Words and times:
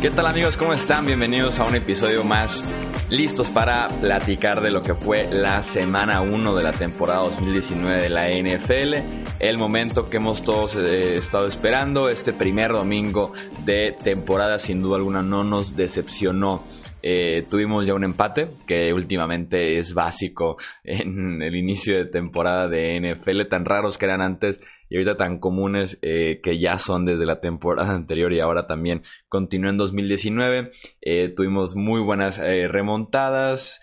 ¿Qué 0.00 0.08
tal 0.08 0.24
amigos? 0.24 0.56
¿Cómo 0.56 0.72
están? 0.72 1.04
Bienvenidos 1.04 1.58
a 1.58 1.66
un 1.66 1.76
episodio 1.76 2.24
más 2.24 2.64
listos 3.10 3.50
para 3.50 3.86
platicar 4.00 4.62
de 4.62 4.70
lo 4.70 4.80
que 4.80 4.94
fue 4.94 5.26
la 5.30 5.62
semana 5.62 6.22
1 6.22 6.54
de 6.54 6.62
la 6.62 6.70
temporada 6.70 7.18
2019 7.24 8.00
de 8.00 8.08
la 8.08 8.30
NFL, 8.30 8.94
el 9.40 9.58
momento 9.58 10.08
que 10.08 10.16
hemos 10.16 10.42
todos 10.42 10.76
eh, 10.76 11.18
estado 11.18 11.44
esperando, 11.44 12.08
este 12.08 12.32
primer 12.32 12.72
domingo 12.72 13.34
de 13.66 13.92
temporada 13.92 14.58
sin 14.58 14.80
duda 14.80 14.96
alguna 14.96 15.20
no 15.22 15.44
nos 15.44 15.76
decepcionó. 15.76 16.64
Eh, 17.02 17.44
tuvimos 17.50 17.86
ya 17.86 17.92
un 17.92 18.04
empate 18.04 18.48
que 18.66 18.94
últimamente 18.94 19.78
es 19.78 19.92
básico 19.92 20.56
en 20.82 21.42
el 21.42 21.54
inicio 21.56 21.98
de 21.98 22.06
temporada 22.06 22.68
de 22.68 23.00
NFL, 23.00 23.48
tan 23.50 23.66
raros 23.66 23.98
que 23.98 24.06
eran 24.06 24.22
antes 24.22 24.60
y 24.90 24.96
ahorita 24.96 25.16
tan 25.16 25.38
comunes 25.38 25.98
eh, 26.02 26.40
que 26.42 26.58
ya 26.58 26.76
son 26.78 27.06
desde 27.06 27.24
la 27.24 27.40
temporada 27.40 27.92
anterior 27.94 28.32
y 28.32 28.40
ahora 28.40 28.66
también 28.66 29.02
continuó 29.28 29.70
en 29.70 29.78
2019. 29.78 30.70
Eh, 31.00 31.32
tuvimos 31.34 31.76
muy 31.76 32.02
buenas 32.02 32.38
eh, 32.38 32.68
remontadas, 32.68 33.80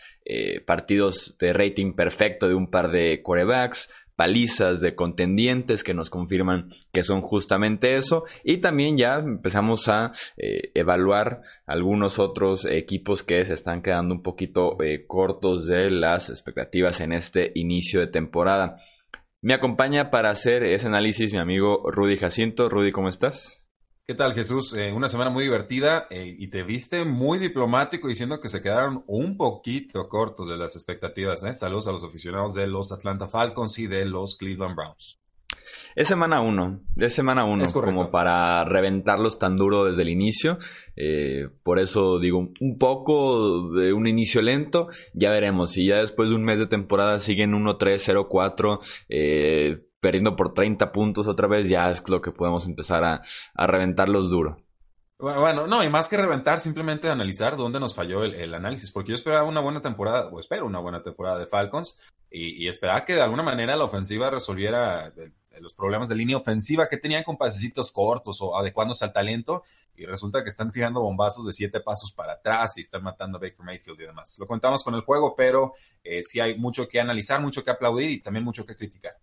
partidos 0.66 1.38
de 1.40 1.54
rating 1.54 1.94
perfecto 1.94 2.50
de 2.50 2.54
un 2.54 2.70
par 2.70 2.92
de 2.92 3.22
corebacks, 3.24 3.90
palizas 4.18 4.82
de 4.82 4.94
contendientes 4.94 5.86
que 5.86 5.94
nos 5.94 6.10
confirman 6.10 6.68
que 6.92 7.02
son 7.02 7.22
justamente 7.22 7.96
eso 7.96 8.26
y 8.44 8.58
también 8.58 8.98
ya 8.98 9.20
empezamos 9.20 9.88
a 9.88 10.12
evaluar 10.36 11.44
algunos 11.66 12.20
otros 12.20 12.66
equipos 12.66 13.24
que 13.24 13.46
se 13.46 13.54
están 13.54 13.82
quedando 13.82 14.16
un 14.16 14.22
poquito 14.22 14.78
cortos 15.08 15.66
de 15.66 15.90
las 15.92 16.30
expectativas 16.30 17.00
en 17.00 17.14
este 17.14 17.54
inicio 17.56 18.02
de 18.02 18.08
temporada. 18.08 18.82
Me 19.42 19.54
acompaña 19.54 20.10
para 20.10 20.32
hacer 20.32 20.64
ese 20.64 20.88
análisis 20.88 21.32
mi 21.32 21.38
amigo 21.40 21.84
Rudy 21.92 22.18
Jacinto. 22.18 22.70
Rudy, 22.70 22.92
¿cómo 22.92 23.08
estás? 23.08 23.64
¿Qué 24.04 24.16
tal, 24.16 24.34
Jesús? 24.34 24.74
Eh, 24.74 24.92
una 24.94 25.10
semana 25.10 25.30
muy 25.30 25.44
divertida 25.44 26.08
eh, 26.10 26.36
y 26.40 26.48
te 26.48 26.64
viste 26.64 27.06
muy 27.06 27.38
diplomático 27.38 28.08
diciendo 28.08 28.40
que 28.40 28.50
se 28.50 28.64
quedaron 28.64 29.04
un 29.06 29.38
poquito 29.38 30.10
cortos 30.10 30.50
de 30.50 30.58
las 30.58 30.76
expectativas. 30.76 31.44
¿eh? 31.44 31.54
Saludos 31.54 31.88
a 31.88 31.92
los 31.92 32.04
aficionados 32.04 32.56
de 32.56 32.66
los 32.66 32.92
Atlanta 32.92 33.28
Falcons 33.28 33.78
y 33.78 33.86
de 33.86 34.06
los 34.06 34.38
Cleveland 34.38 34.76
Browns. 34.76 35.20
Es 35.96 36.08
semana 36.08 36.42
uno, 36.42 36.82
es 36.96 37.14
semana 37.14 37.46
uno, 37.46 37.66
como 37.72 38.12
para 38.12 38.64
reventarlos 38.64 39.40
tan 39.40 39.58
duro 39.58 39.86
desde 39.86 40.04
el 40.04 40.10
inicio. 40.10 40.58
Eh, 40.96 41.50
por 41.64 41.80
eso 41.80 42.20
digo, 42.20 42.50
un 42.60 42.78
poco 42.78 43.70
de 43.72 43.94
un 43.94 44.08
inicio 44.08 44.42
lento, 44.42 44.88
ya 45.14 45.32
veremos. 45.32 45.72
Si 45.72 45.86
ya 45.86 45.98
después 45.98 46.30
de 46.30 46.36
un 46.36 46.44
mes 46.44 46.60
de 46.60 46.68
temporada 46.68 47.20
siguen 47.20 47.54
1-3, 47.54 48.28
0-4, 48.28 48.80
eh, 49.10 49.84
perdiendo 50.00 50.36
por 50.36 50.54
30 50.54 50.92
puntos 50.92 51.28
otra 51.28 51.48
vez, 51.48 51.68
ya 51.68 51.90
es 51.90 52.08
lo 52.08 52.22
que 52.22 52.32
podemos 52.32 52.66
empezar 52.68 53.04
a, 53.04 53.22
a 53.54 53.68
reventarlos 53.68 54.30
duro. 54.30 54.58
Bueno, 55.20 55.66
no, 55.66 55.84
y 55.84 55.90
más 55.90 56.10
que 56.10 56.18
reventar, 56.18 56.60
simplemente 56.60 57.10
analizar 57.10 57.58
dónde 57.58 57.80
nos 57.80 57.96
falló 57.96 58.24
el, 58.24 58.54
análisis, 58.54 58.92
porque 58.92 59.10
yo 59.10 59.16
esperaba 59.16 59.46
una 59.46 59.62
buena 59.62 59.82
temporada, 59.82 60.28
o 60.28 60.40
espero 60.40 60.68
una 60.68 60.80
buena 60.80 61.02
temporada 61.02 61.40
de 61.40 61.48
Falcons, 61.48 62.00
y, 62.30 62.64
y 62.64 62.68
esperaba 62.68 63.04
que 63.04 63.16
de 63.16 63.22
alguna 63.22 63.42
manera 63.42 63.76
la 63.76 63.86
ofensiva 63.86 64.30
resolviera 64.30 65.12
los 65.62 65.74
problemas 65.74 66.10
de 66.10 66.16
línea 66.16 66.38
ofensiva 66.38 66.88
que 66.90 66.98
tenían 66.98 67.24
con 67.24 67.38
pasecitos 67.38 67.92
cortos 67.92 68.38
o 68.42 68.58
adecuándose 68.58 69.06
al 69.06 69.14
talento 69.14 69.64
y 69.96 70.06
resulta 70.06 70.44
que 70.44 70.50
están 70.50 70.72
tirando 70.72 71.02
bombazos 71.02 71.46
de 71.46 71.54
siete 71.54 71.82
pasos 71.82 72.12
para 72.12 72.34
atrás 72.34 72.78
y 72.78 72.82
están 72.82 73.04
matando 73.04 73.38
a 73.38 73.42
Baker 73.42 73.66
Mayfield 73.66 74.02
y 74.02 74.06
demás. 74.06 74.38
Lo 74.40 74.48
contamos 74.48 74.84
con 74.84 74.96
el 74.96 75.02
juego, 75.02 75.36
pero 75.36 75.74
eh, 76.04 76.24
sí 76.24 76.40
hay 76.40 76.58
mucho 76.58 76.88
que 76.88 77.00
analizar, 77.00 77.42
mucho 77.42 77.64
que 77.64 77.72
aplaudir 77.72 78.10
y 78.10 78.22
también 78.22 78.44
mucho 78.44 78.66
que 78.66 78.76
criticar. 78.76 79.14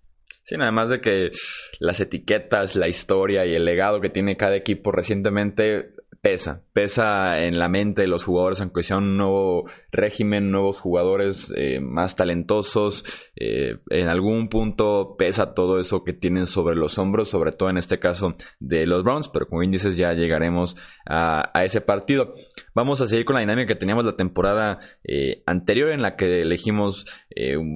Sí, 0.43 0.57
además 0.61 0.91
de 0.91 1.01
que 1.01 1.31
las 1.79 2.01
etiquetas, 2.01 2.77
la 2.77 2.89
historia 2.89 3.47
y 3.47 3.55
el 3.55 3.65
legado 3.65 4.01
que 4.01 4.11
tiene 4.11 4.37
cada 4.37 4.57
equipo 4.57 4.93
recientemente 4.93 5.95
pesa, 6.21 6.63
pesa 6.73 7.39
en 7.39 7.59
la 7.59 7.69
mente 7.69 8.03
de 8.03 8.09
los 8.09 8.25
jugadores, 8.25 8.61
aunque 8.61 8.83
sea 8.83 8.97
un 8.97 9.17
nuevo 9.17 9.69
régimen, 9.95 10.51
nuevos 10.51 10.81
jugadores 10.81 11.53
eh, 11.57 11.81
más 11.81 12.17
talentosos, 12.17 13.05
eh, 13.37 13.79
en 13.91 14.09
algún 14.09 14.49
punto 14.49 15.17
pesa 15.17 15.55
todo 15.55 15.81
eso 15.81 16.05
que 16.05 16.13
tienen 16.13 16.47
sobre 16.47 16.77
los 16.77 16.99
hombros, 16.99 17.29
sobre 17.29 17.53
todo 17.53 17.71
en 17.71 17.79
este 17.79 17.99
caso 17.99 18.33
de 18.61 18.87
los 18.87 19.05
Browns, 19.05 19.29
pero 19.29 19.47
como 19.47 19.61
bien 19.61 19.73
ya 19.73 20.13
llegaremos 20.13 20.77
a, 21.07 21.51
ese 21.65 21.81
partido. 21.81 22.35
Vamos 22.75 23.01
a 23.01 23.07
seguir 23.07 23.25
con 23.25 23.35
la 23.35 23.41
dinámica 23.41 23.69
que 23.69 23.79
teníamos 23.79 24.05
la 24.05 24.17
temporada 24.17 24.81
eh, 25.05 25.43
anterior 25.47 25.91
en 25.91 26.03
la 26.03 26.17
que 26.17 26.43
elegimos 26.43 27.07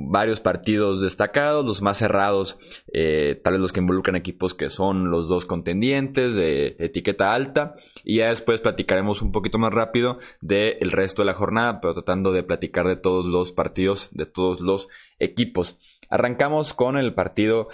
varios 0.09 0.39
partidos 0.39 1.01
destacados, 1.01 1.65
los 1.67 1.83
más 1.83 1.99
cerrados, 1.99 2.61
tal 3.43 3.53
vez 3.55 3.61
los 3.61 3.73
que 3.73 3.81
involucran 3.81 4.15
equipos 4.15 4.55
que 4.55 4.71
son 4.71 5.11
los 5.11 5.29
dos 5.29 5.47
contendientes 5.47 6.37
de 6.37 6.77
etiqueta 6.79 7.33
alta 7.33 7.75
y 8.05 8.19
ya 8.19 8.29
después 8.29 8.61
platicaremos 8.61 9.23
un 9.23 9.33
poquito 9.33 9.59
más 9.59 9.73
rápido 9.73 10.19
del 10.41 10.91
resto 10.93 11.23
de 11.23 11.27
la 11.27 11.35
jornada, 11.35 11.81
pero 11.81 11.95
tratando 12.09 12.33
de 12.33 12.43
platicar 12.43 12.87
de 12.87 12.97
todos 12.97 13.27
los 13.27 13.53
partidos, 13.53 14.09
de 14.13 14.25
todos 14.25 14.61
los 14.61 14.89
equipos. 15.19 15.79
Arrancamos 16.09 16.73
con 16.73 16.97
el 16.97 17.13
partido 17.13 17.69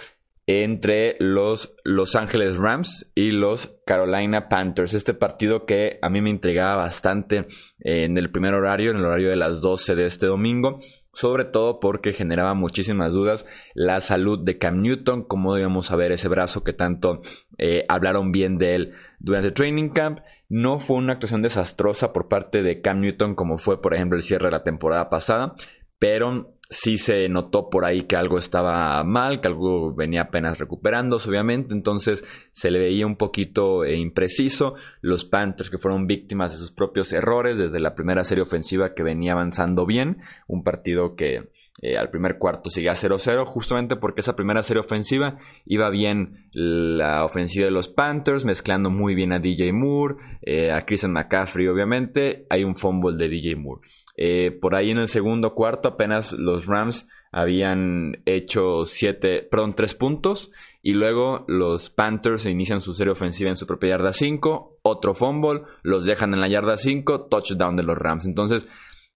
entre 0.45 1.15
los 1.19 1.73
Los 1.85 2.17
Ángeles 2.17 2.57
Rams 2.57 3.13
y 3.15 3.31
los 3.31 3.79
Carolina 3.85 4.49
Panthers. 4.49 4.93
Este 4.93 5.13
partido 5.13 5.65
que 5.65 5.99
a 6.01 6.09
mí 6.09 6.19
me 6.19 6.31
intrigaba 6.31 6.75
bastante 6.75 7.47
en 7.79 8.17
el 8.17 8.29
primer 8.29 8.55
horario, 8.55 8.91
en 8.91 8.97
el 8.97 9.05
horario 9.05 9.29
de 9.29 9.37
las 9.37 9.61
12 9.61 9.95
de 9.95 10.05
este 10.05 10.27
domingo, 10.27 10.79
sobre 11.13 11.45
todo 11.45 11.79
porque 11.79 12.11
generaba 12.11 12.53
muchísimas 12.55 13.13
dudas 13.13 13.45
la 13.73 14.01
salud 14.01 14.43
de 14.43 14.57
Cam 14.57 14.81
Newton, 14.81 15.23
cómo 15.23 15.57
íbamos 15.57 15.91
a 15.91 15.95
ver 15.95 16.11
ese 16.11 16.27
brazo 16.27 16.65
que 16.65 16.73
tanto 16.73 17.21
eh, 17.57 17.85
hablaron 17.87 18.33
bien 18.33 18.57
de 18.57 18.75
él 18.75 18.93
durante 19.19 19.47
el 19.47 19.53
training 19.53 19.89
camp. 19.91 20.19
No 20.49 20.79
fue 20.79 20.97
una 20.97 21.13
actuación 21.13 21.41
desastrosa 21.41 22.13
por 22.13 22.27
parte 22.27 22.61
de 22.61 22.81
Cam 22.81 23.01
Newton 23.01 23.35
como 23.35 23.57
fue, 23.57 23.81
por 23.81 23.93
ejemplo, 23.93 24.15
el 24.15 24.23
cierre 24.23 24.45
de 24.45 24.51
la 24.51 24.63
temporada 24.63 25.09
pasada, 25.09 25.55
pero 25.99 26.55
sí 26.69 26.97
se 26.97 27.29
notó 27.29 27.69
por 27.69 27.85
ahí 27.85 28.03
que 28.03 28.15
algo 28.15 28.37
estaba 28.37 29.03
mal, 29.03 29.39
que 29.39 29.47
algo 29.47 29.93
venía 29.93 30.23
apenas 30.23 30.57
recuperándose, 30.57 31.29
obviamente, 31.29 31.73
entonces 31.73 32.25
se 32.51 32.71
le 32.71 32.79
veía 32.79 33.05
un 33.05 33.17
poquito 33.17 33.83
eh, 33.83 33.95
impreciso. 33.95 34.75
Los 35.01 35.25
Panthers 35.25 35.69
que 35.69 35.77
fueron 35.77 36.07
víctimas 36.07 36.51
de 36.51 36.57
sus 36.57 36.71
propios 36.71 37.13
errores 37.13 37.57
desde 37.57 37.79
la 37.79 37.95
primera 37.95 38.23
serie 38.23 38.43
ofensiva 38.43 38.93
que 38.93 39.03
venía 39.03 39.33
avanzando 39.33 39.85
bien, 39.85 40.17
un 40.47 40.63
partido 40.63 41.15
que 41.15 41.49
eh, 41.81 41.97
al 41.97 42.09
primer 42.09 42.37
cuarto 42.37 42.69
seguía 42.69 42.93
0-0, 42.93 43.45
justamente 43.45 43.97
porque 43.97 44.21
esa 44.21 44.35
primera 44.35 44.61
serie 44.61 44.79
ofensiva 44.79 45.37
iba 45.65 45.89
bien 45.89 46.47
la 46.53 47.25
ofensiva 47.25 47.65
de 47.65 47.71
los 47.71 47.89
Panthers, 47.89 48.45
mezclando 48.45 48.89
muy 48.89 49.13
bien 49.13 49.33
a 49.33 49.39
DJ 49.39 49.73
Moore, 49.73 50.15
eh, 50.41 50.71
a 50.71 50.85
Christian 50.85 51.11
McCaffrey, 51.11 51.67
obviamente. 51.67 52.45
Hay 52.49 52.63
un 52.63 52.75
fumble 52.75 53.17
de 53.17 53.29
DJ 53.29 53.57
Moore. 53.57 53.81
Eh, 54.15 54.51
por 54.51 54.73
ahí 54.73 54.91
en 54.91 54.99
el 54.99 55.09
segundo 55.09 55.53
cuarto, 55.53 55.89
apenas 55.89 56.31
los 56.31 56.65
Rams 56.65 57.09
habían 57.33 58.21
hecho 58.25 58.85
7, 58.85 59.47
perdón, 59.51 59.75
3 59.75 59.95
puntos. 59.95 60.51
Y 60.81 60.93
luego 60.93 61.45
los 61.47 61.89
Panthers 61.89 62.45
inician 62.45 62.79
su 62.79 62.93
serie 62.93 63.11
ofensiva 63.11 63.49
en 63.49 63.57
su 63.57 63.65
propia 63.65 63.89
yarda 63.89 64.13
5, 64.13 64.77
otro 64.83 65.15
fumble, 65.15 65.63
los 65.81 66.05
dejan 66.05 66.33
en 66.35 66.41
la 66.41 66.47
yarda 66.47 66.77
5, 66.77 67.25
touchdown 67.25 67.75
de 67.75 67.81
los 67.81 67.97
Rams. 67.97 68.27
Entonces, 68.27 68.69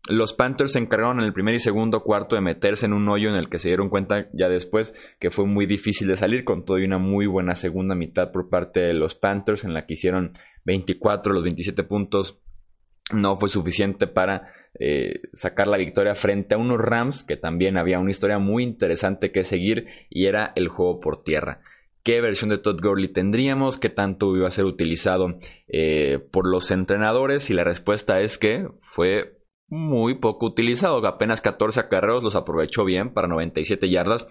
los 0.08 0.34
Panthers 0.34 0.74
se 0.74 0.80
encargaron 0.80 1.20
en 1.20 1.26
el 1.26 1.34
primer 1.34 1.54
y 1.56 1.60
segundo 1.60 2.04
cuarto 2.04 2.36
de 2.36 2.42
meterse 2.42 2.86
en 2.86 2.94
un 2.94 3.08
hoyo 3.10 3.30
en 3.30 3.36
el 3.36 3.50
que 3.50 3.60
se 3.60 3.70
dieron 3.70 3.90
cuenta 3.90 4.28
ya 4.34 4.48
después 4.50 4.96
que 5.20 5.30
fue 5.30 5.46
muy 5.46 5.66
difícil 5.66 6.08
de 6.08 6.18
salir, 6.18 6.44
con 6.44 6.66
todo 6.66 6.80
y 6.80 6.86
una 6.86 6.98
muy 6.98 7.28
buena 7.28 7.56
segunda 7.56 7.96
mitad 7.96 8.32
por 8.32 8.50
parte 8.50 8.80
de 8.80 8.94
los 8.94 9.16
Panthers, 9.16 9.66
en 9.66 9.74
la 9.74 9.86
que 9.86 9.94
hicieron 9.94 10.34
24, 10.66 11.34
los 11.34 11.44
27 11.44 11.84
puntos. 11.84 12.42
No 13.14 13.38
fue 13.38 13.50
suficiente 13.50 14.08
para 14.08 14.54
eh, 14.80 15.22
sacar 15.34 15.68
la 15.68 15.78
victoria 15.78 16.16
frente 16.16 16.56
a 16.56 16.60
unos 16.60 16.80
Rams, 16.80 17.24
que 17.24 17.38
también 17.38 17.78
había 17.78 18.00
una 18.00 18.12
historia 18.12 18.40
muy 18.40 18.64
interesante 18.64 19.32
que 19.32 19.44
seguir 19.44 19.88
y 20.10 20.26
era 20.26 20.54
el 20.56 20.70
juego 20.70 21.00
por 21.00 21.24
tierra 21.24 21.62
qué 22.04 22.22
versión 22.22 22.50
de 22.50 22.58
Todd 22.58 22.82
Gurley 22.82 23.10
tendríamos, 23.10 23.78
qué 23.78 23.90
tanto 23.90 24.36
iba 24.36 24.48
a 24.48 24.52
ser 24.52 24.66
utilizado 24.66 25.38
eh, 25.68 26.20
por 26.32 26.48
los 26.48 26.72
entrenadores 26.72 27.50
y 27.50 27.54
la 27.54 27.64
respuesta 27.64 28.22
es 28.22 28.38
que 28.38 28.68
fue 28.80 29.39
muy 29.70 30.16
poco 30.16 30.48
utilizado. 30.48 31.06
Apenas 31.06 31.42
14 31.42 31.80
acarreos 31.80 32.24
los 32.24 32.36
aprovechó 32.36 32.86
bien 32.86 33.14
para 33.14 33.28
97 33.28 33.90
yardas, 33.90 34.28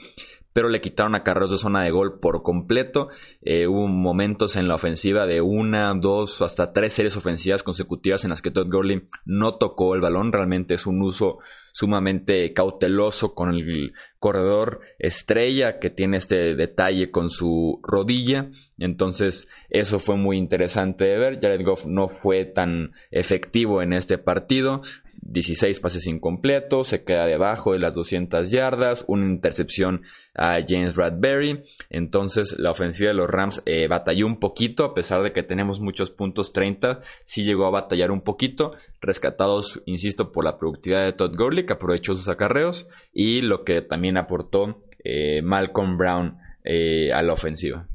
pero 0.52 0.69
le 0.69 0.81
quitaron 0.81 1.14
acarreos 1.14 1.50
de 1.50 1.58
zona 1.58 1.85
de 1.85 1.90
gol 1.90 2.19
por 2.20 2.43
completo. 2.43 3.08
Eh, 3.43 3.67
hubo 3.67 3.87
momentos 3.87 4.56
en 4.56 4.69
la 4.69 4.75
ofensiva 4.75 5.26
de 5.26 5.40
una, 5.40 5.94
dos, 5.94 6.43
hasta 6.43 6.73
tres 6.73 6.93
series 6.93 7.17
ofensivas 7.17 7.62
consecutivas 7.62 8.25
en 8.25 8.31
las 8.31 8.43
que 8.43 8.50
Todd 8.50 8.70
Gurley 8.70 9.02
no 9.25 9.55
tocó 9.55 9.94
el 9.94 10.00
balón. 10.00 10.32
Realmente 10.32 10.75
es 10.75 10.87
un 10.87 11.02
uso 11.02 11.38
sumamente 11.73 12.52
cauteloso 12.52 13.35
con 13.35 13.55
el 13.55 13.93
corredor 14.19 14.81
estrella 14.99 15.79
que 15.79 15.90
tiene 15.90 16.17
este 16.17 16.56
detalle 16.56 17.12
con 17.12 17.31
su 17.31 17.79
rodilla. 17.85 18.50
Entonces, 18.79 19.49
eso 19.70 20.00
fue 20.00 20.17
muy 20.17 20.38
interesante 20.38 21.05
de 21.05 21.19
ver. 21.19 21.40
Jared 21.40 21.64
Goff 21.64 21.87
no 21.87 22.08
fue 22.08 22.44
tan 22.46 22.93
efectivo 23.12 23.81
en 23.81 23.93
este 23.93 24.19
partido. 24.19 24.82
16 25.23 25.81
pases 25.81 26.06
incompletos, 26.06 26.88
se 26.88 27.05
queda 27.05 27.26
debajo 27.26 27.73
de 27.73 27.79
las 27.79 27.94
200 27.94 28.50
yardas, 28.50 29.05
una 29.09 29.26
intercepción 29.26 30.03
a 30.35 30.59
James 30.67 30.94
Bradbury. 30.94 31.65
Entonces 31.91 32.59
la 32.59 32.70
ofensiva 32.70 33.09
de 33.09 33.15
los 33.15 33.29
Rams 33.29 33.62
eh, 33.67 33.88
batalló 33.88 34.26
un 34.26 34.38
poquito, 34.38 34.85
a 34.85 34.94
pesar 34.94 35.23
de 35.23 35.32
que 35.32 35.43
tenemos 35.43 35.81
muchos 35.81 36.11
puntos 36.11 36.53
30, 36.53 37.00
sí 37.25 37.44
llegó 37.44 37.67
a 37.67 37.70
batallar 37.70 38.11
un 38.11 38.23
poquito, 38.23 38.70
rescatados, 39.00 39.82
insisto, 39.87 40.32
por 40.32 40.44
la 40.44 40.59
productividad 40.59 41.05
de 41.05 41.12
Todd 41.12 41.37
Gurley, 41.37 41.67
que 41.67 41.75
aprovechó 41.75 42.14
sus 42.14 42.29
acarreos, 42.29 42.88
y 43.12 43.41
lo 43.41 43.64
que 43.64 43.82
también 43.82 44.17
aportó 44.17 44.79
eh, 45.05 45.43
Malcolm 45.43 45.97
Brown 45.97 46.38
eh, 46.64 47.12
a 47.12 47.23
la 47.23 47.32
ofensiva. 47.32 47.88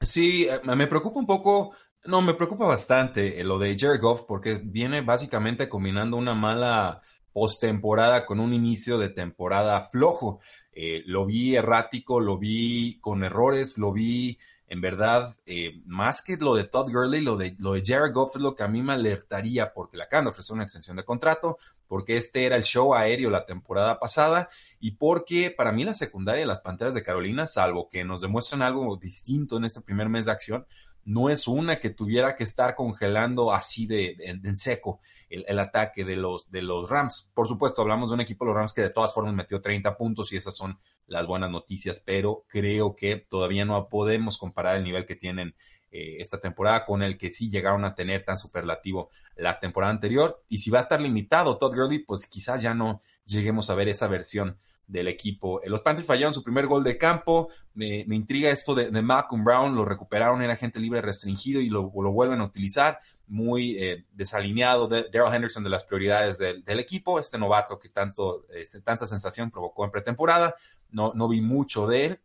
Sí, 0.00 0.46
me 0.64 0.86
preocupa 0.86 1.18
un 1.18 1.26
poco 1.26 1.74
no, 2.06 2.22
me 2.22 2.34
preocupa 2.34 2.66
bastante 2.66 3.42
lo 3.44 3.58
de 3.58 3.76
Jared 3.78 4.00
Goff 4.00 4.22
porque 4.26 4.60
viene 4.62 5.00
básicamente 5.00 5.68
combinando 5.68 6.16
una 6.16 6.34
mala 6.34 7.02
postemporada 7.32 8.24
con 8.24 8.40
un 8.40 8.54
inicio 8.54 8.98
de 8.98 9.10
temporada 9.10 9.88
flojo. 9.90 10.40
Eh, 10.72 11.02
lo 11.06 11.26
vi 11.26 11.54
errático, 11.56 12.20
lo 12.20 12.38
vi 12.38 12.98
con 13.00 13.24
errores, 13.24 13.78
lo 13.78 13.92
vi 13.92 14.38
en 14.68 14.80
verdad, 14.80 15.36
eh, 15.46 15.80
más 15.84 16.22
que 16.22 16.36
lo 16.36 16.56
de 16.56 16.64
Todd 16.64 16.90
Gurley, 16.90 17.20
lo 17.20 17.36
de, 17.36 17.54
lo 17.58 17.74
de 17.74 17.82
Jared 17.84 18.12
Goff 18.12 18.34
es 18.34 18.42
lo 18.42 18.56
que 18.56 18.64
a 18.64 18.68
mí 18.68 18.82
me 18.82 18.94
alertaría 18.94 19.72
porque 19.72 19.96
le 19.96 20.02
acaban 20.02 20.24
de 20.24 20.30
ofrecer 20.30 20.54
una 20.54 20.64
extensión 20.64 20.96
de 20.96 21.04
contrato, 21.04 21.58
porque 21.86 22.16
este 22.16 22.46
era 22.46 22.56
el 22.56 22.64
show 22.64 22.94
aéreo 22.94 23.30
la 23.30 23.46
temporada 23.46 24.00
pasada 24.00 24.48
y 24.80 24.92
porque 24.92 25.54
para 25.56 25.70
mí 25.70 25.84
la 25.84 25.94
secundaria 25.94 26.40
de 26.40 26.48
las 26.48 26.62
Panteras 26.62 26.94
de 26.94 27.04
Carolina, 27.04 27.46
salvo 27.46 27.88
que 27.88 28.04
nos 28.04 28.20
demuestren 28.20 28.62
algo 28.62 28.96
distinto 28.96 29.56
en 29.56 29.66
este 29.66 29.82
primer 29.82 30.08
mes 30.08 30.24
de 30.24 30.32
acción, 30.32 30.66
no 31.06 31.30
es 31.30 31.46
una 31.46 31.78
que 31.78 31.90
tuviera 31.90 32.36
que 32.36 32.44
estar 32.44 32.74
congelando 32.74 33.52
así 33.52 33.86
de, 33.86 34.16
en 34.18 34.56
seco 34.56 35.00
el, 35.30 35.58
ataque 35.58 36.04
de 36.04 36.16
los, 36.16 36.50
de 36.50 36.62
los 36.62 36.90
Rams. 36.90 37.30
Por 37.32 37.46
supuesto, 37.46 37.80
hablamos 37.80 38.10
de 38.10 38.14
un 38.14 38.20
equipo 38.20 38.44
de 38.44 38.48
los 38.48 38.56
Rams 38.56 38.72
que 38.72 38.82
de 38.82 38.90
todas 38.90 39.14
formas 39.14 39.32
metió 39.32 39.60
30 39.60 39.96
puntos 39.96 40.32
y 40.32 40.36
esas 40.36 40.56
son 40.56 40.78
las 41.06 41.26
buenas 41.26 41.50
noticias, 41.50 42.02
pero 42.04 42.44
creo 42.48 42.96
que 42.96 43.16
todavía 43.16 43.64
no 43.64 43.88
podemos 43.88 44.36
comparar 44.36 44.76
el 44.76 44.84
nivel 44.84 45.06
que 45.06 45.14
tienen 45.14 45.54
eh, 45.92 46.16
esta 46.18 46.40
temporada 46.40 46.84
con 46.84 47.04
el 47.04 47.16
que 47.16 47.30
sí 47.30 47.48
llegaron 47.48 47.84
a 47.84 47.94
tener 47.94 48.24
tan 48.24 48.36
superlativo 48.36 49.10
la 49.36 49.60
temporada 49.60 49.92
anterior. 49.92 50.42
Y 50.48 50.58
si 50.58 50.70
va 50.70 50.80
a 50.80 50.82
estar 50.82 51.00
limitado 51.00 51.56
Todd 51.56 51.76
Gurley, 51.76 52.00
pues 52.00 52.26
quizás 52.26 52.62
ya 52.62 52.74
no 52.74 53.00
lleguemos 53.24 53.70
a 53.70 53.76
ver 53.76 53.88
esa 53.88 54.08
versión 54.08 54.58
del 54.86 55.08
equipo. 55.08 55.62
Eh, 55.62 55.68
los 55.68 55.82
Panthers 55.82 56.06
fallaron 56.06 56.32
su 56.32 56.42
primer 56.42 56.66
gol 56.66 56.84
de 56.84 56.96
campo. 56.96 57.48
Me, 57.74 58.04
intriga 58.08 58.50
esto 58.50 58.74
de, 58.74 58.90
Malcolm 59.02 59.44
Brown. 59.44 59.74
Lo 59.74 59.84
recuperaron, 59.84 60.42
era 60.42 60.56
gente 60.56 60.78
libre 60.78 61.02
restringido 61.02 61.60
y 61.60 61.68
lo, 61.68 61.90
vuelven 61.90 62.40
a 62.40 62.44
utilizar. 62.44 63.00
Muy 63.26 63.78
eh, 63.78 64.04
desalineado. 64.12 64.86
De, 64.88 65.08
Daryl 65.12 65.34
Henderson 65.34 65.64
de 65.64 65.70
las 65.70 65.84
prioridades 65.84 66.38
del, 66.38 66.78
equipo. 66.78 67.18
Este 67.18 67.38
novato 67.38 67.78
que 67.78 67.88
tanto, 67.88 68.46
eh, 68.54 68.64
tanta 68.84 69.06
sensación 69.06 69.50
provocó 69.50 69.84
en 69.84 69.90
pretemporada. 69.90 70.54
No, 70.90 71.12
no 71.14 71.28
vi 71.28 71.40
mucho 71.40 71.86
de 71.86 72.06
él. 72.06 72.20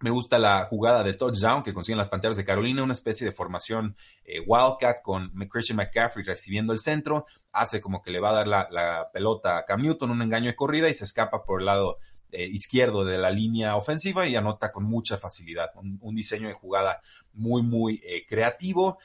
Me 0.00 0.10
gusta 0.10 0.38
la 0.38 0.66
jugada 0.66 1.02
de 1.02 1.14
touchdown 1.14 1.62
que 1.62 1.72
consiguen 1.72 1.98
las 1.98 2.08
Panteras 2.08 2.36
de 2.36 2.44
Carolina, 2.44 2.82
una 2.82 2.92
especie 2.92 3.24
de 3.24 3.32
formación 3.32 3.96
eh, 4.24 4.40
Wildcat 4.40 5.00
con 5.02 5.30
Christian 5.48 5.76
McCaffrey 5.76 6.24
recibiendo 6.24 6.72
el 6.72 6.78
centro, 6.78 7.26
hace 7.52 7.80
como 7.80 8.02
que 8.02 8.10
le 8.10 8.20
va 8.20 8.30
a 8.30 8.44
dar 8.44 8.48
la, 8.48 9.10
pelota 9.12 9.58
a 9.58 9.64
Cam 9.64 9.82
Newton, 9.82 10.10
un 10.10 10.22
engaño 10.22 10.46
de 10.46 10.56
corrida 10.56 10.88
y 10.88 10.94
se 10.94 11.04
escapa 11.04 11.44
por 11.44 11.60
el 11.60 11.66
lado 11.66 11.98
eh, 12.32 12.46
izquierdo 12.46 13.04
de 13.04 13.18
la 13.18 13.30
línea 13.30 13.76
ofensiva 13.76 14.26
y 14.26 14.34
anota 14.34 14.72
con 14.72 14.84
mucha 14.84 15.16
facilidad. 15.16 15.70
Un, 15.76 16.14
diseño 16.14 16.48
de 16.48 16.54
jugada 16.54 17.00
muy, 17.32 17.62
muy 17.62 18.02
eh, 18.04 18.26
creativo. 18.28 18.98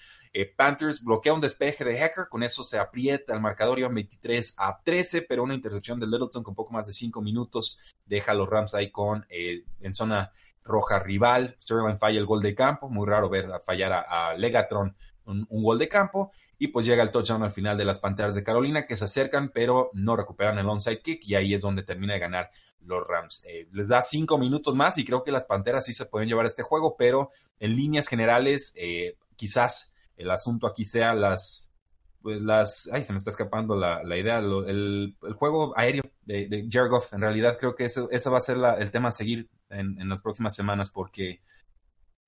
Panthers 0.55 1.03
bloquea 1.03 1.33
un 1.33 1.41
despeje 1.41 1.83
de 1.83 1.97
Hacker, 1.97 2.27
con 2.29 2.43
eso 2.43 2.63
se 2.63 2.77
aprieta 2.77 3.33
el 3.33 3.41
marcador, 3.41 3.79
iban 3.79 3.95
23 3.95 4.55
a 4.57 4.79
13, 4.83 5.23
pero 5.23 5.43
una 5.43 5.55
intercepción 5.55 5.99
de 5.99 6.05
Littleton 6.05 6.43
con 6.43 6.55
poco 6.55 6.71
más 6.71 6.85
de 6.85 6.93
5 6.93 7.19
minutos 7.21 7.79
deja 8.05 8.31
a 8.33 8.35
los 8.35 8.47
Rams 8.47 8.75
ahí 8.75 8.91
con 8.91 9.25
en 9.29 9.95
zona 9.95 10.31
roja 10.63 10.99
rival. 10.99 11.55
Sterling 11.59 11.97
falla 11.97 12.19
el 12.19 12.25
gol 12.25 12.41
de 12.41 12.55
campo, 12.55 12.89
muy 12.89 13.07
raro 13.07 13.29
ver 13.29 13.49
fallar 13.63 14.05
a, 14.07 14.33
Legatron 14.35 14.95
un, 15.25 15.45
gol 15.49 15.79
de 15.79 15.87
campo. 15.87 16.31
Y 16.57 16.67
pues 16.67 16.85
llega 16.85 17.03
el 17.03 17.11
touchdown 17.11 17.43
al 17.43 17.51
final 17.51 17.77
de 17.77 17.85
las 17.85 17.99
Panteras 17.99 18.35
de 18.35 18.43
Carolina 18.43 18.85
que 18.85 18.97
se 18.97 19.05
acercan, 19.05 19.49
pero 19.53 19.91
no 19.93 20.15
recuperan 20.17 20.57
el 20.57 20.67
onside 20.67 21.01
kick 21.01 21.25
y 21.25 21.35
ahí 21.35 21.53
es 21.53 21.61
donde 21.61 21.83
termina 21.83 22.13
de 22.13 22.19
ganar 22.19 22.49
los 22.81 23.07
Rams. 23.07 23.45
Eh, 23.47 23.67
les 23.71 23.87
da 23.87 24.01
cinco 24.01 24.37
minutos 24.37 24.75
más 24.75 24.97
y 24.97 25.05
creo 25.05 25.23
que 25.23 25.31
las 25.31 25.45
Panteras 25.45 25.85
sí 25.85 25.93
se 25.93 26.05
pueden 26.05 26.27
llevar 26.27 26.45
este 26.45 26.63
juego, 26.63 26.95
pero 26.97 27.29
en 27.59 27.75
líneas 27.75 28.07
generales, 28.07 28.73
eh, 28.75 29.15
quizás 29.35 29.93
el 30.17 30.31
asunto 30.31 30.67
aquí 30.67 30.83
sea 30.83 31.13
las, 31.13 31.73
pues 32.21 32.41
las, 32.41 32.89
ay, 32.91 33.03
se 33.03 33.13
me 33.13 33.17
está 33.17 33.29
escapando 33.29 33.75
la, 33.75 34.17
idea, 34.17 34.39
el, 34.39 35.15
juego 35.35 35.77
aéreo 35.77 36.03
de, 36.25 36.47
de 36.47 36.67
Jared 36.69 36.91
En 37.13 37.21
realidad 37.21 37.57
creo 37.57 37.75
que 37.75 37.85
ese, 37.85 38.29
va 38.29 38.37
a 38.37 38.41
ser 38.41 38.57
el 38.79 38.91
tema 38.91 39.09
a 39.09 39.13
seguir 39.13 39.49
en, 39.69 40.09
las 40.09 40.21
próximas 40.21 40.55
semanas 40.55 40.89
porque 40.89 41.41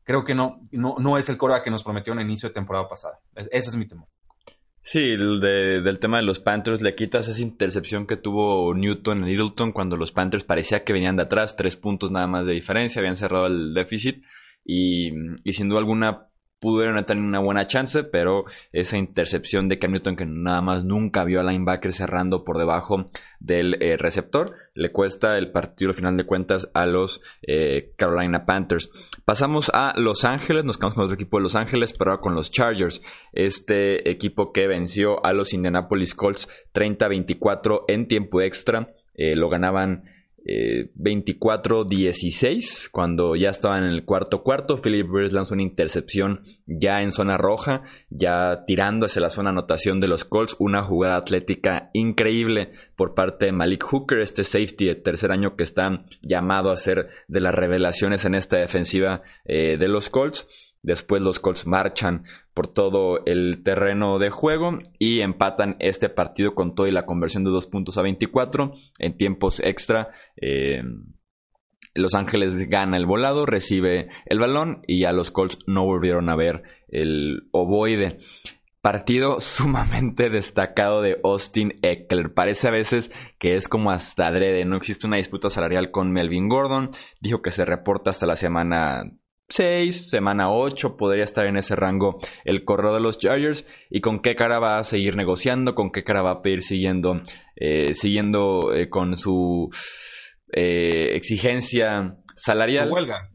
creo 0.04 0.24
que 0.24 0.36
no, 0.36 0.60
no, 0.72 0.96
no 1.00 1.18
es 1.18 1.30
el 1.30 1.38
Cora 1.38 1.64
que 1.64 1.72
nos 1.72 1.84
prometió 1.84 2.14
en 2.14 2.22
inicio 2.22 2.50
de 2.50 2.56
temporada 2.56 2.88
pasada. 2.88 3.20
ese 3.36 3.70
es 3.70 3.76
mi 3.76 3.88
temor. 3.88 4.08
Sí, 4.84 5.12
el 5.12 5.40
del 5.40 6.00
tema 6.00 6.18
de 6.18 6.24
los 6.24 6.40
Panthers, 6.40 6.82
le 6.82 6.96
quitas 6.96 7.28
esa 7.28 7.42
intercepción 7.42 8.08
que 8.08 8.18
tuvo 8.18 8.74
Newton 8.74 9.20
en 9.20 9.26
Littleton 9.30 9.74
cuando 9.74 9.96
los 9.96 10.12
Panthers 10.12 10.44
parecía 10.44 10.84
que 10.84 10.92
venían 10.92 11.16
de 11.18 11.24
atrás, 11.24 11.56
tres 11.56 11.76
puntos 11.78 12.10
nada 12.10 12.26
más 12.26 12.48
de 12.48 12.54
diferencia, 12.54 13.00
habían 13.00 13.16
cerrado 13.16 13.46
el 13.46 13.76
déficit 13.76 14.24
y, 14.66 15.12
y 15.44 15.54
sin 15.54 15.70
duda 15.70 15.80
alguna 15.80 16.31
pudieron 16.62 17.04
tener 17.06 17.24
una 17.24 17.40
buena 17.40 17.66
chance, 17.66 18.04
pero 18.04 18.46
esa 18.72 18.96
intercepción 18.96 19.68
de 19.68 19.80
Cam 19.80 19.92
Newton 19.92 20.16
que 20.16 20.28
nada 20.28 20.62
más 20.62 20.86
nunca 20.86 21.24
vio 21.24 21.40
a 21.40 21.44
linebacker 21.44 21.92
cerrando 21.92 22.46
por 22.46 22.60
debajo 22.60 23.06
del 23.40 23.82
eh, 23.82 23.98
receptor, 23.98 24.54
le 24.76 24.92
cuesta 24.92 25.40
el 25.40 25.52
partido 25.52 25.90
al 25.90 25.96
final 25.96 26.18
de 26.18 26.26
cuentas 26.26 26.70
a 26.76 26.86
los 26.86 27.22
eh, 27.42 27.94
Carolina 27.98 28.46
Panthers. 28.46 28.92
Pasamos 29.26 29.72
a 29.74 29.94
Los 29.98 30.24
Ángeles, 30.24 30.64
nos 30.64 30.78
quedamos 30.78 30.94
con 30.94 31.06
otro 31.06 31.16
equipo 31.16 31.38
de 31.38 31.44
Los 31.44 31.56
Ángeles, 31.56 31.94
pero 31.98 32.12
ahora 32.12 32.22
con 32.22 32.36
los 32.36 32.52
Chargers, 32.52 33.02
este 33.34 34.12
equipo 34.12 34.54
que 34.54 34.68
venció 34.68 35.26
a 35.26 35.34
los 35.34 35.54
Indianapolis 35.54 36.14
Colts 36.14 36.48
30-24 36.76 37.86
en 37.88 38.08
tiempo 38.08 38.40
extra, 38.40 38.92
eh, 39.16 39.36
lo 39.36 39.50
ganaban 39.50 40.04
24-16 40.46 42.86
eh, 42.86 42.90
cuando 42.92 43.36
ya 43.36 43.50
estaban 43.50 43.84
en 43.84 43.92
el 43.92 44.06
cuarto 44.06 44.44
cuarto. 44.44 44.82
Philip 44.82 45.08
Rivers 45.08 45.34
lanzó 45.34 45.54
una 45.54 45.64
intercepción 45.64 46.42
ya 46.66 47.02
en 47.02 47.12
zona 47.12 47.36
roja, 47.38 47.84
ya 48.10 48.64
tirando 48.66 49.06
hacia 49.06 49.22
la 49.22 49.30
zona 49.30 49.52
anotación 49.52 50.00
de 50.00 50.08
los 50.08 50.26
Colts. 50.26 50.56
Una 50.60 50.84
jugada 50.84 51.18
atlética 51.18 51.90
increíble 51.94 52.72
por 52.96 53.14
parte 53.14 53.46
de 53.46 53.52
Malik 53.52 53.84
Hooker, 53.84 54.20
este 54.20 54.44
safety 54.44 54.86
de 54.86 54.96
tercer 54.96 55.32
año 55.32 55.56
que 55.56 55.64
está 55.64 56.06
llamado 56.22 56.72
a 56.72 56.78
ser 56.78 57.10
de 57.28 57.40
las 57.40 57.54
revelaciones 57.54 58.26
en 58.26 58.34
esta 58.36 58.58
defensiva 58.58 59.22
eh, 59.46 59.78
de 59.78 59.88
los 59.88 60.10
Colts. 60.10 60.48
Después 60.84 61.22
los 61.22 61.40
Colts 61.40 61.68
marchan 61.68 62.26
por 62.54 62.68
todo 62.68 63.24
el 63.26 63.62
terreno 63.64 64.18
de 64.18 64.32
juego 64.32 64.80
y 64.98 65.22
empatan 65.22 65.76
este 65.80 66.10
partido 66.10 66.56
con 66.56 66.74
todo 66.74 66.88
y 66.88 66.92
la 66.92 67.06
conversión 67.06 67.44
de 67.44 67.52
dos 67.52 67.68
puntos 67.68 67.98
a 67.98 68.02
24 68.02 68.72
en 68.98 69.18
tiempos 69.18 69.60
extra. 69.60 70.10
Eh, 70.42 70.82
los 71.94 72.16
Ángeles 72.16 72.58
gana 72.70 72.98
el 72.98 73.06
volado, 73.06 73.46
recibe 73.46 74.10
el 74.26 74.40
balón 74.40 74.82
y 74.88 75.02
ya 75.02 75.12
los 75.12 75.30
Colts 75.30 75.60
no 75.68 75.86
volvieron 75.86 76.30
a 76.30 76.36
ver 76.36 76.64
el 76.88 77.48
ovoide. 77.52 78.18
Partido 78.82 79.40
sumamente 79.40 80.30
destacado 80.30 81.02
de 81.02 81.20
Austin 81.24 81.74
Eckler. 81.84 82.34
Parece 82.34 82.70
a 82.70 82.72
veces 82.72 83.12
que 83.40 83.56
es 83.56 83.68
como 83.68 83.92
hasta 83.92 84.28
adrede. 84.28 84.66
No 84.66 84.78
existe 84.78 85.06
una 85.06 85.18
disputa 85.18 85.50
salarial 85.50 85.92
con 85.92 86.12
Melvin 86.12 86.48
Gordon. 86.48 86.90
Dijo 87.20 87.42
que 87.42 87.52
se 87.52 87.66
reporta 87.66 88.10
hasta 88.10 88.26
la 88.26 88.36
semana 88.36 89.04
6, 89.52 90.10
semana 90.10 90.52
8, 90.52 90.98
podría 90.98 91.24
estar 91.24 91.46
en 91.46 91.58
ese 91.58 91.76
rango 91.76 92.20
el 92.46 92.64
correo 92.64 92.94
de 92.94 93.02
los 93.02 93.20
Chargers. 93.20 93.68
¿Y 93.90 94.02
con 94.02 94.22
qué 94.22 94.36
cara 94.36 94.60
va 94.60 94.78
a 94.78 94.84
seguir 94.84 95.16
negociando? 95.16 95.76
¿Con 95.76 95.92
qué 95.92 96.04
cara 96.04 96.22
va 96.22 96.32
a 96.32 96.42
pedir 96.42 96.62
siguiendo, 96.62 97.22
eh, 97.56 97.94
siguiendo 97.94 98.74
eh, 98.74 98.90
con 98.90 99.18
su 99.18 99.70
eh, 100.52 101.16
exigencia 101.16 102.18
salarial? 102.36 102.90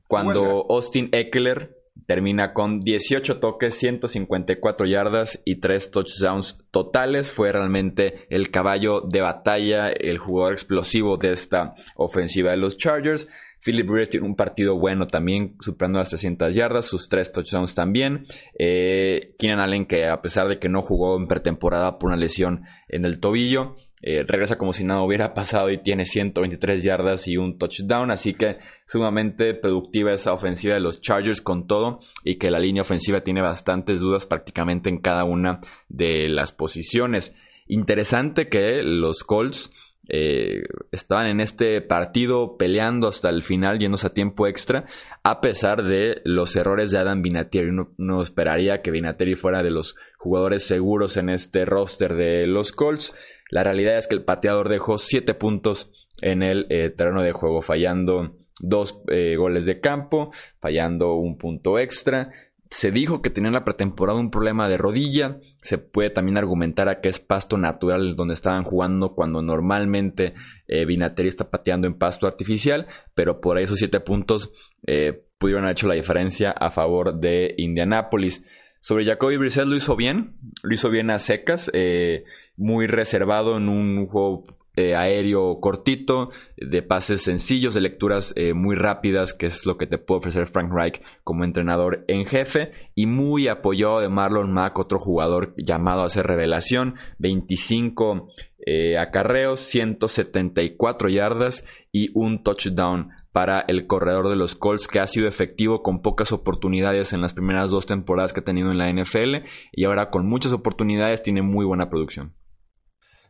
Cuando 0.08 0.66
Austin 0.70 1.10
Eckler 1.12 1.76
termina 2.06 2.52
con 2.52 2.80
18 2.80 3.38
toques, 3.40 3.74
154 3.74 4.86
yardas 4.86 5.42
y 5.44 5.60
3 5.60 5.90
touchdowns 5.90 6.58
totales. 6.70 7.32
Fue 7.32 7.52
realmente 7.52 8.26
el 8.30 8.50
caballo 8.50 9.00
de 9.00 9.20
batalla, 9.20 9.88
el 9.88 10.18
jugador 10.18 10.52
explosivo 10.52 11.16
de 11.16 11.32
esta 11.32 11.74
ofensiva 11.96 12.52
de 12.52 12.58
los 12.58 12.76
Chargers. 12.78 13.28
Philip 13.66 13.88
Rivers 13.88 14.10
tiene 14.10 14.26
un 14.26 14.36
partido 14.36 14.78
bueno 14.78 15.08
también, 15.08 15.56
superando 15.60 15.98
las 15.98 16.10
300 16.10 16.54
yardas, 16.54 16.86
sus 16.86 17.08
3 17.08 17.32
touchdowns 17.32 17.74
también. 17.74 18.22
Eh, 18.56 19.34
Keenan 19.40 19.58
Allen, 19.58 19.86
que 19.86 20.06
a 20.06 20.22
pesar 20.22 20.46
de 20.46 20.60
que 20.60 20.68
no 20.68 20.82
jugó 20.82 21.16
en 21.16 21.26
pretemporada 21.26 21.98
por 21.98 22.10
una 22.10 22.16
lesión 22.16 22.62
en 22.88 23.04
el 23.04 23.18
tobillo, 23.18 23.74
eh, 24.02 24.22
regresa 24.24 24.56
como 24.56 24.72
si 24.72 24.84
nada 24.84 25.02
hubiera 25.02 25.34
pasado 25.34 25.68
y 25.68 25.78
tiene 25.78 26.04
123 26.04 26.84
yardas 26.84 27.26
y 27.26 27.38
un 27.38 27.58
touchdown. 27.58 28.12
Así 28.12 28.34
que 28.34 28.58
sumamente 28.86 29.52
productiva 29.54 30.12
esa 30.12 30.32
ofensiva 30.32 30.74
de 30.74 30.80
los 30.80 31.00
Chargers 31.00 31.40
con 31.40 31.66
todo 31.66 31.98
y 32.22 32.38
que 32.38 32.52
la 32.52 32.60
línea 32.60 32.82
ofensiva 32.82 33.22
tiene 33.22 33.42
bastantes 33.42 33.98
dudas 33.98 34.26
prácticamente 34.26 34.90
en 34.90 34.98
cada 34.98 35.24
una 35.24 35.58
de 35.88 36.28
las 36.28 36.52
posiciones. 36.52 37.34
Interesante 37.66 38.48
que 38.48 38.84
los 38.84 39.24
Colts 39.24 39.72
eh, 40.08 40.64
estaban 40.92 41.26
en 41.26 41.40
este 41.40 41.80
partido 41.80 42.56
peleando 42.56 43.08
hasta 43.08 43.28
el 43.28 43.42
final, 43.42 43.78
yéndose 43.78 44.06
a 44.06 44.14
tiempo 44.14 44.46
extra, 44.46 44.84
a 45.22 45.40
pesar 45.40 45.82
de 45.82 46.20
los 46.24 46.54
errores 46.56 46.90
de 46.90 46.98
Adam 46.98 47.22
Vinatieri. 47.22 47.70
No, 47.98 48.22
esperaría 48.22 48.82
que 48.82 48.90
Vinatieri 48.90 49.34
fuera 49.34 49.62
de 49.62 49.70
los 49.70 49.96
jugadores 50.18 50.66
seguros 50.66 51.16
en 51.16 51.30
este 51.30 51.64
roster 51.64 52.14
de 52.14 52.46
los 52.46 52.72
Colts. 52.72 53.14
La 53.50 53.64
realidad 53.64 53.96
es 53.96 54.06
que 54.06 54.14
el 54.14 54.24
pateador 54.24 54.68
dejó 54.68 54.98
7 54.98 55.34
puntos 55.34 55.92
en 56.20 56.42
el 56.42 56.66
eh, 56.70 56.90
terreno 56.90 57.22
de 57.22 57.32
juego, 57.32 57.62
fallando 57.62 58.36
dos 58.58 59.02
eh, 59.08 59.36
goles 59.36 59.66
de 59.66 59.80
campo, 59.80 60.32
fallando 60.60 61.14
un 61.16 61.36
punto 61.36 61.78
extra. 61.78 62.30
Se 62.70 62.90
dijo 62.90 63.22
que 63.22 63.30
tenía 63.30 63.48
en 63.48 63.54
la 63.54 63.64
pretemporada 63.64 64.18
un 64.18 64.30
problema 64.30 64.68
de 64.68 64.76
rodilla. 64.76 65.38
Se 65.62 65.78
puede 65.78 66.10
también 66.10 66.36
argumentar 66.36 66.88
a 66.88 67.00
que 67.00 67.08
es 67.08 67.20
pasto 67.20 67.58
natural 67.58 68.16
donde 68.16 68.34
estaban 68.34 68.64
jugando 68.64 69.14
cuando 69.14 69.40
normalmente 69.40 70.34
eh, 70.66 70.84
Vinateri 70.84 71.28
está 71.28 71.48
pateando 71.50 71.86
en 71.86 71.98
pasto 71.98 72.26
artificial. 72.26 72.86
Pero 73.14 73.40
por 73.40 73.58
esos 73.58 73.78
siete 73.78 74.00
puntos 74.00 74.52
eh, 74.86 75.24
pudieron 75.38 75.64
haber 75.64 75.72
hecho 75.72 75.88
la 75.88 75.94
diferencia 75.94 76.50
a 76.50 76.70
favor 76.70 77.20
de 77.20 77.54
Indianapolis. 77.56 78.44
Sobre 78.80 79.04
Jacoby 79.04 79.36
Brissett 79.36 79.66
lo 79.66 79.76
hizo 79.76 79.94
bien. 79.94 80.36
Lo 80.62 80.74
hizo 80.74 80.90
bien 80.90 81.10
a 81.10 81.18
secas. 81.18 81.70
Eh, 81.72 82.24
muy 82.56 82.86
reservado 82.86 83.56
en 83.56 83.68
un 83.68 84.06
juego 84.06 84.44
eh, 84.76 84.94
aéreo 84.94 85.58
cortito, 85.60 86.30
de 86.56 86.82
pases 86.82 87.22
sencillos, 87.22 87.74
de 87.74 87.80
lecturas 87.80 88.32
eh, 88.36 88.54
muy 88.54 88.76
rápidas, 88.76 89.32
que 89.32 89.46
es 89.46 89.66
lo 89.66 89.78
que 89.78 89.86
te 89.86 89.98
puede 89.98 90.18
ofrecer 90.18 90.46
Frank 90.46 90.72
Reich 90.72 91.02
como 91.24 91.44
entrenador 91.44 92.04
en 92.08 92.26
jefe, 92.26 92.72
y 92.94 93.06
muy 93.06 93.48
apoyado 93.48 94.00
de 94.00 94.08
Marlon 94.08 94.52
Mack, 94.52 94.78
otro 94.78 94.98
jugador 94.98 95.54
llamado 95.56 96.02
a 96.02 96.06
hacer 96.06 96.26
revelación, 96.26 96.94
25 97.18 98.28
eh, 98.66 98.98
acarreos, 98.98 99.60
174 99.60 101.08
yardas 101.08 101.66
y 101.92 102.10
un 102.14 102.42
touchdown 102.42 103.10
para 103.36 103.60
el 103.60 103.86
corredor 103.86 104.30
de 104.30 104.36
los 104.36 104.54
Colts 104.54 104.88
que 104.88 104.98
ha 104.98 105.06
sido 105.06 105.28
efectivo 105.28 105.82
con 105.82 106.00
pocas 106.00 106.32
oportunidades 106.32 107.12
en 107.12 107.20
las 107.20 107.34
primeras 107.34 107.70
dos 107.70 107.84
temporadas 107.84 108.32
que 108.32 108.40
ha 108.40 108.44
tenido 108.44 108.70
en 108.70 108.78
la 108.78 108.90
NFL 108.90 109.46
y 109.72 109.84
ahora 109.84 110.08
con 110.08 110.26
muchas 110.26 110.54
oportunidades 110.54 111.22
tiene 111.22 111.42
muy 111.42 111.66
buena 111.66 111.90
producción. 111.90 112.32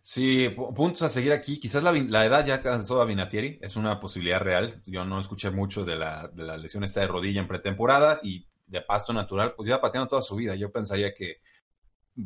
Sí, 0.09 0.51
puntos 0.51 1.03
a 1.03 1.09
seguir 1.09 1.33
aquí. 1.33 1.59
Quizás 1.59 1.83
la, 1.83 2.25
edad 2.25 2.47
ya 2.47 2.63
cansó 2.63 3.03
a 3.03 3.05
Vinatieri, 3.05 3.59
es 3.61 3.75
una 3.75 3.99
posibilidad 3.99 4.39
real. 4.39 4.81
Yo 4.87 5.05
no 5.05 5.19
escuché 5.19 5.51
mucho 5.51 5.85
de 5.85 5.97
la, 5.97 6.29
de 6.29 6.45
la 6.45 6.57
lesión 6.57 6.85
esta 6.85 7.01
de 7.01 7.09
rodilla 7.09 7.41
en 7.41 7.49
pretemporada 7.49 8.21
y 8.23 8.47
de 8.69 8.83
pasto 8.83 9.13
natural, 9.13 9.55
pues 9.57 9.67
lleva 9.67 9.81
pateando 9.81 10.07
toda 10.07 10.23
su 10.23 10.37
vida. 10.37 10.55
Yo 10.55 10.71
pensaría 10.71 11.13
que 11.13 11.41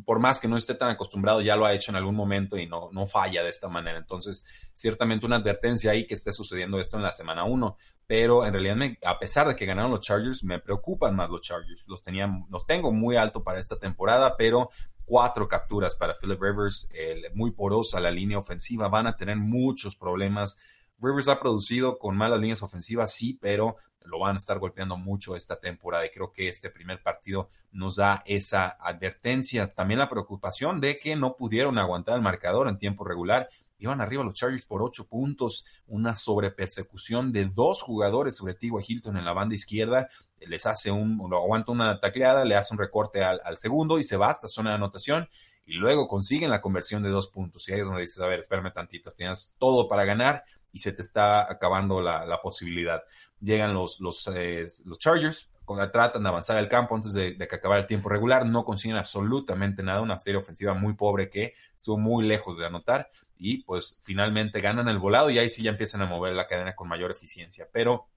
por 0.05 0.19
más 0.19 0.39
que 0.39 0.47
no 0.47 0.57
esté 0.57 0.75
tan 0.75 0.89
acostumbrado, 0.89 1.41
ya 1.41 1.55
lo 1.55 1.65
ha 1.65 1.73
hecho 1.73 1.91
en 1.91 1.95
algún 1.95 2.13
momento 2.13 2.55
y 2.55 2.67
no, 2.67 2.89
no 2.91 3.07
falla 3.07 3.43
de 3.43 3.49
esta 3.49 3.67
manera. 3.67 3.97
Entonces, 3.97 4.45
ciertamente 4.75 5.25
una 5.25 5.37
advertencia 5.37 5.89
ahí 5.89 6.05
que 6.05 6.13
esté 6.13 6.31
sucediendo 6.31 6.79
esto 6.79 6.97
en 6.97 7.03
la 7.03 7.11
semana 7.11 7.45
1. 7.45 7.77
Pero 8.05 8.45
en 8.45 8.53
realidad, 8.53 8.77
a 9.03 9.17
pesar 9.17 9.47
de 9.47 9.55
que 9.55 9.65
ganaron 9.65 9.89
los 9.89 10.01
Chargers, 10.01 10.43
me 10.43 10.59
preocupan 10.59 11.15
más 11.15 11.31
los 11.31 11.41
Chargers. 11.41 11.85
Los, 11.87 12.03
los 12.49 12.65
tengo 12.67 12.91
muy 12.91 13.15
alto 13.15 13.43
para 13.43 13.59
esta 13.59 13.79
temporada, 13.79 14.35
pero 14.37 14.69
cuatro 15.11 15.45
capturas 15.45 15.93
para 15.93 16.15
Philip 16.15 16.41
Rivers, 16.41 16.87
muy 17.33 17.51
porosa 17.51 17.99
la 17.99 18.11
línea 18.11 18.37
ofensiva, 18.37 18.87
van 18.87 19.07
a 19.07 19.17
tener 19.17 19.35
muchos 19.35 19.93
problemas. 19.93 20.57
Rivers 21.01 21.27
ha 21.27 21.37
producido 21.37 21.99
con 21.99 22.15
malas 22.15 22.39
líneas 22.39 22.63
ofensivas, 22.63 23.11
sí, 23.11 23.37
pero 23.41 23.75
lo 24.05 24.19
van 24.19 24.35
a 24.35 24.37
estar 24.37 24.57
golpeando 24.57 24.95
mucho 24.95 25.35
esta 25.35 25.59
temporada 25.59 26.05
y 26.05 26.11
creo 26.11 26.31
que 26.31 26.47
este 26.47 26.69
primer 26.69 27.03
partido 27.03 27.49
nos 27.73 27.97
da 27.97 28.23
esa 28.25 28.77
advertencia. 28.79 29.67
También 29.67 29.99
la 29.99 30.07
preocupación 30.07 30.79
de 30.79 30.97
que 30.97 31.17
no 31.17 31.35
pudieron 31.35 31.77
aguantar 31.77 32.15
el 32.15 32.21
marcador 32.21 32.69
en 32.69 32.77
tiempo 32.77 33.03
regular. 33.03 33.49
Iban 33.81 33.99
arriba 33.99 34.23
los 34.23 34.35
Chargers 34.35 34.65
por 34.65 34.83
ocho 34.83 35.07
puntos, 35.07 35.65
una 35.87 36.15
sobrepersecución 36.15 37.31
de 37.31 37.45
dos 37.45 37.81
jugadores 37.81 38.37
sobre 38.37 38.53
T.Y. 38.53 38.71
Hilton 38.87 39.17
en 39.17 39.25
la 39.25 39.33
banda 39.33 39.55
izquierda 39.55 40.07
les 40.39 40.65
hace 40.65 40.91
un, 40.91 41.17
lo 41.29 41.37
aguanta 41.37 41.71
una 41.71 41.99
tacleada, 41.99 42.45
le 42.45 42.55
hace 42.55 42.73
un 42.73 42.79
recorte 42.79 43.23
al, 43.23 43.57
segundo 43.57 43.99
y 43.99 44.03
se 44.03 44.17
va 44.17 44.29
hasta 44.29 44.47
zona 44.47 44.71
de 44.71 44.75
anotación 44.77 45.27
y 45.65 45.73
luego 45.73 46.07
consiguen 46.07 46.49
la 46.49 46.61
conversión 46.61 47.03
de 47.03 47.09
dos 47.09 47.27
puntos. 47.27 47.67
Y 47.67 47.73
ahí 47.73 47.79
es 47.79 47.85
donde 47.85 48.01
dices, 48.01 48.19
a 48.19 48.27
ver, 48.27 48.39
espérame 48.39 48.73
tantito, 48.73 49.11
tienes 49.11 49.55
todo 49.57 49.87
para 49.87 50.05
ganar 50.05 50.43
y 50.71 50.79
se 50.79 50.93
te 50.93 51.01
está 51.01 51.51
acabando 51.51 52.01
la, 52.01 52.39
posibilidad. 52.41 53.03
Llegan 53.39 53.73
los, 53.73 53.99
los, 53.99 54.27
eh, 54.33 54.67
los 54.85 54.97
Chargers, 54.97 55.49
tratan 55.91 56.23
de 56.23 56.29
avanzar 56.29 56.57
al 56.57 56.67
campo 56.67 56.95
antes 56.95 57.13
de, 57.13 57.33
de, 57.33 57.47
que 57.47 57.55
acabar 57.55 57.79
el 57.79 57.87
tiempo 57.87 58.09
regular, 58.09 58.45
no 58.45 58.65
consiguen 58.65 58.97
absolutamente 58.97 59.83
nada, 59.83 60.01
una 60.01 60.19
serie 60.19 60.39
ofensiva 60.39 60.73
muy 60.73 60.93
pobre 60.93 61.29
que 61.29 61.53
estuvo 61.75 61.97
muy 61.97 62.25
lejos 62.25 62.57
de 62.57 62.65
anotar 62.65 63.09
y 63.43 63.63
pues 63.63 63.99
finalmente 64.03 64.59
ganan 64.59 64.87
el 64.87 64.99
volado 64.99 65.31
y 65.31 65.39
ahí 65.39 65.49
sí 65.49 65.63
ya 65.63 65.71
empiezan 65.71 66.03
a 66.03 66.05
mover 66.05 66.33
la 66.35 66.47
cadena 66.47 66.75
con 66.75 66.87
mayor 66.87 67.09
eficiencia. 67.09 67.67
Pero 67.73 68.07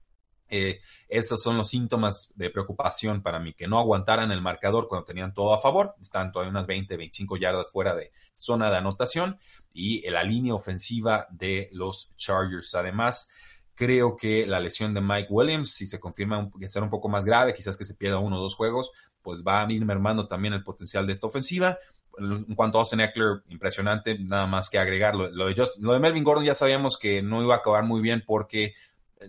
eh, 0.47 0.81
esos 1.09 1.41
son 1.41 1.57
los 1.57 1.67
síntomas 1.67 2.31
de 2.35 2.51
preocupación 2.51 3.23
para 3.23 3.39
mí, 3.39 3.55
que 3.55 3.67
no 3.67 3.79
aguantaran 3.79 4.31
el 4.31 4.43
marcador 4.43 4.87
cuando 4.87 5.05
tenían 5.05 5.33
todo 5.33 5.55
a 5.55 5.61
favor, 5.61 5.95
están 5.99 6.31
todavía 6.31 6.51
unas 6.51 6.67
20, 6.67 6.95
25 6.95 7.37
yardas 7.37 7.71
fuera 7.71 7.95
de 7.95 8.11
zona 8.33 8.69
de 8.69 8.77
anotación 8.77 9.39
y 9.73 10.07
la 10.11 10.23
línea 10.23 10.53
ofensiva 10.53 11.25
de 11.31 11.69
los 11.71 12.15
Chargers. 12.17 12.75
Además, 12.75 13.31
creo 13.73 14.15
que 14.15 14.45
la 14.45 14.59
lesión 14.59 14.93
de 14.93 15.01
Mike 15.01 15.29
Williams, 15.31 15.71
si 15.71 15.87
se 15.87 15.99
confirma 15.99 16.51
que 16.59 16.69
será 16.69 16.85
un 16.85 16.91
poco 16.91 17.09
más 17.09 17.25
grave, 17.25 17.55
quizás 17.55 17.77
que 17.77 17.83
se 17.83 17.95
pierda 17.95 18.19
uno 18.19 18.37
o 18.37 18.41
dos 18.41 18.53
juegos, 18.53 18.91
pues 19.23 19.43
va 19.43 19.65
a 19.65 19.71
ir 19.71 19.83
mermando 19.83 20.27
también 20.27 20.53
el 20.53 20.63
potencial 20.63 21.07
de 21.07 21.13
esta 21.13 21.25
ofensiva. 21.25 21.79
En 22.17 22.55
cuanto 22.55 22.77
a 22.77 22.81
Austin 22.81 23.01
Eckler, 23.01 23.43
impresionante, 23.49 24.17
nada 24.19 24.47
más 24.47 24.69
que 24.69 24.79
agregarlo. 24.79 25.29
Lo 25.31 25.47
de, 25.47 25.67
lo 25.79 25.93
de 25.93 25.99
Melvin 25.99 26.23
Gordon 26.23 26.45
ya 26.45 26.53
sabíamos 26.53 26.97
que 26.97 27.21
no 27.21 27.41
iba 27.41 27.55
a 27.55 27.57
acabar 27.57 27.83
muy 27.83 28.01
bien 28.01 28.23
porque 28.25 28.73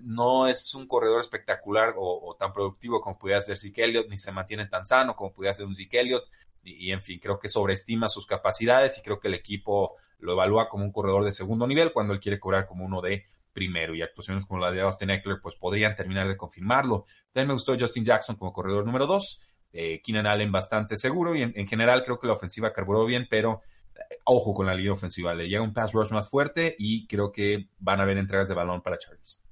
no 0.03 0.47
es 0.47 0.75
un 0.75 0.87
corredor 0.87 1.21
espectacular 1.21 1.95
o, 1.97 2.37
tan 2.39 2.53
productivo 2.53 3.01
como 3.01 3.19
pudiera 3.19 3.41
ser 3.41 3.57
Zeke 3.57 3.85
Elliott, 3.85 4.09
ni 4.09 4.19
se 4.19 4.33
mantiene 4.33 4.67
tan 4.67 4.85
sano 4.85 5.15
como 5.15 5.33
pudiera 5.33 5.55
ser 5.55 5.67
un 5.67 5.75
Zeke 5.75 6.01
Elliott. 6.01 6.25
Y, 6.63 6.91
en 6.91 7.01
fin, 7.01 7.21
creo 7.21 7.39
que 7.39 7.49
sobreestima 7.49 8.09
sus 8.09 8.27
capacidades 8.27 8.99
y 8.99 9.03
creo 9.03 9.21
que 9.21 9.29
el 9.29 9.35
equipo 9.35 9.95
lo 10.19 10.33
evalúa 10.33 10.69
como 10.69 10.85
un 10.85 10.91
corredor 10.91 11.25
de 11.25 11.31
segundo 11.31 11.65
nivel 11.67 11.93
cuando 11.93 12.13
él 12.13 12.19
quiere 12.19 12.41
cobrar 12.41 12.67
como 12.67 12.85
uno 12.85 13.01
de 13.01 13.27
primero. 13.53 13.95
Y 13.95 14.03
actuaciones 14.03 14.45
como 14.47 14.61
la 14.61 14.73
de 14.73 14.81
Austin 14.81 15.11
Eckler, 15.11 15.41
pues 15.41 15.55
podrían 15.55 15.95
terminar 15.95 16.27
de 16.27 16.37
confirmarlo. 16.37 17.07
También 17.33 17.49
me 17.49 17.55
gustó 17.55 17.77
Justin 17.79 18.05
Jackson 18.05 18.35
como 18.35 18.53
corredor 18.53 18.85
número 18.85 19.07
dos. 19.07 19.41
Eh, 19.79 20.01
Keenan 20.03 20.27
Allen 20.27 20.51
bastante 20.51 20.97
seguro 20.97 21.37
y 21.37 21.43
en, 21.43 21.67
general 21.69 22.03
creo 22.03 22.19
que 22.19 22.27
la 22.27 22.33
ofensiva 22.33 22.73
carburó 22.73 23.05
bien, 23.05 23.27
pero 23.29 23.61
eh, 23.95 24.17
ojo 24.25 24.55
con 24.55 24.67
la 24.67 24.75
línea 24.75 24.93
ofensiva. 24.93 25.35
Le 25.35 25.49
llega 25.49 25.63
un 25.63 25.75
pass 25.75 25.93
rush 25.93 26.11
más 26.13 26.31
fuerte 26.31 26.75
y 26.79 27.07
creo 27.07 27.31
que 27.31 27.69
van 27.79 28.01
a 28.01 28.05
haber 28.05 28.17
entregas 28.17 28.49
de 28.49 28.55
balón 28.55 28.81
para 28.81 28.97
Chargers. 28.97 29.43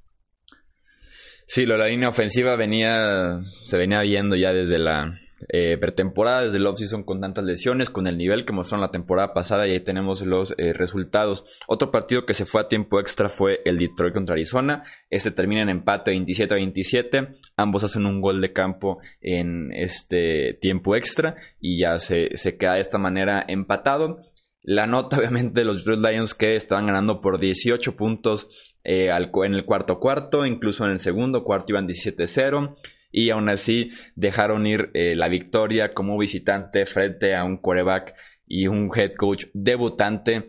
Sí, 1.46 1.66
la 1.66 1.86
línea 1.86 2.08
ofensiva 2.08 2.56
venía, 2.56 3.40
se 3.44 3.76
venía 3.76 4.00
viendo 4.00 4.34
ya 4.34 4.54
desde 4.54 4.78
la 4.78 5.20
eh, 5.48 5.76
pretemporada, 5.78 6.42
desde 6.42 6.56
el 6.56 6.66
offseason 6.66 7.04
con 7.04 7.20
tantas 7.20 7.44
lesiones, 7.44 7.90
con 7.90 8.06
el 8.06 8.16
nivel 8.16 8.44
que 8.44 8.52
mostraron 8.52 8.80
la 8.80 8.90
temporada 8.90 9.34
pasada 9.34 9.66
y 9.66 9.72
ahí 9.72 9.80
tenemos 9.80 10.22
los 10.22 10.54
eh, 10.56 10.72
resultados. 10.72 11.44
Otro 11.66 11.90
partido 11.90 12.24
que 12.24 12.34
se 12.34 12.46
fue 12.46 12.62
a 12.62 12.68
tiempo 12.68 12.98
extra 13.00 13.28
fue 13.28 13.60
el 13.64 13.78
Detroit 13.78 14.14
contra 14.14 14.34
Arizona. 14.34 14.84
Este 15.10 15.30
termina 15.30 15.62
en 15.62 15.68
empate 15.68 16.12
27 16.12 16.54
a 16.54 16.56
27. 16.56 17.28
Ambos 17.56 17.84
hacen 17.84 18.06
un 18.06 18.20
gol 18.20 18.40
de 18.40 18.52
campo 18.52 18.98
en 19.20 19.72
este 19.72 20.54
tiempo 20.60 20.96
extra 20.96 21.36
y 21.60 21.80
ya 21.80 21.98
se, 21.98 22.36
se 22.36 22.56
queda 22.56 22.74
de 22.74 22.80
esta 22.80 22.98
manera 22.98 23.44
empatado. 23.46 24.20
La 24.62 24.86
nota 24.86 25.16
obviamente 25.18 25.60
de 25.60 25.66
los 25.66 25.78
Detroit 25.78 26.04
Lions 26.04 26.34
que 26.34 26.56
estaban 26.56 26.86
ganando 26.86 27.20
por 27.20 27.38
18 27.38 27.96
puntos 27.96 28.48
eh, 28.82 29.10
en 29.10 29.54
el 29.54 29.64
cuarto 29.64 29.98
cuarto, 29.98 30.44
incluso 30.46 30.84
en 30.84 30.92
el 30.92 30.98
segundo 30.98 31.42
cuarto 31.44 31.72
iban 31.72 31.88
17-0 31.88 32.74
y 33.16 33.30
aún 33.30 33.48
así 33.48 33.90
dejaron 34.16 34.66
ir 34.66 34.90
eh, 34.92 35.14
la 35.14 35.28
victoria 35.28 35.94
como 35.94 36.18
visitante 36.18 36.84
frente 36.84 37.36
a 37.36 37.44
un 37.44 37.58
quarterback 37.58 38.12
y 38.44 38.66
un 38.66 38.90
head 38.92 39.12
coach 39.16 39.44
debutante. 39.54 40.46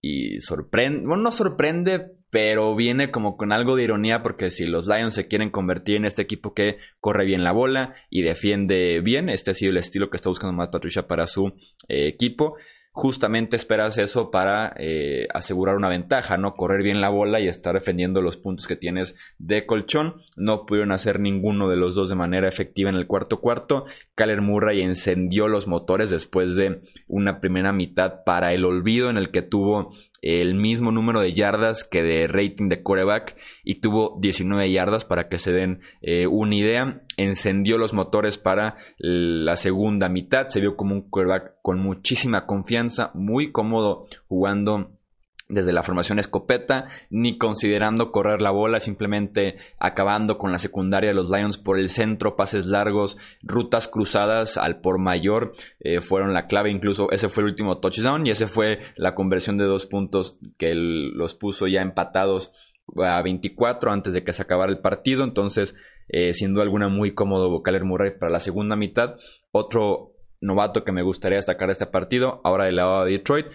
Y 0.00 0.40
sorprende, 0.40 1.06
bueno, 1.06 1.24
no 1.24 1.30
sorprende, 1.30 2.12
pero 2.30 2.74
viene 2.74 3.10
como 3.10 3.36
con 3.36 3.52
algo 3.52 3.76
de 3.76 3.82
ironía 3.84 4.22
porque 4.22 4.48
si 4.48 4.64
los 4.64 4.86
Lions 4.86 5.14
se 5.14 5.28
quieren 5.28 5.50
convertir 5.50 5.96
en 5.96 6.06
este 6.06 6.22
equipo 6.22 6.54
que 6.54 6.78
corre 7.00 7.26
bien 7.26 7.44
la 7.44 7.52
bola 7.52 7.94
y 8.08 8.22
defiende 8.22 9.00
bien, 9.02 9.28
este 9.28 9.50
ha 9.50 9.54
sido 9.54 9.72
el 9.72 9.76
estilo 9.76 10.08
que 10.08 10.16
está 10.16 10.30
buscando 10.30 10.56
Matt 10.56 10.72
Patricia 10.72 11.06
para 11.06 11.26
su 11.26 11.48
eh, 11.86 12.08
equipo, 12.08 12.56
justamente 12.96 13.56
esperas 13.56 13.98
eso 13.98 14.30
para 14.30 14.72
eh, 14.78 15.28
asegurar 15.34 15.76
una 15.76 15.90
ventaja, 15.90 16.38
¿no? 16.38 16.54
Correr 16.54 16.82
bien 16.82 17.02
la 17.02 17.10
bola 17.10 17.40
y 17.40 17.46
estar 17.46 17.74
defendiendo 17.74 18.22
los 18.22 18.38
puntos 18.38 18.66
que 18.66 18.74
tienes 18.74 19.14
de 19.38 19.66
colchón. 19.66 20.22
No 20.34 20.64
pudieron 20.64 20.92
hacer 20.92 21.20
ninguno 21.20 21.68
de 21.68 21.76
los 21.76 21.94
dos 21.94 22.08
de 22.08 22.14
manera 22.14 22.48
efectiva 22.48 22.88
en 22.88 22.96
el 22.96 23.06
cuarto 23.06 23.42
cuarto. 23.42 23.84
Kyler 24.14 24.40
Murray 24.40 24.80
encendió 24.80 25.46
los 25.46 25.68
motores 25.68 26.08
después 26.08 26.56
de 26.56 26.80
una 27.06 27.38
primera 27.38 27.70
mitad 27.70 28.24
para 28.24 28.54
el 28.54 28.64
olvido 28.64 29.10
en 29.10 29.18
el 29.18 29.30
que 29.30 29.42
tuvo 29.42 29.92
el 30.26 30.54
mismo 30.54 30.90
número 30.90 31.20
de 31.20 31.32
yardas 31.32 31.84
que 31.84 32.02
de 32.02 32.26
rating 32.26 32.68
de 32.68 32.82
coreback 32.82 33.36
y 33.62 33.80
tuvo 33.80 34.18
19 34.20 34.70
yardas 34.72 35.04
para 35.04 35.28
que 35.28 35.38
se 35.38 35.52
den 35.52 35.80
eh, 36.02 36.26
una 36.26 36.56
idea. 36.56 37.02
Encendió 37.16 37.78
los 37.78 37.92
motores 37.92 38.36
para 38.36 38.76
la 38.98 39.54
segunda 39.56 40.08
mitad. 40.08 40.48
Se 40.48 40.60
vio 40.60 40.76
como 40.76 40.94
un 40.94 41.08
coreback 41.08 41.54
con 41.62 41.78
muchísima 41.78 42.46
confianza, 42.46 43.10
muy 43.14 43.52
cómodo 43.52 44.06
jugando 44.26 44.95
desde 45.48 45.72
la 45.72 45.82
formación 45.82 46.18
escopeta, 46.18 46.88
ni 47.08 47.38
considerando 47.38 48.10
correr 48.10 48.40
la 48.42 48.50
bola, 48.50 48.80
simplemente 48.80 49.56
acabando 49.78 50.38
con 50.38 50.50
la 50.50 50.58
secundaria 50.58 51.10
de 51.10 51.14
los 51.14 51.30
Lions 51.30 51.56
por 51.56 51.78
el 51.78 51.88
centro, 51.88 52.34
pases 52.34 52.66
largos, 52.66 53.16
rutas 53.42 53.86
cruzadas 53.86 54.58
al 54.58 54.80
por 54.80 54.98
mayor, 54.98 55.52
eh, 55.80 56.00
fueron 56.00 56.34
la 56.34 56.46
clave, 56.46 56.70
incluso 56.70 57.10
ese 57.12 57.28
fue 57.28 57.44
el 57.44 57.50
último 57.50 57.78
touchdown 57.78 58.26
y 58.26 58.30
ese 58.30 58.46
fue 58.46 58.80
la 58.96 59.14
conversión 59.14 59.56
de 59.56 59.64
dos 59.64 59.86
puntos 59.86 60.38
que 60.58 60.72
los 60.74 61.34
puso 61.34 61.68
ya 61.68 61.80
empatados 61.80 62.52
a 62.96 63.22
24 63.22 63.92
antes 63.92 64.12
de 64.12 64.24
que 64.24 64.32
se 64.32 64.42
acabara 64.42 64.72
el 64.72 64.78
partido, 64.78 65.24
entonces 65.24 65.76
eh, 66.08 66.32
siendo 66.32 66.60
alguna 66.60 66.88
muy 66.88 67.14
cómodo 67.14 67.62
Kyler 67.62 67.84
Murray 67.84 68.18
para 68.18 68.32
la 68.32 68.40
segunda 68.40 68.76
mitad, 68.76 69.16
otro 69.50 70.12
novato 70.40 70.84
que 70.84 70.92
me 70.92 71.02
gustaría 71.02 71.36
destacar 71.36 71.68
de 71.68 71.72
este 71.72 71.86
partido, 71.86 72.40
ahora 72.44 72.66
del 72.66 72.76
lado 72.76 73.04
de 73.04 73.12
Detroit, 73.12 73.46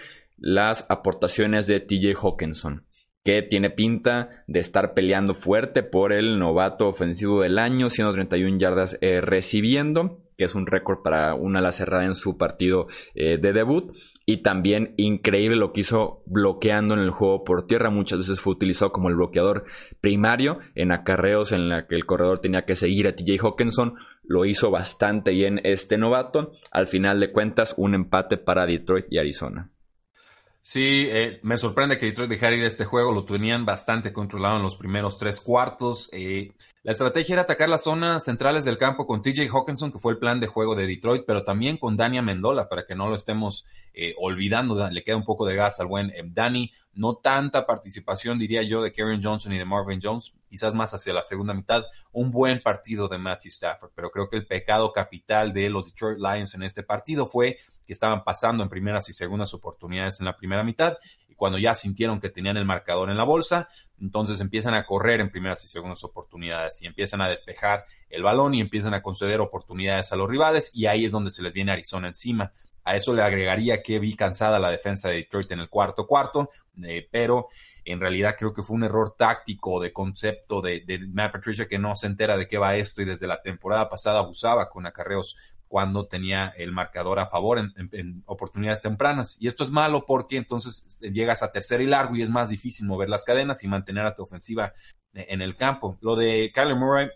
las 0.41 0.87
aportaciones 0.89 1.67
de 1.67 1.79
TJ 1.79 2.15
Hawkinson, 2.19 2.83
que 3.23 3.43
tiene 3.43 3.69
pinta 3.69 4.43
de 4.47 4.59
estar 4.59 4.93
peleando 4.95 5.35
fuerte 5.35 5.83
por 5.83 6.11
el 6.11 6.39
novato 6.39 6.87
ofensivo 6.87 7.41
del 7.41 7.59
año, 7.59 7.89
131 7.89 8.57
yardas 8.57 8.97
eh, 9.01 9.21
recibiendo, 9.21 10.23
que 10.37 10.45
es 10.45 10.55
un 10.55 10.65
récord 10.65 11.03
para 11.03 11.35
una 11.35 11.59
ala 11.59 11.71
cerrada 11.71 12.05
en 12.05 12.15
su 12.15 12.37
partido 12.37 12.87
eh, 13.13 13.37
de 13.37 13.53
debut. 13.53 13.93
Y 14.25 14.37
también 14.37 14.93
increíble 14.97 15.57
lo 15.57 15.73
que 15.73 15.81
hizo 15.81 16.23
bloqueando 16.25 16.93
en 16.93 17.01
el 17.01 17.11
juego 17.11 17.43
por 17.43 17.67
tierra. 17.67 17.89
Muchas 17.89 18.19
veces 18.19 18.39
fue 18.39 18.53
utilizado 18.53 18.91
como 18.91 19.09
el 19.09 19.15
bloqueador 19.15 19.65
primario 19.99 20.59
en 20.73 20.91
acarreos 20.91 21.51
en 21.51 21.69
la 21.69 21.85
que 21.87 21.95
el 21.95 22.05
corredor 22.05 22.39
tenía 22.39 22.65
que 22.65 22.75
seguir 22.75 23.07
a 23.07 23.15
TJ 23.15 23.39
Hawkinson. 23.41 23.95
Lo 24.23 24.45
hizo 24.45 24.71
bastante 24.71 25.31
bien 25.31 25.59
este 25.63 25.97
novato. 25.97 26.51
Al 26.71 26.87
final 26.87 27.19
de 27.19 27.31
cuentas, 27.31 27.75
un 27.77 27.93
empate 27.93 28.37
para 28.37 28.65
Detroit 28.65 29.07
y 29.09 29.17
Arizona. 29.17 29.70
Sí, 30.63 31.07
eh, 31.09 31.39
me 31.41 31.57
sorprende 31.57 31.97
que 31.97 32.05
Detroit 32.05 32.29
dejara 32.29 32.55
ir 32.55 32.63
este 32.63 32.85
juego, 32.85 33.11
lo 33.11 33.25
tenían 33.25 33.65
bastante 33.65 34.13
controlado 34.13 34.57
en 34.57 34.63
los 34.63 34.75
primeros 34.75 35.17
tres 35.17 35.39
cuartos. 35.39 36.09
Eh, 36.13 36.51
la 36.83 36.93
estrategia 36.93 37.33
era 37.33 37.43
atacar 37.43 37.69
las 37.69 37.83
zonas 37.83 38.25
centrales 38.25 38.65
del 38.65 38.79
campo 38.79 39.05
con 39.05 39.21
TJ 39.21 39.47
Hawkinson, 39.51 39.91
que 39.91 39.99
fue 39.99 40.13
el 40.13 40.17
plan 40.17 40.39
de 40.39 40.47
juego 40.47 40.73
de 40.73 40.87
Detroit, 40.87 41.25
pero 41.27 41.43
también 41.43 41.77
con 41.77 41.95
Dani 41.95 42.17
Amendola, 42.17 42.69
para 42.69 42.87
que 42.87 42.95
no 42.95 43.07
lo 43.07 43.13
estemos 43.13 43.67
eh, 43.93 44.15
olvidando. 44.17 44.89
Le 44.89 45.03
queda 45.03 45.15
un 45.15 45.23
poco 45.23 45.45
de 45.45 45.55
gas 45.55 45.79
al 45.79 45.85
buen 45.85 46.09
eh, 46.09 46.23
Dani. 46.25 46.71
No 46.93 47.17
tanta 47.17 47.67
participación, 47.67 48.39
diría 48.39 48.63
yo, 48.63 48.81
de 48.81 48.91
Karen 48.91 49.21
Johnson 49.21 49.53
y 49.53 49.59
de 49.59 49.63
Marvin 49.63 49.99
Jones, 50.01 50.33
quizás 50.49 50.73
más 50.73 50.91
hacia 50.95 51.13
la 51.13 51.21
segunda 51.21 51.53
mitad. 51.53 51.83
Un 52.13 52.31
buen 52.31 52.63
partido 52.63 53.07
de 53.07 53.19
Matthew 53.19 53.49
Stafford, 53.49 53.91
pero 53.93 54.09
creo 54.09 54.27
que 54.27 54.37
el 54.37 54.47
pecado 54.47 54.91
capital 54.91 55.53
de 55.53 55.69
los 55.69 55.85
Detroit 55.85 56.17
Lions 56.17 56.55
en 56.55 56.63
este 56.63 56.81
partido 56.81 57.27
fue 57.27 57.57
que 57.85 57.93
estaban 57.93 58.23
pasando 58.23 58.63
en 58.63 58.69
primeras 58.69 59.07
y 59.07 59.13
segundas 59.13 59.53
oportunidades 59.53 60.19
en 60.19 60.25
la 60.25 60.35
primera 60.35 60.63
mitad 60.63 60.97
cuando 61.41 61.57
ya 61.57 61.73
sintieron 61.73 62.19
que 62.19 62.29
tenían 62.29 62.57
el 62.57 62.65
marcador 62.65 63.09
en 63.09 63.17
la 63.17 63.23
bolsa, 63.23 63.67
entonces 63.99 64.39
empiezan 64.41 64.75
a 64.75 64.85
correr 64.85 65.21
en 65.21 65.31
primeras 65.31 65.65
y 65.65 65.67
segundas 65.67 66.03
oportunidades 66.03 66.79
y 66.83 66.85
empiezan 66.85 67.19
a 67.19 67.27
despejar 67.27 67.83
el 68.11 68.21
balón 68.21 68.53
y 68.53 68.61
empiezan 68.61 68.93
a 68.93 69.01
conceder 69.01 69.39
oportunidades 69.39 70.11
a 70.11 70.17
los 70.17 70.29
rivales 70.29 70.69
y 70.75 70.85
ahí 70.85 71.03
es 71.03 71.11
donde 71.11 71.31
se 71.31 71.41
les 71.41 71.51
viene 71.51 71.71
Arizona 71.71 72.09
encima. 72.09 72.53
A 72.83 72.95
eso 72.95 73.11
le 73.15 73.23
agregaría 73.23 73.81
que 73.81 73.97
vi 73.97 74.15
cansada 74.15 74.59
la 74.59 74.69
defensa 74.69 75.09
de 75.09 75.15
Detroit 75.15 75.51
en 75.51 75.61
el 75.61 75.69
cuarto 75.69 76.05
cuarto, 76.05 76.51
eh, 76.83 77.09
pero 77.11 77.47
en 77.85 77.99
realidad 77.99 78.35
creo 78.37 78.53
que 78.53 78.61
fue 78.61 78.75
un 78.75 78.83
error 78.83 79.15
táctico 79.17 79.79
de 79.79 79.91
concepto 79.91 80.61
de, 80.61 80.81
de 80.81 80.99
Matt 81.07 81.31
Patricia 81.31 81.67
que 81.67 81.79
no 81.79 81.95
se 81.95 82.05
entera 82.05 82.37
de 82.37 82.47
qué 82.47 82.59
va 82.59 82.75
esto 82.75 83.01
y 83.01 83.05
desde 83.05 83.25
la 83.25 83.41
temporada 83.41 83.89
pasada 83.89 84.19
abusaba 84.19 84.69
con 84.69 84.85
acarreos 84.85 85.35
cuando 85.71 86.05
tenía 86.05 86.49
el 86.57 86.73
marcador 86.73 87.17
a 87.17 87.27
favor 87.27 87.57
en, 87.57 88.23
oportunidades 88.25 88.81
tempranas. 88.81 89.37
Y 89.39 89.47
esto 89.47 89.63
es 89.63 89.69
malo 89.71 90.05
porque 90.05 90.35
entonces 90.35 90.99
llegas 90.99 91.43
a 91.43 91.53
tercero 91.53 91.81
y 91.81 91.85
largo 91.85 92.13
y 92.17 92.21
es 92.21 92.29
más 92.29 92.49
difícil 92.49 92.85
mover 92.85 93.07
las 93.07 93.23
cadenas 93.23 93.63
y 93.63 93.69
mantener 93.69 94.05
a 94.05 94.13
tu 94.13 94.21
ofensiva 94.21 94.73
en 95.13 95.41
el 95.41 95.55
campo. 95.55 95.97
Lo 96.01 96.17
de 96.17 96.51
Kyler 96.53 96.75
Murray, 96.75 97.07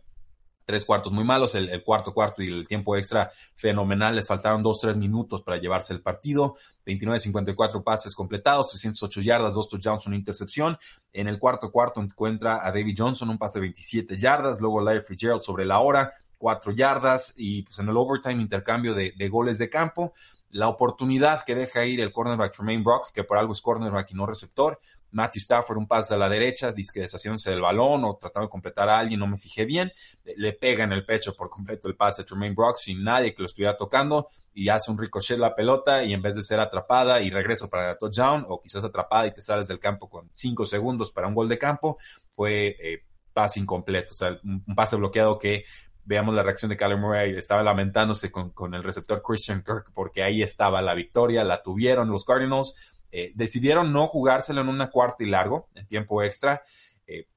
tres 0.63 0.85
cuartos 0.85 1.11
muy 1.11 1.25
malos, 1.25 1.53
el, 1.55 1.83
cuarto 1.83 2.13
cuarto 2.13 2.41
y 2.41 2.47
el 2.47 2.65
tiempo 2.65 2.95
extra 2.95 3.29
fenomenal, 3.57 4.15
les 4.15 4.25
faltaron 4.25 4.63
dos, 4.63 4.79
tres 4.79 4.95
minutos 4.95 5.41
para 5.41 5.57
llevarse 5.57 5.93
el 5.93 6.01
partido, 6.01 6.55
29-54 6.85 7.83
pases 7.83 8.15
completados, 8.15 8.69
308 8.69 9.19
yardas, 9.19 9.53
dos 9.53 9.67
touchdowns, 9.67 10.07
una 10.07 10.15
intercepción. 10.15 10.77
En 11.11 11.27
el 11.27 11.39
cuarto 11.39 11.73
cuarto 11.73 12.01
encuentra 12.01 12.65
a 12.65 12.71
David 12.71 12.95
Johnson, 12.97 13.29
un 13.31 13.37
pase 13.37 13.59
de 13.59 13.63
27 13.63 14.17
yardas, 14.17 14.61
luego 14.61 14.79
Larry 14.79 15.01
Fitzgerald 15.01 15.41
sobre 15.41 15.65
la 15.65 15.79
hora, 15.79 16.13
cuatro 16.45 16.71
yardas 16.73 17.33
y 17.37 17.63
pues 17.63 17.79
en 17.79 17.89
el 17.89 17.97
overtime 17.97 18.39
intercambio 18.39 18.93
de, 18.93 19.29
goles 19.29 19.57
de 19.57 19.67
campo. 19.67 20.13
La 20.51 20.67
oportunidad 20.67 21.43
que 21.43 21.55
deja 21.55 21.83
ir 21.85 21.99
el 22.01 22.11
cornerback 22.13 22.55
Tremaine 22.55 22.83
Brock, 22.83 23.11
que 23.11 23.23
por 23.23 23.39
algo 23.39 23.53
es 23.53 23.61
cornerback 23.61 24.11
y 24.11 24.13
no 24.13 24.27
receptor. 24.27 24.79
Matthew 25.09 25.39
Stafford, 25.39 25.79
un 25.79 25.87
pase 25.87 26.13
a 26.13 26.17
la 26.17 26.29
derecha, 26.29 26.71
que 26.93 26.99
deshaciéndose 26.99 27.49
del 27.49 27.61
balón 27.61 28.03
o 28.05 28.17
tratando 28.17 28.45
de 28.45 28.51
completar 28.51 28.87
a 28.89 28.99
alguien, 28.99 29.19
no 29.21 29.25
me 29.25 29.39
fijé 29.39 29.65
bien. 29.65 29.91
Le 30.37 30.53
pega 30.53 30.83
en 30.83 30.91
el 30.91 31.03
pecho 31.03 31.33
por 31.35 31.49
completo 31.49 31.87
el 31.87 31.95
pase 31.95 32.21
a 32.21 32.25
Tremaine 32.25 32.53
Brock 32.53 32.77
sin 32.77 33.03
nadie 33.03 33.33
que 33.33 33.41
lo 33.41 33.47
estuviera 33.47 33.75
tocando 33.75 34.27
y 34.53 34.69
hace 34.69 34.91
un 34.91 34.99
ricochet 34.99 35.39
la 35.39 35.55
pelota 35.55 36.03
y 36.03 36.13
en 36.13 36.21
vez 36.21 36.35
de 36.35 36.43
ser 36.43 36.59
atrapada 36.59 37.21
y 37.21 37.31
regreso 37.31 37.71
para 37.71 37.93
el 37.93 37.97
touchdown 37.97 38.45
o 38.47 38.61
quizás 38.61 38.83
atrapada 38.83 39.25
y 39.25 39.33
te 39.33 39.41
sales 39.41 39.67
del 39.67 39.79
campo 39.79 40.07
con 40.07 40.29
cinco 40.31 40.67
segundos 40.67 41.11
para 41.11 41.25
un 41.25 41.33
gol 41.33 41.49
de 41.49 41.57
campo, 41.57 41.97
fue 42.29 42.77
eh, 42.79 43.03
pase 43.33 43.59
incompleto, 43.59 44.13
o 44.13 44.15
sea, 44.15 44.39
un 44.43 44.75
pase 44.75 44.95
bloqueado 44.95 45.39
que 45.39 45.65
veamos 46.05 46.33
la 46.35 46.43
reacción 46.43 46.69
de 46.69 46.77
Kyler 46.77 46.97
Murray, 46.97 47.35
estaba 47.35 47.63
lamentándose 47.63 48.31
con, 48.31 48.73
el 48.73 48.83
receptor 48.83 49.21
Christian 49.21 49.63
Kirk 49.63 49.91
porque 49.93 50.23
ahí 50.23 50.41
estaba 50.41 50.81
la 50.81 50.93
victoria, 50.93 51.43
la 51.43 51.57
tuvieron 51.57 52.09
los 52.09 52.23
Cardinals, 52.23 52.75
eh, 53.11 53.31
decidieron 53.35 53.91
no 53.91 54.07
jugárselo 54.07 54.61
en 54.61 54.69
una 54.69 54.89
cuarta 54.89 55.23
y 55.23 55.27
largo, 55.27 55.69
en 55.73 55.87
tiempo 55.87 56.21
extra. 56.21 56.63
Eh, 57.07 57.27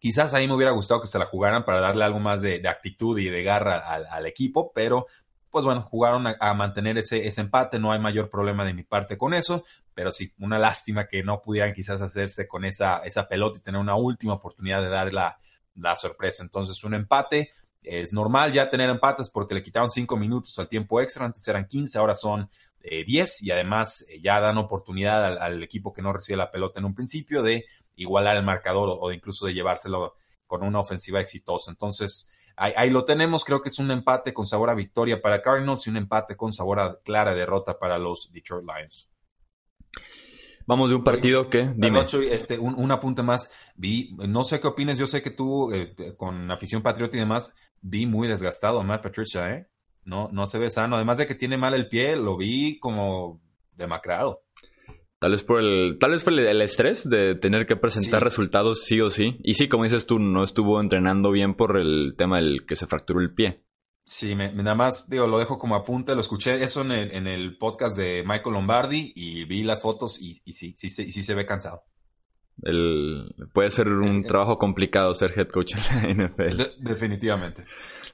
quizás 0.00 0.32
ahí 0.32 0.48
me 0.48 0.54
hubiera 0.54 0.72
gustado 0.72 1.00
que 1.00 1.06
se 1.06 1.18
la 1.18 1.26
jugaran 1.26 1.64
para 1.64 1.80
darle 1.80 2.04
algo 2.04 2.18
más 2.18 2.40
de, 2.40 2.66
actitud 2.66 3.18
y 3.18 3.28
de 3.28 3.42
garra 3.42 3.78
al, 3.78 4.26
equipo, 4.26 4.72
pero 4.72 5.06
pues 5.50 5.64
bueno, 5.64 5.82
jugaron 5.82 6.26
a, 6.26 6.54
mantener 6.54 6.98
ese, 6.98 7.26
ese, 7.26 7.40
empate, 7.40 7.78
no 7.78 7.92
hay 7.92 7.98
mayor 7.98 8.28
problema 8.28 8.64
de 8.64 8.74
mi 8.74 8.84
parte 8.84 9.16
con 9.16 9.32
eso, 9.32 9.64
pero 9.94 10.12
sí, 10.12 10.32
una 10.38 10.58
lástima 10.58 11.08
que 11.08 11.22
no 11.22 11.40
pudieran 11.40 11.72
quizás 11.72 12.00
hacerse 12.02 12.46
con 12.46 12.64
esa, 12.64 12.98
esa 12.98 13.26
pelota 13.26 13.58
y 13.58 13.62
tener 13.62 13.80
una 13.80 13.96
última 13.96 14.34
oportunidad 14.34 14.82
de 14.82 14.88
dar 14.88 15.12
la, 15.12 15.38
la 15.74 15.96
sorpresa. 15.96 16.42
Entonces, 16.42 16.84
un 16.84 16.94
empate, 16.94 17.50
es 17.82 18.12
normal 18.12 18.52
ya 18.52 18.68
tener 18.68 18.90
empates 18.90 19.30
porque 19.30 19.54
le 19.54 19.62
quitaron 19.62 19.88
5 19.88 20.16
minutos 20.16 20.58
al 20.58 20.68
tiempo 20.68 21.00
extra, 21.00 21.24
antes 21.24 21.46
eran 21.48 21.66
15, 21.66 21.98
ahora 21.98 22.14
son 22.14 22.50
10 22.82 23.42
eh, 23.42 23.44
y 23.44 23.50
además 23.50 24.04
eh, 24.08 24.20
ya 24.20 24.40
dan 24.40 24.58
oportunidad 24.58 25.38
al, 25.38 25.62
equipo 25.62 25.92
que 25.92 26.02
no 26.02 26.12
recibe 26.12 26.36
la 26.36 26.50
pelota 26.50 26.80
en 26.80 26.86
un 26.86 26.94
principio 26.94 27.42
de 27.42 27.64
igualar 27.96 28.36
el 28.36 28.44
marcador 28.44 28.96
o, 29.00 29.12
incluso 29.12 29.46
de 29.46 29.54
llevárselo 29.54 30.14
con 30.46 30.62
una 30.62 30.80
ofensiva 30.80 31.20
exitosa. 31.20 31.70
Entonces, 31.70 32.28
ahí, 32.56 32.90
lo 32.90 33.04
tenemos, 33.04 33.44
creo 33.44 33.60
que 33.60 33.68
es 33.68 33.78
un 33.78 33.90
empate 33.90 34.32
con 34.32 34.46
sabor 34.46 34.70
a 34.70 34.74
victoria 34.74 35.20
para 35.20 35.42
Cardinals 35.42 35.86
y 35.86 35.90
un 35.90 35.98
empate 35.98 36.36
con 36.36 36.52
sabor 36.52 36.80
a 36.80 36.98
clara 37.04 37.34
derrota 37.34 37.78
para 37.78 37.98
los 37.98 38.30
Detroit 38.32 38.64
Lions. 38.64 39.08
Vamos 40.68 40.90
de 40.90 40.96
un 40.96 41.04
partido 41.04 41.48
que, 41.48 41.72
dime. 41.74 42.04
este, 42.30 42.58
un, 42.58 42.92
apunte 42.92 43.22
más. 43.22 43.50
Vi, 43.74 44.14
no 44.28 44.44
sé 44.44 44.60
qué 44.60 44.66
opinas, 44.66 44.98
yo 44.98 45.06
sé 45.06 45.22
que 45.22 45.30
tú, 45.30 45.72
este, 45.72 46.14
con 46.14 46.50
afición 46.50 46.82
patriota 46.82 47.16
y 47.16 47.20
demás, 47.20 47.54
vi 47.82 48.06
muy 48.06 48.28
desgastado 48.28 48.80
a 48.80 48.84
Matt 48.84 49.02
Patricia, 49.02 49.50
¿eh? 49.50 49.68
No, 50.04 50.28
no 50.32 50.46
se 50.46 50.58
ve 50.58 50.70
sano. 50.70 50.96
Además 50.96 51.18
de 51.18 51.26
que 51.26 51.34
tiene 51.34 51.58
mal 51.58 51.74
el 51.74 51.88
pie, 51.88 52.16
lo 52.16 52.36
vi 52.36 52.78
como 52.78 53.40
demacrado. 53.76 54.42
Tal 55.18 55.32
vez 55.32 55.42
por 55.42 55.60
el, 55.60 55.98
tal 55.98 56.12
vez 56.12 56.22
por 56.22 56.32
el, 56.32 56.62
estrés 56.62 57.08
de 57.08 57.34
tener 57.34 57.66
que 57.66 57.76
presentar 57.76 58.22
resultados 58.22 58.84
sí 58.84 59.00
o 59.00 59.10
sí. 59.10 59.36
Y 59.42 59.54
sí, 59.54 59.68
como 59.68 59.84
dices 59.84 60.06
tú, 60.06 60.18
no 60.18 60.44
estuvo 60.44 60.80
entrenando 60.80 61.32
bien 61.32 61.54
por 61.54 61.78
el 61.78 62.14
tema 62.16 62.36
del 62.36 62.64
que 62.66 62.76
se 62.76 62.86
fracturó 62.86 63.20
el 63.20 63.34
pie. 63.34 63.64
Sí, 64.04 64.34
me, 64.34 64.52
nada 64.52 64.74
más, 64.74 65.08
digo, 65.08 65.26
lo 65.26 65.38
dejo 65.38 65.58
como 65.58 65.74
apunte, 65.74 66.14
lo 66.14 66.22
escuché 66.22 66.62
eso 66.62 66.80
en 66.80 66.92
el, 66.92 67.12
en 67.12 67.26
el 67.26 67.58
podcast 67.58 67.94
de 67.96 68.24
Michael 68.24 68.54
Lombardi 68.54 69.12
y 69.14 69.44
vi 69.44 69.64
las 69.64 69.82
fotos 69.82 70.18
y, 70.22 70.40
y 70.44 70.54
sí, 70.54 70.72
sí, 70.76 70.88
sí, 70.88 71.12
sí 71.12 71.22
se 71.22 71.34
ve 71.34 71.44
cansado. 71.44 71.82
El, 72.62 73.34
puede 73.52 73.70
ser 73.70 73.88
un 73.88 74.24
trabajo 74.24 74.58
complicado 74.58 75.14
ser 75.14 75.32
head 75.36 75.48
coach 75.48 75.74
en 75.74 76.18
la 76.18 76.24
NFL. 76.26 76.62
definitivamente. 76.78 77.64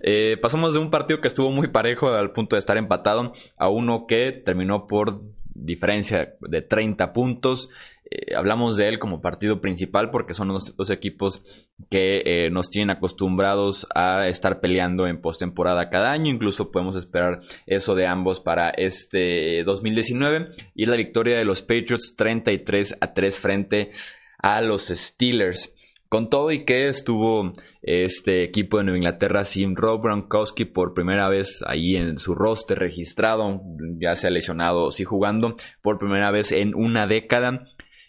Eh, 0.01 0.37
pasamos 0.37 0.75
de 0.75 0.81
un 0.81 0.91
partido 0.91 1.21
que 1.21 1.29
estuvo 1.29 1.51
muy 1.51 1.69
parejo 1.69 2.09
al 2.09 2.33
punto 2.33 2.57
de 2.57 2.59
estar 2.59 2.77
empatado 2.77 3.33
a 3.57 3.69
uno 3.71 4.07
que 4.07 4.33
terminó 4.33 4.87
por 4.87 5.23
diferencia 5.55 6.35
de 6.41 6.63
30 6.63 7.13
puntos. 7.13 7.71
Eh, 8.11 8.35
hablamos 8.37 8.77
de 8.77 8.89
él 8.89 8.99
como 8.99 9.23
partido 9.23 9.63
principal 9.63 10.11
porque 10.11 10.35
son 10.35 10.49
los 10.49 10.77
dos 10.77 10.91
equipos 10.91 11.43
que 11.89 12.23
eh, 12.27 12.51
nos 12.51 12.69
tienen 12.69 12.91
acostumbrados 12.91 13.87
a 13.95 14.29
estar 14.29 14.61
peleando 14.61 15.07
en 15.07 15.23
postemporada 15.23 15.89
cada 15.89 16.13
año. 16.13 16.31
Incluso 16.31 16.71
podemos 16.71 16.97
esperar 16.97 17.41
eso 17.67 17.95
de 17.95 18.07
ambos 18.07 18.41
para 18.41 18.71
este 18.71 19.65
2019. 19.65 20.49
Y 20.75 20.85
la 20.85 20.97
victoria 20.97 21.39
de 21.39 21.47
los 21.47 21.63
Patriots 21.63 22.15
33 22.15 22.99
a 23.01 23.15
3 23.15 23.41
frente 23.41 23.91
a 23.91 24.24
los 24.63 24.89
Steelers. 24.89 25.73
Con 26.09 26.31
todo 26.31 26.53
y 26.53 26.65
que 26.65 26.87
estuvo 26.87 27.53
este 27.83 28.45
equipo 28.45 28.79
de 28.79 28.85
Nueva 28.85 28.99
Inglaterra 28.99 29.43
sin 29.43 29.75
Rob 29.75 30.03
Gronkowski 30.03 30.65
por 30.65 30.95
primera 30.95 31.29
vez 31.29 31.65
ahí 31.67 31.97
en 31.97 32.19
su 32.19 32.35
roster 32.35 32.79
registrado, 32.79 33.63
ya 33.99 34.15
se 34.15 34.29
ha 34.29 34.31
lesionado, 34.31 34.93
sí 34.93 35.03
jugando 35.03 35.57
por 35.83 35.99
primera 35.99 36.31
vez 36.31 36.53
en 36.53 36.75
una 36.77 37.07
década. 37.09 37.67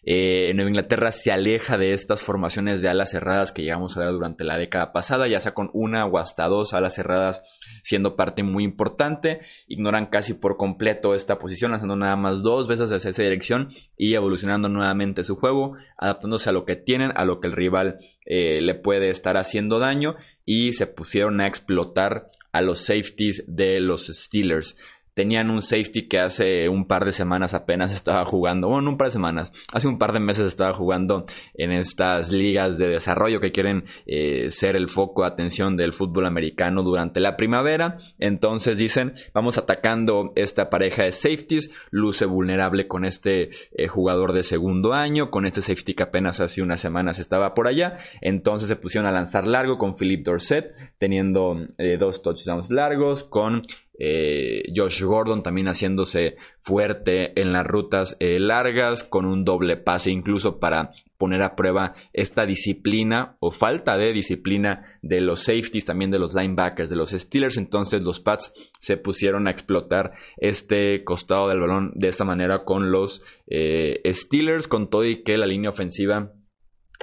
Eh, 0.08 0.54
Nueva 0.54 0.70
Inglaterra 0.70 1.12
se 1.12 1.32
aleja 1.32 1.80
de 1.80 1.92
estas 1.92 2.22
formaciones 2.22 2.84
de 2.84 2.90
alas 2.90 3.10
cerradas 3.10 3.52
que 3.52 3.64
llegamos 3.64 3.98
a 3.98 4.02
ver 4.02 4.12
durante 4.12 4.44
la 4.44 4.56
década 4.56 4.94
pasada, 4.94 5.28
ya 5.28 5.40
sea 5.40 5.56
con 5.56 5.72
una 5.74 6.06
o 6.06 6.20
hasta 6.20 6.48
dos 6.48 6.76
alas 6.76 6.94
cerradas 6.94 7.44
siendo 7.82 8.16
parte 8.16 8.44
muy 8.44 8.64
importante. 8.64 9.42
Ignoran 9.68 10.06
casi 10.06 10.36
por 10.36 10.58
completo 10.58 11.16
esta 11.16 11.40
posición, 11.40 11.74
haciendo 11.74 11.96
nada 11.96 12.16
más 12.16 12.44
dos 12.44 12.68
veces 12.68 12.94
hacia 12.94 13.10
esa 13.10 13.24
dirección 13.24 13.70
y 13.98 14.14
evolucionando 14.14 14.70
nuevamente 14.70 15.24
su 15.24 15.38
juego, 15.38 15.76
adaptándose 15.98 16.52
a 16.52 16.54
lo 16.54 16.66
que 16.66 16.76
tienen, 16.76 17.12
a 17.16 17.26
lo 17.26 17.40
que 17.40 17.48
el 17.48 17.54
rival 17.54 17.98
eh, 18.26 18.62
le 18.62 18.76
puede 18.76 19.10
estar 19.10 19.38
haciendo 19.38 19.80
daño 19.80 20.18
y 20.46 20.74
se 20.74 20.86
pusieron 20.86 21.42
a 21.42 21.48
explotar 21.48 22.30
a 22.52 22.62
los 22.62 22.80
safeties 22.80 23.44
de 23.48 23.82
los 23.82 24.08
Steelers 24.08 24.78
tenían 25.16 25.50
un 25.50 25.62
safety 25.62 26.08
que 26.08 26.20
hace 26.20 26.70
un 26.70 26.86
par 26.86 27.06
de 27.06 27.12
semanas 27.12 27.54
apenas 27.54 27.92
estaba 27.94 28.26
jugando, 28.26 28.68
bueno, 28.68 28.92
un 28.92 28.98
par 28.98 29.08
de 29.08 29.12
semanas, 29.12 29.52
hace 29.74 29.88
un 29.88 29.98
par 29.98 30.14
de 30.14 30.20
meses 30.20 30.46
estaba 30.46 30.74
jugando 30.74 31.24
en 31.56 31.72
estas 31.72 32.32
ligas 32.32 32.78
de 32.78 32.90
desarrollo 32.90 33.40
que 33.40 33.52
quieren 33.52 33.86
eh, 34.06 34.52
ser 34.52 34.76
el 34.76 34.90
foco 34.90 35.22
de 35.22 35.30
atención 35.30 35.78
del 35.78 35.94
fútbol 35.94 36.26
americano 36.26 36.84
durante 36.84 37.20
la 37.20 37.38
primavera. 37.38 37.98
Entonces 38.20 38.78
dicen, 38.78 39.14
vamos 39.34 39.58
atacando 39.58 40.32
esta 40.36 40.70
pareja 40.70 41.04
de 41.04 41.14
safeties, 41.14 41.72
luce 41.92 42.26
vulnerable 42.26 42.88
con 42.88 43.06
este 43.06 43.52
eh, 43.72 43.88
jugador 43.88 44.34
de 44.34 44.44
segundo 44.44 44.94
año, 44.94 45.32
con 45.32 45.46
este 45.46 45.62
safety 45.62 45.94
que 45.94 46.04
apenas 46.04 46.42
hace 46.42 46.62
unas 46.62 46.82
semanas 46.82 47.20
estaba 47.20 47.54
por 47.54 47.68
allá. 47.68 48.00
Entonces 48.20 48.68
se 48.68 48.76
pusieron 48.76 49.08
a 49.08 49.14
lanzar 49.14 49.48
largo 49.48 49.78
con 49.78 49.96
Philip 49.96 50.26
Dorset, 50.26 50.74
teniendo 50.98 51.56
eh, 51.78 51.98
dos 51.98 52.22
touchdowns 52.22 52.70
largos, 52.70 53.24
con 53.24 53.62
eh, 53.98 54.64
Josh 54.76 55.04
Gordon 55.04 55.42
también 55.42 55.68
haciéndose 55.68 56.36
fuerte 56.60 57.40
en 57.40 57.54
las 57.54 57.66
rutas 57.66 58.18
eh, 58.20 58.40
largas 58.40 59.04
con 59.04 59.26
un 59.26 59.46
doble 59.46 59.78
pase 59.78 60.12
incluso 60.12 60.60
para 60.60 60.92
poner 61.18 61.42
a 61.44 61.56
prueba 61.56 61.96
esta 62.12 62.46
disciplina 62.46 63.38
o 63.40 63.52
falta 63.52 63.98
de 63.98 64.12
disciplina 64.12 65.00
de 65.02 65.22
los 65.22 65.44
safeties, 65.44 65.86
también 65.86 66.12
de 66.12 66.20
los 66.20 66.34
linebackers, 66.34 66.90
de 66.90 66.98
los 66.98 67.12
Steelers. 67.12 67.58
Entonces 67.58 68.02
los 68.02 68.20
Pats 68.20 68.52
se 68.80 68.98
pusieron 68.98 69.48
a 69.48 69.52
explotar 69.52 70.12
este 70.38 71.06
costado 71.06 71.48
del 71.48 71.62
balón 71.62 71.94
de 71.96 72.10
esta 72.10 72.26
manera 72.26 72.66
con 72.66 72.92
los 72.92 73.24
eh, 73.48 74.02
Steelers, 74.06 74.68
con 74.68 74.90
todo 74.90 75.06
y 75.06 75.24
que 75.24 75.38
la 75.38 75.46
línea 75.46 75.70
ofensiva 75.70 76.34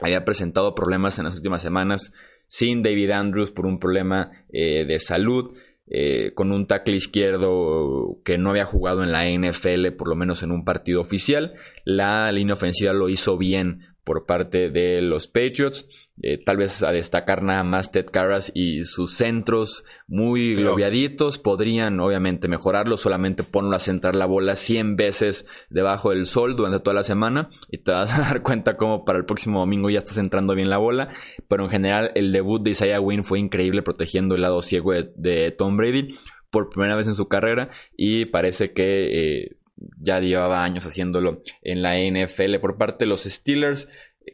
había 0.02 0.24
presentado 0.24 0.74
problemas 0.74 1.18
en 1.18 1.24
las 1.24 1.36
últimas 1.36 1.62
semanas 1.62 2.12
sin 2.46 2.82
David 2.82 3.12
Andrews 3.12 3.50
por 3.50 3.64
un 3.64 3.78
problema 3.78 4.30
de 4.50 4.98
salud. 4.98 5.54
Eh, 5.94 6.32
con 6.34 6.52
un 6.52 6.66
tackle 6.66 6.96
izquierdo 6.96 8.16
que 8.24 8.38
no 8.38 8.48
había 8.48 8.64
jugado 8.64 9.02
en 9.02 9.12
la 9.12 9.28
NFL, 9.28 9.88
por 9.98 10.08
lo 10.08 10.16
menos 10.16 10.42
en 10.42 10.50
un 10.50 10.64
partido 10.64 11.02
oficial. 11.02 11.52
La 11.84 12.32
línea 12.32 12.54
ofensiva 12.54 12.94
lo 12.94 13.10
hizo 13.10 13.36
bien 13.36 13.91
por 14.04 14.26
parte 14.26 14.70
de 14.70 15.00
los 15.00 15.28
Patriots. 15.28 15.88
Eh, 16.22 16.38
tal 16.38 16.58
vez 16.58 16.82
a 16.82 16.92
destacar 16.92 17.42
nada 17.42 17.64
más 17.64 17.90
Ted 17.90 18.06
Carras 18.06 18.52
y 18.54 18.84
sus 18.84 19.14
centros 19.14 19.84
muy 20.06 20.54
globiaditos 20.54 21.38
podrían 21.38 21.98
obviamente 22.00 22.48
mejorarlo. 22.48 22.96
Solamente 22.96 23.44
ponlo 23.44 23.74
a 23.74 23.78
centrar 23.78 24.14
la 24.14 24.26
bola 24.26 24.54
100 24.54 24.96
veces 24.96 25.46
debajo 25.70 26.10
del 26.10 26.26
sol 26.26 26.54
durante 26.54 26.80
toda 26.80 26.94
la 26.94 27.02
semana 27.02 27.48
y 27.70 27.78
te 27.78 27.92
vas 27.92 28.14
a 28.18 28.22
dar 28.22 28.42
cuenta 28.42 28.76
cómo 28.76 29.04
para 29.04 29.18
el 29.18 29.24
próximo 29.24 29.60
domingo 29.60 29.90
ya 29.90 29.98
estás 29.98 30.18
entrando 30.18 30.54
bien 30.54 30.70
la 30.70 30.78
bola. 30.78 31.08
Pero 31.48 31.64
en 31.64 31.70
general 31.70 32.10
el 32.14 32.32
debut 32.32 32.62
de 32.62 32.70
Isaiah 32.70 33.00
Wynn 33.00 33.24
fue 33.24 33.38
increíble 33.38 33.82
protegiendo 33.82 34.34
el 34.34 34.42
lado 34.42 34.60
ciego 34.62 34.92
de, 34.92 35.54
Tom 35.56 35.76
Brady 35.76 36.16
por 36.50 36.68
primera 36.68 36.96
vez 36.96 37.06
en 37.06 37.14
su 37.14 37.28
carrera 37.28 37.70
y 37.96 38.26
parece 38.26 38.72
que... 38.72 39.44
Eh, 39.44 39.56
ya 40.00 40.20
llevaba 40.20 40.64
años 40.64 40.86
haciéndolo 40.86 41.42
en 41.62 41.82
la 41.82 41.96
NFL 41.98 42.58
por 42.60 42.76
parte 42.76 43.04
de 43.04 43.08
los 43.08 43.22
Steelers 43.24 43.88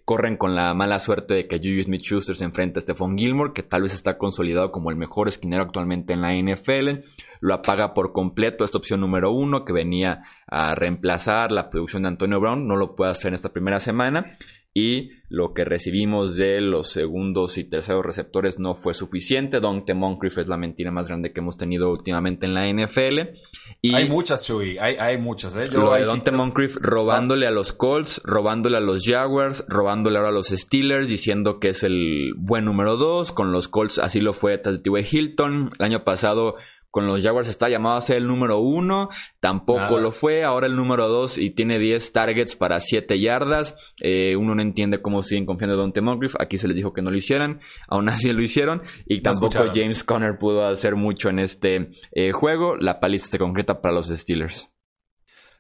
corren 0.05 0.37
con 0.37 0.55
la 0.55 0.75
mala 0.75 0.99
suerte 0.99 1.35
de 1.35 1.47
que 1.47 1.59
Juju 1.59 1.85
Smith-Schuster 1.85 2.37
se 2.37 2.45
enfrenta 2.45 2.79
a 2.79 2.83
Stephon 2.83 3.17
Gilmore, 3.17 3.53
que 3.53 3.63
tal 3.63 3.83
vez 3.83 3.95
está 3.95 4.19
consolidado 4.19 4.71
como 4.71 4.91
el 4.91 4.97
mejor 4.97 5.29
esquinero 5.29 5.65
actualmente 5.65 6.13
en 6.13 6.23
la 6.23 6.35
NFL. 6.35 7.05
Lo 7.41 7.55
apaga 7.55 7.95
por 7.95 8.13
completo 8.13 8.65
esta 8.65 8.79
opción 8.79 9.01
número 9.01 9.31
uno 9.33 9.65
que 9.65 9.73
venía 9.73 10.25
a 10.47 10.75
reemplazar 10.75 11.53
la 11.53 11.71
producción 11.71 12.03
de 12.03 12.09
Antonio 12.09 12.41
Brown. 12.41 12.67
No 12.67 12.77
lo 12.77 12.97
puede 12.97 13.11
hacer 13.11 13.29
en 13.29 13.35
esta 13.35 13.51
primera 13.51 13.81
semana 13.81 14.37
y 14.75 15.11
lo 15.29 15.53
que 15.55 15.65
recibimos 15.65 16.37
de 16.37 16.61
los 16.61 16.91
segundos 16.91 17.59
y 17.59 17.65
terceros 17.65 18.05
receptores 18.05 18.59
no 18.59 18.75
fue 18.75 18.95
suficiente. 18.95 19.61
Dante 19.61 19.93
Moncrief 19.93 20.39
es 20.39 20.49
la 20.49 20.57
mentira 20.57 20.91
más 20.91 21.09
grande 21.09 21.33
que 21.33 21.41
hemos 21.41 21.57
tenido 21.57 21.91
últimamente 21.91 22.47
en 22.47 22.55
la 22.55 22.67
NFL. 22.67 23.37
Y 23.83 23.95
hay 23.95 24.09
muchas, 24.09 24.45
Chuy, 24.45 24.79
hay, 24.79 24.97
hay 24.97 25.19
muchas. 25.19 25.57
¿eh? 25.57 25.65
Yo 25.71 25.81
lo 25.81 25.95
de 25.95 26.05
Dante 26.05 26.31
Moncrief 26.31 26.77
robándole 26.81 27.47
a 27.47 27.51
los 27.51 27.73
Colts, 27.73 28.23
robándole 28.25 28.77
a 28.77 28.81
los 28.81 29.05
Jaguars, 29.05 29.65
robándole 29.69 30.17
ahora 30.17 30.31
a 30.31 30.33
los 30.33 30.49
Steelers, 30.49 31.09
diciendo 31.09 31.59
que 31.61 31.71
es 31.71 31.83
el 31.83 32.33
buen 32.37 32.65
número 32.65 32.97
dos. 32.97 33.33
Con 33.33 33.53
los 33.53 33.69
Colts 33.69 33.99
así 33.99 34.21
lo 34.21 34.33
fue 34.33 34.59
T.W. 34.59 35.07
Hilton. 35.11 35.71
El 35.79 35.85
año 35.85 36.05
pasado 36.05 36.57
con 36.99 37.07
los 37.07 37.23
Jaguars 37.23 37.47
está 37.47 37.69
llamado 37.69 37.97
a 37.97 38.01
ser 38.01 38.17
el 38.17 38.27
número 38.27 38.59
uno, 38.59 39.09
tampoco 39.39 40.01
lo 40.01 40.11
fue, 40.11 40.43
ahora 40.43 40.67
el 40.67 40.75
número 40.75 41.07
dos 41.07 41.39
y 41.39 41.51
tiene 41.51 41.79
10 41.79 42.13
targets 42.13 42.57
para 42.57 42.81
7 42.81 43.21
yardas. 43.21 43.77
Eh, 44.01 44.35
uno 44.35 44.57
no 44.57 44.63
entiende 44.63 45.01
cómo 45.01 45.23
siguen 45.23 45.47
confiando 45.47 45.77
en 45.77 45.83
Dante 45.83 46.01
Moncrief, 46.01 46.35
aquí 46.41 46.59
se 46.59 46.67
les 46.67 46.75
dijo 46.77 46.93
que 46.93 47.01
no 47.01 47.13
lo 47.13 47.17
hicieran, 47.17 47.61
aún 47.87 48.09
así 48.09 48.33
lo 48.33 48.43
hicieron 48.43 48.83
y 49.07 49.23
tampoco 49.23 49.67
James 49.73 50.03
Conner 50.03 50.39
pudo 50.41 50.67
hacer 50.67 50.97
mucho 50.97 51.29
en 51.29 51.39
este 51.39 51.91
eh, 52.11 52.33
juego. 52.33 52.75
La 52.75 52.99
paliza 52.99 53.29
se 53.29 53.39
concreta 53.39 53.81
para 53.81 53.95
los 53.95 54.09
Steelers. 54.09 54.69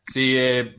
Sí, 0.05 0.35
eh, 0.37 0.75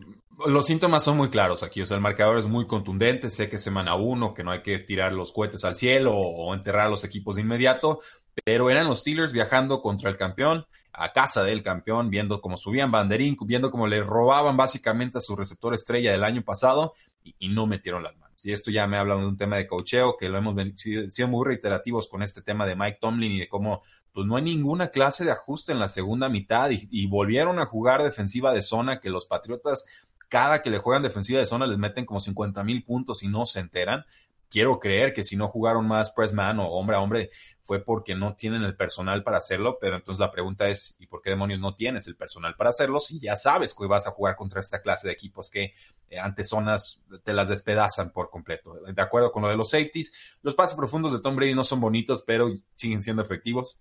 los 0.45 0.65
síntomas 0.65 1.05
son 1.05 1.15
muy 1.15 1.29
claros 1.29 1.63
aquí. 1.63 1.81
O 1.81 1.85
sea, 1.85 1.95
el 1.95 2.03
marcador 2.03 2.37
es 2.37 2.47
muy 2.47 2.67
contundente. 2.67 3.29
Sé 3.29 3.49
que 3.49 3.57
semana 3.57 3.95
uno, 3.95 4.33
que 4.33 4.43
no 4.43 4.51
hay 4.51 4.61
que 4.61 4.77
tirar 4.79 5.13
los 5.13 5.31
cohetes 5.31 5.63
al 5.63 5.77
cielo 5.77 6.17
o 6.17 6.53
enterrar 6.53 6.87
a 6.87 6.89
los 6.89 7.05
equipos 7.05 7.37
de 7.37 7.43
inmediato 7.43 8.01
pero 8.43 8.69
eran 8.69 8.88
los 8.88 9.02
Steelers 9.02 9.32
viajando 9.32 9.82
contra 9.82 10.10
el 10.10 10.17
campeón, 10.17 10.65
a 10.93 11.13
casa 11.13 11.43
del 11.43 11.63
campeón, 11.63 12.10
viendo 12.10 12.41
cómo 12.41 12.58
subían 12.58 12.91
banderín, 12.91 13.38
viendo 13.45 13.71
cómo 13.71 13.88
le 13.88 14.04
robaban 14.04 14.58
básicamente 14.58 15.17
a 15.17 15.21
su 15.21 15.36
receptor 15.36 15.73
estrella 15.73 16.12
del 16.12 16.23
año 16.23 16.41
pasado 16.43 16.93
y, 17.23 17.49
no 17.49 17.67
metieron 17.67 18.04
las 18.04 18.17
manos. 18.17 18.45
Y 18.45 18.52
esto 18.52 18.71
ya 18.71 18.88
me 18.88 18.97
habla 18.97 19.15
de 19.15 19.25
un 19.25 19.38
tema 19.38 19.58
de 19.58 19.67
cocheo, 19.67 20.17
que 20.17 20.30
lo 20.30 20.38
hemos 20.38 20.56
sido 20.75 21.28
muy 21.28 21.45
reiterativos 21.45 22.08
con 22.08 22.21
este 22.21 22.41
tema 22.41 22.65
de 22.65 22.75
Mike 22.75 22.97
Tomlin 22.99 23.32
y 23.32 23.39
de 23.39 23.47
cómo 23.47 23.82
pues 24.12 24.25
no 24.25 24.36
hay 24.36 24.43
ninguna 24.43 24.89
clase 24.89 25.23
de 25.23 25.32
ajuste 25.32 25.71
en 25.71 25.80
la 25.80 25.88
segunda 25.88 26.28
mitad 26.30 26.69
y, 26.71 26.88
y 26.91 27.08
volvieron 27.08 27.60
a 27.60 27.65
jugar 27.65 28.04
defensiva 28.04 28.54
de 28.54 28.62
zona 28.62 28.99
que 28.99 29.10
los 29.10 29.25
Patriotas 29.25 29.86
cada 30.30 30.62
que 30.62 30.69
le 30.69 30.78
juegan 30.78 31.02
defensiva 31.02 31.39
de 31.39 31.45
zona 31.45 31.65
les 31.65 31.78
meten 31.78 32.06
como 32.06 32.19
50 32.19 32.63
mil 32.63 32.84
puntos 32.84 33.23
y 33.23 33.28
no 33.28 33.45
se 33.45 33.60
enteran 33.60 34.06
quiero 34.49 34.79
creer 34.79 35.13
que 35.13 35.23
si 35.23 35.35
no 35.35 35.47
jugaron 35.47 35.88
más 35.88 36.12
pressman 36.12 36.59
o 36.59 36.67
hombre 36.67 36.95
a 36.95 36.99
hombre 36.99 37.29
fue 37.62 37.83
porque 37.83 38.15
no 38.15 38.35
tienen 38.35 38.63
el 38.63 38.75
personal 38.75 39.23
para 39.23 39.38
hacerlo, 39.38 39.77
pero 39.79 39.95
entonces 39.95 40.19
la 40.19 40.31
pregunta 40.31 40.67
es, 40.69 40.97
¿y 40.99 41.05
por 41.05 41.21
qué 41.21 41.29
demonios 41.29 41.59
no 41.59 41.75
tienes 41.75 42.07
el 42.07 42.15
personal 42.15 42.55
para 42.55 42.71
hacerlo 42.71 42.99
si 42.99 43.19
ya 43.19 43.35
sabes 43.35 43.75
que 43.75 43.85
vas 43.85 44.07
a 44.07 44.12
jugar 44.12 44.35
contra 44.35 44.59
esta 44.59 44.81
clase 44.81 45.07
de 45.07 45.13
equipos 45.13 45.51
que 45.51 45.75
eh, 46.09 46.19
ante 46.19 46.43
zonas 46.43 47.01
te 47.23 47.33
las 47.33 47.47
despedazan 47.47 48.12
por 48.12 48.31
completo? 48.31 48.73
De 48.73 49.01
acuerdo 49.01 49.31
con 49.31 49.43
lo 49.43 49.49
de 49.49 49.55
los 49.55 49.69
safeties, 49.69 50.12
los 50.41 50.55
pases 50.55 50.75
profundos 50.75 51.12
de 51.12 51.19
Tom 51.19 51.35
Brady 51.35 51.53
no 51.53 51.63
son 51.63 51.79
bonitos, 51.79 52.23
pero 52.25 52.51
siguen 52.73 53.03
siendo 53.03 53.21
efectivos. 53.21 53.77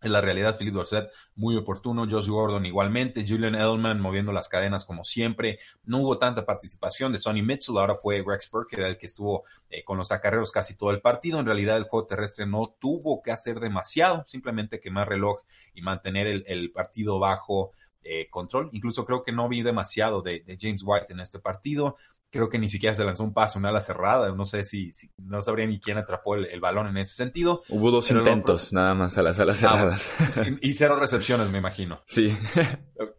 En 0.00 0.12
la 0.12 0.20
realidad, 0.20 0.56
Philip 0.56 0.74
Dorset 0.74 1.10
muy 1.34 1.56
oportuno, 1.56 2.06
Josh 2.08 2.28
Gordon 2.28 2.64
igualmente, 2.64 3.24
Julian 3.26 3.56
Edelman 3.56 4.00
moviendo 4.00 4.30
las 4.30 4.48
cadenas 4.48 4.84
como 4.84 5.02
siempre. 5.02 5.58
No 5.84 5.98
hubo 5.98 6.18
tanta 6.18 6.46
participación 6.46 7.10
de 7.10 7.18
Sonny 7.18 7.42
Mitchell, 7.42 7.78
ahora 7.78 7.96
fue 7.96 8.22
Rex 8.24 8.48
era 8.70 8.86
el 8.86 8.96
que 8.96 9.06
estuvo 9.06 9.42
eh, 9.70 9.82
con 9.82 9.98
los 9.98 10.12
acarreos 10.12 10.52
casi 10.52 10.76
todo 10.76 10.92
el 10.92 11.00
partido. 11.00 11.40
En 11.40 11.46
realidad, 11.46 11.76
el 11.76 11.84
juego 11.84 12.06
terrestre 12.06 12.46
no 12.46 12.76
tuvo 12.78 13.22
que 13.22 13.32
hacer 13.32 13.58
demasiado, 13.58 14.22
simplemente 14.24 14.78
quemar 14.78 15.08
reloj 15.08 15.42
y 15.74 15.82
mantener 15.82 16.44
el, 16.46 16.70
partido 16.70 17.18
bajo 17.18 17.72
eh, 18.04 18.28
control. 18.30 18.70
Incluso 18.72 19.04
creo 19.04 19.24
que 19.24 19.32
no 19.32 19.48
vi 19.48 19.62
demasiado 19.62 20.22
de, 20.22 20.44
James 20.60 20.82
White 20.84 21.12
en 21.12 21.20
este 21.20 21.40
partido. 21.40 21.96
Creo 22.30 22.48
que 22.48 22.58
ni 22.58 22.68
siquiera 22.68 22.94
se 22.94 23.04
lanzó 23.04 23.24
un 23.24 23.32
pase, 23.32 23.58
una 23.58 23.70
ala 23.70 23.80
cerrada. 23.80 24.32
No 24.32 24.44
sé 24.44 24.64
si, 24.64 24.92
no 25.16 25.40
sabría 25.42 25.66
ni 25.66 25.80
quién 25.80 25.98
atrapó 25.98 26.34
el, 26.34 26.60
balón 26.60 26.88
en 26.88 26.98
ese 26.98 27.14
sentido. 27.14 27.62
Hubo 27.68 27.90
dos 27.90 28.10
intentos 28.10 28.72
nada 28.72 28.94
más 28.94 29.16
a 29.18 29.22
las 29.22 29.38
alas 29.40 29.62
ah, 29.64 29.70
cerradas. 29.70 30.10
y 30.60 30.74
cero 30.74 30.96
recepciones, 30.98 31.50
me 31.50 31.58
imagino. 31.58 32.00
Sí. 32.04 32.36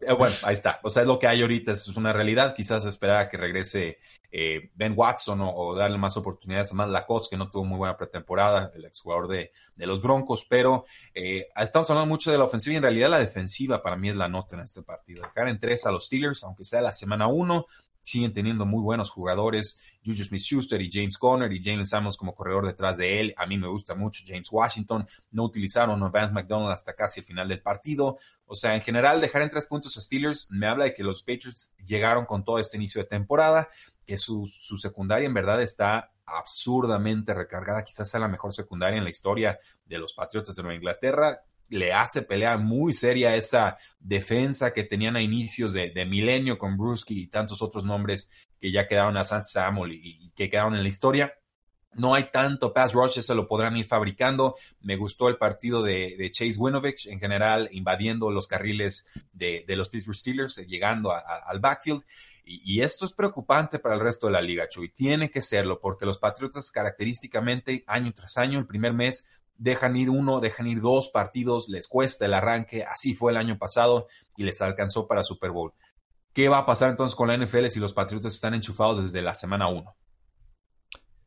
Eh, 0.01 0.13
bueno, 0.13 0.35
ahí 0.43 0.53
está. 0.53 0.79
O 0.83 0.89
sea, 0.89 1.03
es 1.03 1.07
lo 1.07 1.17
que 1.17 1.27
hay 1.27 1.41
ahorita, 1.41 1.71
es 1.71 1.87
una 1.89 2.13
realidad. 2.13 2.53
Quizás 2.53 2.85
esperar 2.85 3.21
a 3.21 3.29
que 3.29 3.37
regrese 3.37 3.99
eh, 4.31 4.71
Ben 4.75 4.93
Watson 4.95 5.39
o, 5.41 5.73
darle 5.75 5.97
más 5.97 6.17
oportunidades 6.17 6.71
a 6.71 6.75
más 6.75 6.89
Lacoste, 6.89 7.29
que 7.31 7.37
no 7.37 7.49
tuvo 7.49 7.65
muy 7.65 7.77
buena 7.77 7.97
pretemporada, 7.97 8.71
el 8.75 8.85
exjugador 8.85 9.27
de, 9.27 9.51
de 9.75 9.87
los 9.87 10.01
Broncos. 10.01 10.45
Pero 10.49 10.85
eh, 11.13 11.47
estamos 11.55 11.89
hablando 11.89 12.09
mucho 12.09 12.31
de 12.31 12.37
la 12.37 12.43
ofensiva 12.43 12.73
y 12.73 12.77
en 12.77 12.83
realidad 12.83 13.09
la 13.09 13.19
defensiva 13.19 13.81
para 13.81 13.95
mí 13.95 14.09
es 14.09 14.15
la 14.15 14.29
nota 14.29 14.55
en 14.55 14.63
este 14.63 14.83
partido. 14.83 15.23
Dejar 15.23 15.49
en 15.49 15.59
tres 15.59 15.85
a 15.85 15.91
los 15.91 16.05
Steelers, 16.05 16.43
aunque 16.43 16.63
sea 16.63 16.81
la 16.81 16.91
semana 16.91 17.27
uno, 17.27 17.65
siguen 18.01 18.33
teniendo 18.33 18.65
muy 18.65 18.81
buenos 18.81 19.09
jugadores, 19.09 19.81
Juju 20.05 20.23
Smith-Schuster 20.23 20.81
y 20.81 20.89
James 20.91 21.17
Conner 21.17 21.51
y 21.51 21.63
Jalen 21.63 21.85
Samuels 21.85 22.17
como 22.17 22.33
corredor 22.33 22.65
detrás 22.65 22.97
de 22.97 23.19
él. 23.19 23.33
A 23.37 23.45
mí 23.45 23.57
me 23.57 23.67
gusta 23.67 23.95
mucho 23.95 24.23
James 24.25 24.47
Washington. 24.51 25.07
No 25.31 25.43
utilizaron 25.43 26.01
a 26.01 26.09
Vance 26.09 26.33
McDonald 26.33 26.71
hasta 26.71 26.93
casi 26.93 27.19
el 27.19 27.25
final 27.25 27.47
del 27.47 27.61
partido. 27.61 28.17
O 28.45 28.55
sea, 28.55 28.75
en 28.75 28.81
general, 28.81 29.21
dejar 29.21 29.41
en 29.41 29.49
tres 29.49 29.65
puntos 29.65 29.97
a 29.97 30.01
Steelers 30.01 30.47
me 30.49 30.67
habla 30.67 30.85
de 30.85 30.93
que 30.93 31.03
los 31.03 31.23
Patriots 31.23 31.75
llegaron 31.85 32.25
con 32.25 32.43
todo 32.43 32.59
este 32.59 32.77
inicio 32.77 33.01
de 33.01 33.07
temporada, 33.07 33.69
que 34.05 34.17
su, 34.17 34.47
su 34.47 34.77
secundaria 34.77 35.27
en 35.27 35.33
verdad 35.33 35.61
está 35.61 36.11
absurdamente 36.25 37.33
recargada, 37.33 37.83
quizás 37.83 38.09
sea 38.09 38.19
la 38.19 38.27
mejor 38.27 38.53
secundaria 38.53 38.97
en 38.97 39.03
la 39.03 39.09
historia 39.09 39.59
de 39.85 39.97
los 39.97 40.13
Patriotas 40.13 40.55
de 40.55 40.63
Nueva 40.63 40.75
Inglaterra 40.75 41.41
le 41.69 41.93
hace 41.93 42.23
pelear 42.23 42.59
muy 42.59 42.93
seria 42.93 43.35
esa 43.35 43.77
defensa 43.99 44.73
que 44.73 44.83
tenían 44.83 45.15
a 45.15 45.21
inicios 45.21 45.73
de, 45.73 45.91
milenio 46.05 46.57
con 46.57 46.77
Bruschi 46.77 47.21
y 47.21 47.27
tantos 47.27 47.61
otros 47.61 47.85
nombres 47.85 48.29
que 48.59 48.71
ya 48.71 48.87
quedaron 48.87 49.17
a 49.17 49.23
San 49.23 49.45
Samuel 49.45 49.93
y, 49.93 50.31
que 50.35 50.49
quedaron 50.49 50.75
en 50.75 50.83
la 50.83 50.89
historia. 50.89 51.33
No 51.93 52.13
hay 52.13 52.29
tanto 52.31 52.71
pass 52.71 52.93
rush, 52.93 53.17
eso 53.17 53.33
lo 53.33 53.47
podrán 53.47 53.75
ir 53.75 53.85
fabricando. 53.85 54.55
Me 54.81 54.95
gustó 54.95 55.27
el 55.27 55.35
partido 55.35 55.81
de, 55.81 56.29
Chase 56.31 56.57
Winovich 56.57 57.07
en 57.07 57.19
general, 57.19 57.67
invadiendo 57.71 58.29
los 58.29 58.47
carriles 58.47 59.07
de, 59.33 59.63
los 59.69 59.89
Pittsburgh 59.89 60.15
Steelers, 60.15 60.59
eh, 60.59 60.65
llegando 60.67 61.11
al 61.11 61.59
backfield. 61.59 62.03
Y, 62.51 62.81
esto 62.81 63.05
es 63.05 63.13
preocupante 63.13 63.77
para 63.77 63.93
el 63.93 64.01
resto 64.01 64.25
de 64.25 64.33
la 64.33 64.41
liga, 64.41 64.67
Chuy. 64.67 64.89
Tiene 64.89 65.29
que 65.29 65.41
serlo, 65.41 65.79
porque 65.79 66.07
los 66.07 66.17
Patriotas 66.17 66.71
característicamente, 66.71 67.83
año 67.85 68.11
tras 68.11 68.37
año, 68.37 68.57
el 68.57 68.65
primer 68.65 68.93
mes, 68.93 69.27
dejan 69.59 69.95
ir 69.95 70.09
uno, 70.09 70.39
dejan 70.39 70.67
ir 70.67 70.81
dos 70.81 71.09
partidos, 71.09 71.69
les 71.69 71.87
cuesta 71.87 72.25
el 72.25 72.33
arranque, 72.33 72.83
así 72.83 73.13
fue 73.13 73.31
el 73.31 73.37
año 73.37 73.57
pasado 73.57 74.07
y 74.35 74.43
les 74.43 74.61
alcanzó 74.61 75.07
para 75.07 75.21
Super 75.21 75.51
Bowl. 75.51 75.73
¿Qué 76.33 76.49
va 76.49 76.59
a 76.59 76.65
pasar 76.65 76.89
entonces 76.89 77.15
con 77.15 77.27
la 77.27 77.37
NFL 77.37 77.67
si 77.67 77.79
los 77.79 77.93
Patriotas 77.93 78.33
están 78.33 78.53
enchufados 78.53 79.03
desde 79.03 79.21
la 79.21 79.33
semana 79.33 79.67
1? 79.67 79.95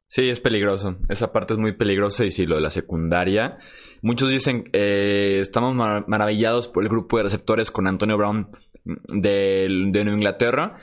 Sí, 0.08 0.28
es 0.28 0.40
peligroso. 0.40 0.98
Esa 1.08 1.32
parte 1.32 1.54
es 1.54 1.58
muy 1.58 1.72
peligrosa 1.72 2.24
y 2.24 2.30
sí, 2.30 2.44
lo 2.44 2.56
de 2.56 2.60
la 2.60 2.70
secundaria. 2.70 3.58
Muchos 4.02 4.30
dicen, 4.30 4.68
eh, 4.72 5.38
estamos 5.40 5.74
maravillados 5.74 6.68
por 6.68 6.82
el 6.82 6.90
grupo 6.90 7.16
de 7.16 7.22
receptores 7.22 7.70
con 7.70 7.86
Antonio 7.86 8.18
Brown 8.18 8.50
de, 8.84 9.68
de 9.90 10.04
Nueva 10.04 10.16
Inglaterra. 10.16 10.76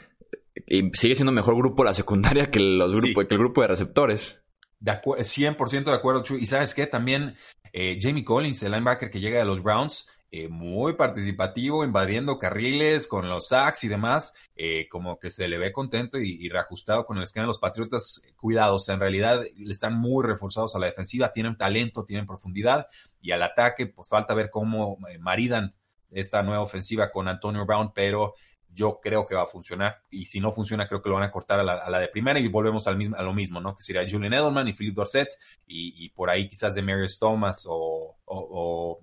Y 0.67 0.89
sigue 0.93 1.15
siendo 1.15 1.31
mejor 1.31 1.55
grupo 1.55 1.83
la 1.83 1.93
secundaria 1.93 2.49
que, 2.49 2.59
los 2.59 2.95
grupos, 2.95 3.27
que 3.27 3.35
el 3.35 3.39
grupo 3.39 3.61
de 3.61 3.67
receptores. 3.67 4.41
De 4.79 4.91
100% 4.93 5.83
de 5.83 5.93
acuerdo, 5.93 6.23
Chuy. 6.23 6.41
Y 6.41 6.45
sabes 6.45 6.73
qué, 6.73 6.87
también 6.87 7.35
eh, 7.73 7.97
Jamie 7.99 8.23
Collins, 8.23 8.63
el 8.63 8.71
linebacker 8.71 9.09
que 9.09 9.19
llega 9.19 9.39
de 9.39 9.45
los 9.45 9.61
Browns, 9.61 10.07
eh, 10.31 10.47
muy 10.47 10.93
participativo, 10.93 11.83
invadiendo 11.83 12.37
carriles 12.37 13.07
con 13.07 13.27
los 13.27 13.47
sacks 13.47 13.83
y 13.83 13.87
demás, 13.87 14.35
eh, 14.55 14.87
como 14.87 15.17
que 15.17 15.31
se 15.31 15.47
le 15.47 15.57
ve 15.57 15.71
contento 15.71 16.19
y, 16.19 16.47
reajustado 16.49 17.05
con 17.05 17.17
el 17.17 17.23
esquema 17.23 17.43
de 17.43 17.47
los 17.47 17.59
Patriotas. 17.59 18.21
Cuidados, 18.37 18.87
en 18.89 18.99
realidad 18.99 19.41
le 19.57 19.71
están 19.71 19.95
muy 19.95 20.25
reforzados 20.25 20.75
a 20.75 20.79
la 20.79 20.85
defensiva, 20.85 21.31
tienen 21.31 21.57
talento, 21.57 22.05
tienen 22.05 22.27
profundidad 22.27 22.87
y 23.21 23.31
al 23.31 23.41
ataque, 23.41 23.87
pues 23.87 24.07
falta 24.07 24.33
ver 24.33 24.49
cómo 24.49 24.97
maridan 25.19 25.73
esta 26.11 26.43
nueva 26.43 26.61
ofensiva 26.61 27.11
con 27.11 27.27
Antonio 27.27 27.65
Brown, 27.65 27.91
pero 27.93 28.35
yo 28.73 28.99
creo 29.01 29.25
que 29.25 29.35
va 29.35 29.43
a 29.43 29.47
funcionar. 29.47 30.01
Y 30.09 30.25
si 30.25 30.39
no 30.39 30.51
funciona, 30.51 30.87
creo 30.87 31.01
que 31.01 31.09
lo 31.09 31.15
van 31.15 31.23
a 31.23 31.31
cortar 31.31 31.59
a 31.59 31.63
la, 31.63 31.99
de 31.99 32.07
primera 32.07 32.39
y 32.39 32.47
volvemos 32.47 32.87
al 32.87 32.97
mismo, 32.97 33.15
a 33.15 33.23
lo 33.23 33.33
mismo, 33.33 33.59
¿no? 33.59 33.75
Que 33.75 33.83
sería 33.83 34.07
Julian 34.09 34.33
Edelman 34.33 34.67
y 34.67 34.73
Philip 34.73 34.95
Dorset 34.95 35.29
y, 35.67 36.09
por 36.09 36.29
ahí 36.29 36.49
quizás 36.49 36.75
de 36.75 36.81
Marius 36.81 37.19
Thomas 37.19 37.65
o, 37.67 38.17
o, 38.25 38.99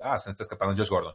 ah, 0.00 0.18
se 0.18 0.28
me 0.28 0.32
está 0.32 0.42
escapando 0.42 0.76
Josh 0.76 0.90
Gordon. 0.90 1.14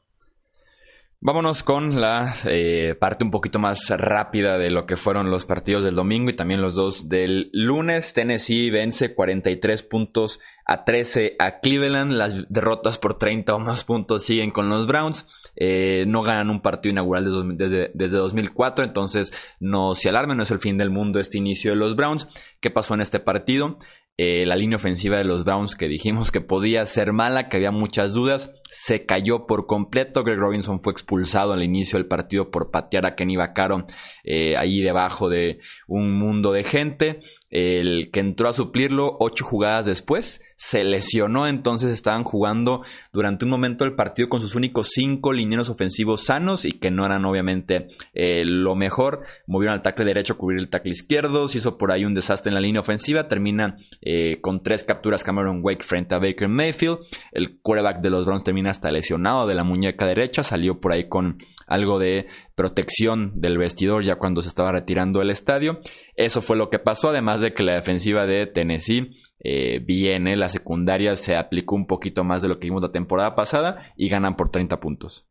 Vámonos 1.21 1.63
con 1.63 1.99
la 1.99 2.35
eh, 2.45 2.93
parte 2.99 3.23
un 3.23 3.31
poquito 3.31 3.57
más 3.57 3.89
rápida 3.89 4.59
de 4.59 4.69
lo 4.69 4.85
que 4.85 4.95
fueron 4.95 5.31
los 5.31 5.45
partidos 5.45 5.83
del 5.83 5.95
domingo 5.95 6.29
y 6.29 6.35
también 6.35 6.61
los 6.61 6.75
dos 6.75 7.09
del 7.09 7.49
lunes. 7.51 8.13
Tennessee 8.13 8.69
vence 8.69 9.15
43 9.15 9.81
puntos 9.83 10.39
a 10.65 10.83
13 10.83 11.35
a 11.39 11.59
Cleveland. 11.59 12.11
Las 12.11 12.35
derrotas 12.49 12.97
por 12.97 13.17
30 13.17 13.55
o 13.55 13.59
más 13.59 13.83
puntos 13.83 14.23
siguen 14.25 14.51
con 14.51 14.69
los 14.69 14.87
Browns. 14.87 15.27
Eh, 15.55 16.05
no 16.07 16.23
ganan 16.23 16.49
un 16.49 16.61
partido 16.61 16.91
inaugural 16.91 17.25
desde, 17.57 17.91
desde, 17.93 18.17
2004, 18.17 18.83
entonces 18.83 19.31
no 19.59 19.93
se 19.93 20.09
alarmen, 20.09 20.37
no 20.37 20.43
es 20.43 20.51
el 20.51 20.59
fin 20.59 20.77
del 20.77 20.89
mundo 20.89 21.19
este 21.19 21.37
inicio 21.37 21.71
de 21.71 21.77
los 21.77 21.95
Browns. 21.95 22.27
¿Qué 22.59 22.71
pasó 22.71 22.93
en 22.95 23.01
este 23.01 23.19
partido? 23.19 23.77
Eh, 24.17 24.45
la 24.45 24.55
línea 24.55 24.77
ofensiva 24.77 25.17
de 25.17 25.25
los 25.25 25.43
Browns 25.43 25.75
que 25.75 25.89
dijimos 25.89 26.31
que 26.31 26.39
podía 26.39 26.85
ser 26.85 27.11
mala, 27.11 27.49
que 27.49 27.57
había 27.57 27.71
muchas 27.71 28.13
dudas, 28.13 28.53
se 28.71 29.05
cayó 29.05 29.45
por 29.45 29.67
completo. 29.67 30.23
Greg 30.23 30.39
Robinson 30.39 30.81
fue 30.81 30.93
expulsado 30.93 31.51
al 31.51 31.63
inicio 31.63 31.99
del 31.99 32.07
partido 32.07 32.49
por 32.49 32.71
patear 32.71 33.05
a 33.05 33.15
Kenny 33.15 33.35
Vaccaro 33.35 33.85
eh, 34.23 34.55
ahí 34.55 34.81
debajo 34.81 35.27
de 35.27 35.59
un 35.87 36.17
mundo 36.17 36.53
de 36.53 36.63
gente. 36.63 37.19
El 37.49 38.09
que 38.13 38.21
entró 38.21 38.47
a 38.47 38.53
suplirlo 38.53 39.17
ocho 39.19 39.43
jugadas 39.43 39.85
después 39.85 40.41
se 40.57 40.83
lesionó, 40.83 41.47
entonces 41.47 41.91
estaban 41.91 42.23
jugando 42.23 42.83
durante 43.11 43.45
un 43.45 43.51
momento 43.51 43.83
el 43.83 43.95
partido 43.95 44.29
con 44.29 44.41
sus 44.41 44.55
únicos 44.55 44.89
cinco 44.93 45.33
linieros 45.33 45.69
ofensivos 45.69 46.25
sanos 46.25 46.65
y 46.65 46.71
que 46.71 46.91
no 46.91 47.05
eran 47.05 47.25
obviamente 47.25 47.87
eh, 48.13 48.43
lo 48.45 48.75
mejor. 48.75 49.21
Movieron 49.47 49.75
al 49.75 49.81
tackle 49.81 50.05
derecho 50.05 50.33
a 50.33 50.37
cubrir 50.37 50.59
el 50.59 50.69
tackle 50.69 50.91
izquierdo, 50.91 51.47
se 51.47 51.57
hizo 51.57 51.77
por 51.77 51.91
ahí 51.91 52.05
un 52.05 52.13
desastre 52.13 52.49
en 52.49 52.55
la 52.55 52.61
línea 52.61 52.81
ofensiva, 52.81 53.27
termina 53.27 53.77
eh, 54.01 54.39
con 54.41 54.63
tres 54.63 54.83
capturas 54.83 55.23
Cameron 55.23 55.59
Wake 55.61 55.83
frente 55.83 56.15
a 56.15 56.19
Baker 56.19 56.47
Mayfield. 56.47 56.99
El 57.31 57.59
quarterback 57.61 58.01
de 58.01 58.09
los 58.09 58.25
Browns 58.25 58.43
termina 58.43 58.69
hasta 58.69 58.91
lesionado 58.91 59.47
de 59.47 59.55
la 59.55 59.63
muñeca 59.63 60.05
derecha, 60.05 60.43
salió 60.43 60.79
por 60.79 60.93
ahí 60.93 61.09
con 61.09 61.37
algo 61.67 61.99
de 61.99 62.27
protección 62.55 63.33
del 63.41 63.57
vestidor 63.57 64.03
ya 64.03 64.15
cuando 64.15 64.41
se 64.41 64.49
estaba 64.49 64.71
retirando 64.71 65.19
del 65.19 65.31
estadio. 65.31 65.79
Eso 66.15 66.41
fue 66.41 66.55
lo 66.55 66.69
que 66.69 66.79
pasó, 66.79 67.09
además 67.09 67.41
de 67.41 67.53
que 67.53 67.63
la 67.63 67.75
defensiva 67.75 68.25
de 68.25 68.47
Tennessee 68.47 69.11
eh, 69.47 69.79
viene, 69.79 70.35
la 70.35 70.49
secundaria 70.49 71.15
se 71.15 71.35
aplicó 71.35 71.75
un 71.75 71.85
poquito 71.85 72.23
más 72.23 72.41
de 72.41 72.47
lo 72.47 72.57
que 72.57 72.65
vimos 72.65 72.81
la 72.81 72.91
temporada 72.91 73.35
pasada 73.35 73.93
y 73.95 74.09
ganan 74.09 74.35
por 74.35 74.49
30 74.49 74.79
puntos. 74.79 75.27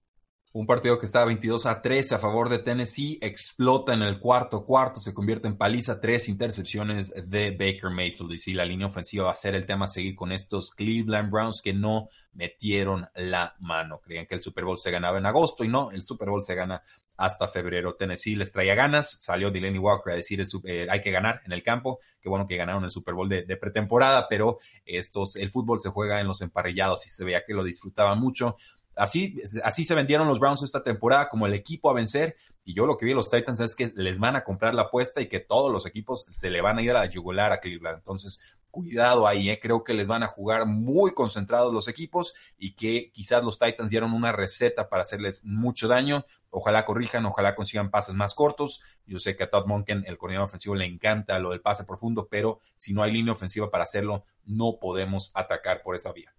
Un 0.57 0.67
partido 0.67 1.01
que 1.01 1.07
estaba 1.07 1.25
22 1.25 1.67
a 1.67 1.83
13 1.83 2.15
a 2.15 2.19
favor 2.21 2.49
de 2.49 2.61
Tennessee, 2.61 3.19
explota 3.21 3.93
en 3.93 4.03
el 4.03 4.21
cuarto 4.21 4.65
cuarto, 4.65 5.01
se 5.01 5.13
convierte 5.13 5.49
en 5.49 5.59
paliza, 5.59 6.01
tres 6.01 6.29
intercepciones 6.29 7.13
de 7.27 7.51
Baker 7.51 7.91
Mayfield. 7.91 8.31
Y 8.31 8.39
sí, 8.39 8.55
la 8.55 8.65
línea 8.65 8.87
ofensiva 8.87 9.25
va 9.25 9.33
a 9.33 9.35
ser 9.35 9.57
el 9.57 9.67
tema 9.67 9.89
seguir 9.89 10.15
con 10.15 10.31
estos 10.31 10.71
Cleveland 10.71 11.29
Browns 11.29 11.61
que 11.61 11.75
no 11.75 12.09
metieron 12.35 13.09
la 13.17 13.57
mano. 13.59 14.01
Creían 14.01 14.27
que 14.27 14.37
el 14.37 14.41
Super 14.41 14.65
Bowl 14.65 14.79
se 14.79 14.93
ganaba 14.93 15.19
en 15.19 15.27
agosto 15.27 15.65
y 15.65 15.69
no, 15.69 15.91
el 15.91 16.03
Super 16.03 16.29
Bowl 16.29 16.45
se 16.45 16.55
gana 16.55 16.85
hasta 17.17 17.49
febrero. 17.49 17.97
Tennessee 17.97 18.37
les 18.37 18.53
traía 18.53 18.77
ganas, 18.77 19.19
salió 19.21 19.51
Delaney 19.51 19.81
Walker 19.81 20.13
a 20.13 20.17
decir 20.17 20.41
el, 20.41 20.47
eh, 20.67 20.87
hay 20.89 21.01
que 21.01 21.11
ganar 21.11 21.41
en 21.45 21.51
el 21.51 21.65
campo. 21.65 21.99
Qué 22.21 22.29
bueno 22.29 22.47
que 22.47 22.57
ganaron 22.57 22.85
el 22.85 22.91
Super 22.93 23.15
Bowl 23.15 23.29
de, 23.29 23.43
de, 23.43 23.57
pretemporada, 23.57 24.29
pero 24.29 24.59
estos, 24.85 25.35
el 25.35 25.51
fútbol 25.51 25.81
se 25.81 25.91
juega 25.91 26.21
en 26.21 26.29
los 26.29 26.43
emparrillados 26.43 27.05
y 27.07 27.09
se 27.09 27.25
veía 27.25 27.45
que 27.45 27.55
lo 27.55 27.65
disfrutaban 27.65 28.21
mucho. 28.21 28.57
Así, 28.97 29.37
así 29.63 29.85
se 29.85 29.95
vendieron 29.95 30.29
los 30.29 30.39
Browns 30.39 30.63
esta 30.63 30.83
temporada 30.83 31.29
como 31.29 31.47
el 31.47 31.55
equipo 31.55 31.91
a 31.91 31.95
vencer. 31.95 32.37
Y 32.65 32.75
yo 32.75 32.87
lo 32.87 32.97
que 32.97 33.05
vi 33.05 33.11
de 33.11 33.17
los 33.17 33.31
Titans 33.31 33.61
es 33.61 33.77
que 33.77 33.93
les 33.95 34.19
van 34.19 34.37
a 34.37 34.45
comprar 34.45 34.75
la 34.75 34.83
apuesta 34.83 35.21
y 35.21 35.29
que 35.29 35.41
todos 35.41 35.71
los 35.71 35.87
equipos 35.87 36.27
se 36.31 36.51
le 36.51 36.63
van 36.63 36.79
a 36.79 36.83
ir 36.83 36.91
a 36.91 37.01
la 37.01 37.07
yugular 37.07 37.53
a 37.53 37.61
Cleveland. 37.61 37.99
Entonces, 37.99 38.41
cuidado 38.75 39.29
ahí, 39.29 39.51
¿eh? 39.51 39.61
creo 39.61 39.85
que 39.85 39.95
les 39.95 40.09
van 40.09 40.25
a 40.25 40.27
jugar 40.27 40.67
muy 40.67 41.15
concentrados 41.15 41.73
los 41.73 41.87
equipos 41.87 42.35
y 42.59 42.75
que 42.75 43.13
quizás 43.13 43.45
los 43.45 43.59
Titans 43.59 43.89
dieron 43.89 44.13
una 44.13 44.33
receta 44.33 44.89
para 44.89 45.03
hacerles 45.03 45.45
mucho 45.45 45.87
daño. 45.87 46.27
Ojalá 46.51 46.85
corrijan, 46.85 47.25
ojalá 47.25 47.55
consigan 47.55 47.91
pases 47.91 48.17
más 48.17 48.35
cortos. 48.35 48.81
Yo 49.07 49.21
sé 49.21 49.37
que 49.37 49.45
a 49.45 49.51
Todd 49.51 49.67
Monken, 49.67 50.03
el 50.07 50.19
coordinador 50.19 50.49
ofensivo, 50.49 50.75
le 50.75 50.87
encanta 50.87 51.39
lo 51.39 51.51
del 51.51 51.61
pase 51.61 51.85
profundo, 51.85 52.27
pero 52.29 52.61
si 52.77 52.95
no 52.95 53.03
hay 53.03 53.13
línea 53.13 53.33
ofensiva 53.33 53.71
para 53.71 53.85
hacerlo, 53.85 54.25
no 54.45 54.79
podemos 54.81 55.31
atacar 55.35 55.83
por 55.83 55.95
esa 55.95 56.13
vía. 56.13 56.35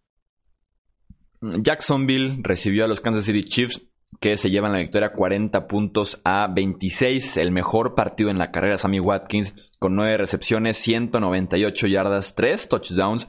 Jacksonville 1.61 2.39
recibió 2.41 2.85
a 2.85 2.87
los 2.87 3.01
Kansas 3.01 3.25
City 3.25 3.43
Chiefs 3.43 3.87
que 4.19 4.37
se 4.37 4.49
llevan 4.49 4.71
la 4.71 4.79
victoria 4.79 5.11
40 5.11 5.67
puntos 5.67 6.21
a 6.23 6.47
26. 6.47 7.37
El 7.37 7.51
mejor 7.51 7.95
partido 7.95 8.29
en 8.29 8.37
la 8.37 8.51
carrera, 8.51 8.77
Sammy 8.77 8.99
Watkins, 8.99 9.55
con 9.79 9.95
9 9.95 10.17
recepciones, 10.17 10.77
198 10.77 11.87
yardas, 11.87 12.35
3 12.35 12.69
touchdowns. 12.69 13.27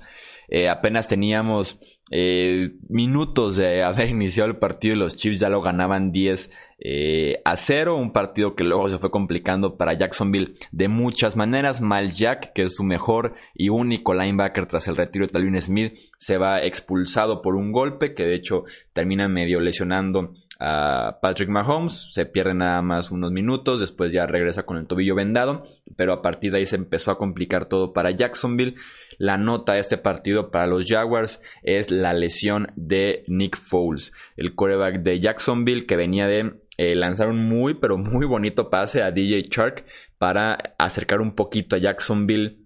Eh, 0.48 0.68
apenas 0.68 1.09
teníamos 1.09 1.81
eh, 2.11 2.74
minutos 2.88 3.57
de 3.57 3.83
haber 3.83 4.09
iniciado 4.11 4.48
el 4.48 4.59
partido 4.59 4.94
y 4.94 4.98
los 4.98 5.16
Chiefs 5.16 5.40
ya 5.40 5.48
lo 5.48 5.61
ganaban 5.61 6.12
10 6.12 6.50
eh, 6.78 7.40
a 7.44 7.56
0. 7.56 7.96
Un 7.96 8.12
partido 8.12 8.54
que 8.54 8.64
luego 8.64 8.88
se 8.88 8.98
fue 8.98 9.10
complicando 9.10 9.76
para 9.76 9.94
Jacksonville 9.94 10.54
de 10.72 10.88
muchas 10.88 11.36
maneras. 11.36 11.80
Mal 11.80 12.10
Jack, 12.10 12.52
que 12.52 12.62
es 12.62 12.76
su 12.76 12.84
mejor 12.84 13.34
y 13.54 13.68
único 13.68 14.14
linebacker 14.14 14.66
tras 14.66 14.88
el 14.88 14.96
retiro 14.96 15.26
de 15.26 15.32
Talvin 15.32 15.60
Smith, 15.60 15.98
se 16.18 16.38
va 16.38 16.62
expulsado 16.62 17.42
por 17.42 17.56
un 17.56 17.72
golpe 17.72 18.14
que 18.14 18.24
de 18.24 18.34
hecho 18.34 18.64
termina 18.92 19.28
medio 19.28 19.60
lesionando 19.60 20.32
a 20.58 21.18
Patrick 21.20 21.50
Mahomes, 21.50 22.08
se 22.12 22.24
pierde 22.24 22.54
nada 22.54 22.80
más 22.80 23.10
unos 23.10 23.30
minutos, 23.30 23.78
después 23.78 24.12
ya 24.12 24.26
regresa 24.26 24.64
con 24.64 24.78
el 24.78 24.86
tobillo 24.86 25.14
vendado, 25.14 25.64
pero 25.96 26.14
a 26.14 26.22
partir 26.22 26.52
de 26.52 26.58
ahí 26.58 26.66
se 26.66 26.76
empezó 26.76 27.10
a 27.10 27.18
complicar 27.18 27.66
todo 27.66 27.92
para 27.92 28.10
Jacksonville. 28.10 28.74
La 29.18 29.36
nota 29.36 29.74
de 29.74 29.80
este 29.80 29.98
partido 29.98 30.50
para 30.50 30.66
los 30.66 30.86
Jaguars 30.86 31.42
es 31.62 31.90
la 31.90 32.12
lesión 32.12 32.68
de 32.76 33.24
Nick 33.28 33.56
Foles, 33.56 34.12
el 34.36 34.54
quarterback 34.54 35.02
de 35.02 35.20
Jacksonville 35.20 35.86
que 35.86 35.96
venía 35.96 36.26
de 36.26 36.54
eh, 36.76 36.94
lanzar 36.94 37.28
un 37.28 37.48
muy 37.48 37.74
pero 37.74 37.98
muy 37.98 38.26
bonito 38.26 38.70
pase 38.70 39.02
a 39.02 39.10
DJ 39.10 39.48
Chark 39.48 39.84
para 40.18 40.74
acercar 40.78 41.20
un 41.20 41.34
poquito 41.34 41.76
a 41.76 41.78
Jacksonville 41.78 42.65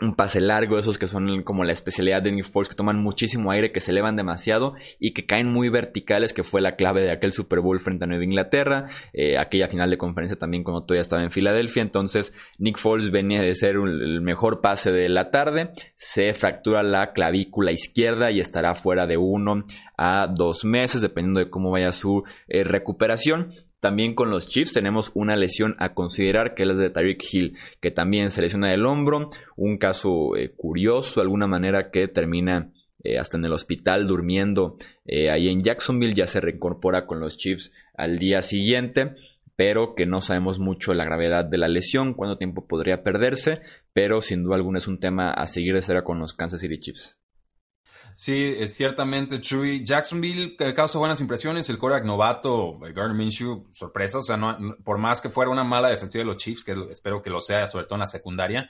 un 0.00 0.14
pase 0.14 0.40
largo, 0.40 0.78
esos 0.78 0.98
que 0.98 1.06
son 1.06 1.42
como 1.42 1.64
la 1.64 1.72
especialidad 1.72 2.22
de 2.22 2.32
Nick 2.32 2.46
Foles, 2.46 2.68
que 2.68 2.76
toman 2.76 3.02
muchísimo 3.02 3.50
aire, 3.50 3.72
que 3.72 3.80
se 3.80 3.90
elevan 3.90 4.16
demasiado 4.16 4.74
y 4.98 5.12
que 5.12 5.26
caen 5.26 5.48
muy 5.48 5.68
verticales, 5.68 6.32
que 6.32 6.44
fue 6.44 6.60
la 6.60 6.76
clave 6.76 7.02
de 7.02 7.10
aquel 7.10 7.32
Super 7.32 7.60
Bowl 7.60 7.80
frente 7.80 8.04
a 8.04 8.06
Nueva 8.06 8.24
Inglaterra, 8.24 8.86
eh, 9.12 9.38
aquella 9.38 9.68
final 9.68 9.90
de 9.90 9.98
conferencia 9.98 10.38
también 10.38 10.62
cuando 10.62 10.84
todavía 10.84 11.02
estaba 11.02 11.22
en 11.22 11.30
Filadelfia. 11.30 11.82
Entonces, 11.82 12.34
Nick 12.58 12.78
Foles 12.78 13.10
venía 13.10 13.42
de 13.42 13.54
ser 13.54 13.76
el 13.76 14.20
mejor 14.20 14.60
pase 14.60 14.92
de 14.92 15.08
la 15.08 15.30
tarde, 15.30 15.70
se 15.96 16.32
fractura 16.34 16.82
la 16.82 17.12
clavícula 17.12 17.72
izquierda 17.72 18.30
y 18.30 18.40
estará 18.40 18.74
fuera 18.74 19.06
de 19.06 19.16
uno 19.16 19.62
a 19.96 20.28
dos 20.28 20.64
meses, 20.64 21.02
dependiendo 21.02 21.40
de 21.40 21.50
cómo 21.50 21.70
vaya 21.70 21.92
su 21.92 22.22
eh, 22.46 22.62
recuperación. 22.64 23.52
También 23.80 24.14
con 24.14 24.30
los 24.30 24.48
Chiefs 24.48 24.72
tenemos 24.72 25.12
una 25.14 25.36
lesión 25.36 25.76
a 25.78 25.94
considerar 25.94 26.54
que 26.54 26.64
es 26.64 26.68
la 26.68 26.74
de 26.74 26.90
Tyreek 26.90 27.22
Hill, 27.32 27.56
que 27.80 27.90
también 27.90 28.30
se 28.30 28.42
lesiona 28.42 28.70
del 28.70 28.86
hombro. 28.86 29.28
Un 29.56 29.78
caso 29.78 30.36
eh, 30.36 30.52
curioso, 30.56 31.20
de 31.20 31.24
alguna 31.24 31.46
manera, 31.46 31.90
que 31.90 32.08
termina 32.08 32.72
eh, 33.04 33.18
hasta 33.18 33.38
en 33.38 33.44
el 33.44 33.52
hospital 33.52 34.08
durmiendo 34.08 34.74
eh, 35.04 35.30
ahí 35.30 35.48
en 35.48 35.60
Jacksonville. 35.60 36.14
Ya 36.14 36.26
se 36.26 36.40
reincorpora 36.40 37.06
con 37.06 37.20
los 37.20 37.36
Chiefs 37.36 37.72
al 37.94 38.18
día 38.18 38.42
siguiente, 38.42 39.14
pero 39.54 39.94
que 39.94 40.06
no 40.06 40.20
sabemos 40.20 40.58
mucho 40.58 40.92
la 40.92 41.04
gravedad 41.04 41.44
de 41.44 41.58
la 41.58 41.68
lesión, 41.68 42.14
cuánto 42.14 42.36
tiempo 42.36 42.66
podría 42.66 43.04
perderse, 43.04 43.60
pero 43.92 44.20
sin 44.20 44.42
duda 44.42 44.56
alguna 44.56 44.78
es 44.78 44.88
un 44.88 44.98
tema 44.98 45.32
a 45.32 45.46
seguir 45.46 45.74
de 45.74 45.82
cerca 45.82 46.04
con 46.04 46.18
los 46.18 46.34
Kansas 46.34 46.60
City 46.60 46.80
Chiefs. 46.80 47.17
Sí, 48.14 48.54
es 48.58 48.74
ciertamente, 48.74 49.40
Chuy. 49.40 49.84
Jacksonville 49.84 50.56
causa 50.74 50.98
buenas 50.98 51.20
impresiones. 51.20 51.68
El 51.70 51.78
quarterback 51.78 52.06
novato, 52.06 52.78
eh, 52.86 52.92
Gardner 52.92 53.16
Minshew, 53.16 53.68
sorpresa. 53.72 54.18
O 54.18 54.22
sea, 54.22 54.36
no, 54.36 54.76
por 54.84 54.98
más 54.98 55.20
que 55.20 55.30
fuera 55.30 55.50
una 55.50 55.64
mala 55.64 55.88
defensiva 55.88 56.22
de 56.22 56.26
los 56.26 56.36
Chiefs, 56.36 56.64
que 56.64 56.76
espero 56.90 57.22
que 57.22 57.30
lo 57.30 57.40
sea, 57.40 57.66
sobre 57.68 57.84
todo 57.84 57.94
en 57.94 58.00
la 58.00 58.06
secundaria, 58.06 58.68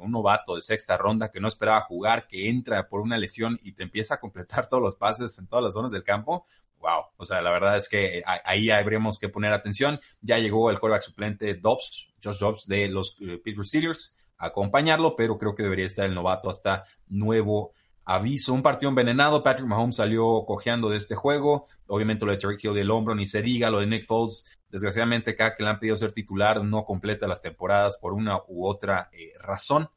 un 0.00 0.10
novato 0.10 0.56
de 0.56 0.62
sexta 0.62 0.96
ronda 0.96 1.30
que 1.30 1.40
no 1.40 1.48
esperaba 1.48 1.80
jugar, 1.82 2.26
que 2.26 2.48
entra 2.48 2.88
por 2.88 3.00
una 3.00 3.18
lesión 3.18 3.58
y 3.62 3.72
te 3.72 3.82
empieza 3.82 4.14
a 4.14 4.20
completar 4.20 4.68
todos 4.68 4.82
los 4.82 4.96
pases 4.96 5.38
en 5.38 5.46
todas 5.46 5.64
las 5.64 5.74
zonas 5.74 5.92
del 5.92 6.02
campo. 6.02 6.46
Wow. 6.80 7.06
O 7.16 7.24
sea, 7.24 7.40
la 7.40 7.50
verdad 7.50 7.76
es 7.76 7.88
que 7.88 8.22
ahí 8.44 8.70
habríamos 8.70 9.18
que 9.18 9.28
poner 9.28 9.52
atención. 9.52 10.00
Ya 10.20 10.38
llegó 10.38 10.70
el 10.70 10.78
quarterback 10.78 11.02
suplente 11.02 11.54
Dobbs, 11.54 12.08
Josh 12.22 12.38
Dobbs 12.38 12.66
de 12.66 12.88
los 12.88 13.16
eh, 13.20 13.38
Pittsburgh 13.42 13.66
Steelers 13.66 14.16
a 14.38 14.46
acompañarlo, 14.46 15.16
pero 15.16 15.38
creo 15.38 15.54
que 15.54 15.62
debería 15.62 15.86
estar 15.86 16.04
el 16.04 16.14
novato 16.14 16.50
hasta 16.50 16.84
nuevo 17.08 17.72
aviso, 18.06 18.54
un 18.54 18.62
partido 18.62 18.88
envenenado. 18.88 19.42
Patrick 19.42 19.66
Mahomes 19.66 19.96
salió 19.96 20.44
cojeando 20.46 20.88
de 20.88 20.96
este 20.96 21.14
juego. 21.14 21.66
Obviamente 21.88 22.24
lo 22.24 22.32
de 22.32 22.38
Terry 22.38 22.56
del 22.56 22.90
hombro, 22.90 23.14
ni 23.14 23.26
se 23.26 23.42
diga. 23.42 23.68
Lo 23.68 23.80
de 23.80 23.86
Nick 23.86 24.06
Foles, 24.06 24.46
desgraciadamente, 24.70 25.34
cada 25.34 25.54
que 25.54 25.64
le 25.64 25.70
han 25.70 25.80
pedido 25.80 25.96
ser 25.96 26.12
titular, 26.12 26.64
no 26.64 26.84
completa 26.84 27.26
las 27.26 27.42
temporadas 27.42 27.98
por 27.98 28.14
una 28.14 28.38
u 28.46 28.66
otra 28.66 29.10
eh, 29.12 29.32
razón. 29.40 29.90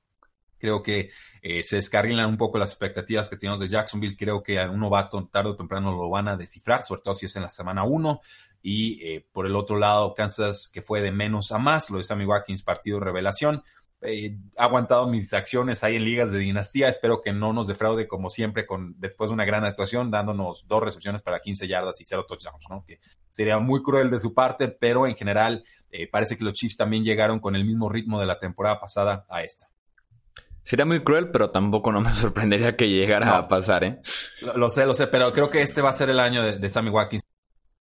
Creo 0.58 0.84
que 0.84 1.12
eh, 1.42 1.64
se 1.64 1.78
descarrilan 1.78 2.28
un 2.28 2.36
poco 2.36 2.58
las 2.58 2.72
expectativas 2.72 3.30
que 3.30 3.38
tenemos 3.38 3.62
de 3.62 3.70
Jacksonville. 3.70 4.18
Creo 4.18 4.44
que 4.44 4.60
a 4.60 4.70
un 4.70 4.80
novato 4.80 5.26
tarde 5.32 5.52
o 5.52 5.56
temprano 5.56 5.96
lo 5.96 6.10
van 6.10 6.28
a 6.28 6.36
descifrar, 6.36 6.84
sobre 6.84 7.02
todo 7.02 7.14
si 7.14 7.28
es 7.28 7.36
en 7.38 7.44
la 7.44 7.50
semana 7.52 7.84
1. 7.84 8.20
Y 8.62 9.06
eh, 9.06 9.26
por 9.32 9.46
el 9.46 9.56
otro 9.56 9.78
lado, 9.78 10.16
Kansas, 10.16 10.70
que 10.74 10.82
fue 10.82 11.02
de 11.02 11.12
menos 11.12 11.54
a 11.54 11.60
más, 11.60 11.90
lo 11.92 11.98
de 11.98 12.04
Sammy 12.04 12.26
Watkins, 12.26 12.64
partido 12.64 13.00
revelación 13.00 13.64
eh, 14.02 14.38
aguantado 14.56 15.08
mis 15.08 15.34
acciones 15.34 15.84
ahí 15.84 15.96
en 15.96 16.06
ligas 16.06 16.32
de 16.32 16.40
dinastía. 16.40 16.88
Espero 16.88 17.22
que 17.22 17.34
no 17.34 17.54
nos 17.54 17.68
defraude 17.68 18.08
como 18.08 18.30
siempre 18.30 18.66
con 18.66 18.96
después 18.98 19.30
de 19.30 19.34
una 19.34 19.46
gran 19.46 19.66
actuación, 19.66 20.10
dándonos 20.10 20.68
dos 20.68 20.84
recepciones 20.84 21.22
para 21.22 21.40
15 21.40 21.68
yardas 21.68 22.00
y 22.00 22.06
cero 22.06 22.26
touchdowns, 22.28 22.66
¿no? 22.70 22.84
Que 22.86 23.00
sería 23.30 23.60
muy 23.60 23.82
cruel 23.84 24.10
de 24.10 24.20
su 24.20 24.34
parte, 24.34 24.70
pero 24.70 25.06
en 25.06 25.16
general 25.16 25.64
eh, 25.92 26.08
parece 26.08 26.38
que 26.38 26.44
los 26.44 26.54
Chiefs 26.54 26.78
también 26.78 27.04
llegaron 27.04 27.40
con 27.40 27.56
el 27.56 27.66
mismo 27.66 27.90
ritmo 27.90 28.20
de 28.20 28.26
la 28.26 28.40
temporada 28.40 28.80
pasada 28.80 29.26
a 29.30 29.44
esta. 29.44 29.70
Sería 30.62 30.86
muy 30.86 31.04
cruel, 31.04 31.32
pero 31.32 31.52
tampoco 31.52 31.92
no 31.92 32.02
me 32.02 32.14
sorprendería 32.16 32.76
que 32.76 32.88
llegara 32.88 33.38
a 33.38 33.48
pasar, 33.48 33.84
¿eh? 33.84 34.02
Lo, 34.56 34.70
sé, 34.70 34.86
lo 34.86 34.94
sé, 34.94 35.08
pero 35.08 35.34
creo 35.34 35.50
que 35.50 35.62
este 35.62 35.82
va 35.82 35.90
a 35.90 35.94
ser 35.94 36.10
el 36.10 36.20
año 36.20 36.44
de 36.44 36.70
Sammy 36.70 36.90
Watkins 36.90 37.29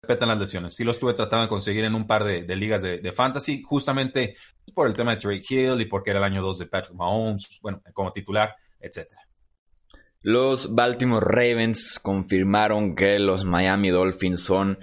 respetan 0.04 0.30
las 0.30 0.38
lesiones. 0.40 0.74
Sí 0.74 0.82
lo 0.82 0.90
estuve 0.90 1.14
tratando 1.14 1.44
de 1.44 1.48
conseguir 1.48 1.84
en 1.84 1.94
un 1.94 2.08
par 2.08 2.24
de, 2.24 2.56
ligas 2.56 2.82
de, 2.82 3.12
fantasy, 3.12 3.62
justamente 3.62 4.34
por 4.74 4.88
el 4.88 4.94
tema 4.94 5.14
de 5.14 5.20
Drake 5.20 5.44
Hill 5.48 5.80
y 5.80 5.84
porque 5.84 6.10
era 6.10 6.18
el 6.18 6.24
año 6.24 6.42
2 6.42 6.58
de 6.58 6.66
Patrick 6.66 6.96
Mahomes, 6.96 7.46
bueno, 7.62 7.80
como 7.92 8.10
titular, 8.10 8.52
etcétera. 8.80 9.20
Los 10.20 10.74
Baltimore 10.74 11.24
Ravens 11.24 12.00
confirmaron 12.00 12.96
que 12.96 13.20
los 13.20 13.44
Miami 13.44 13.90
Dolphins 13.90 14.42
son 14.42 14.78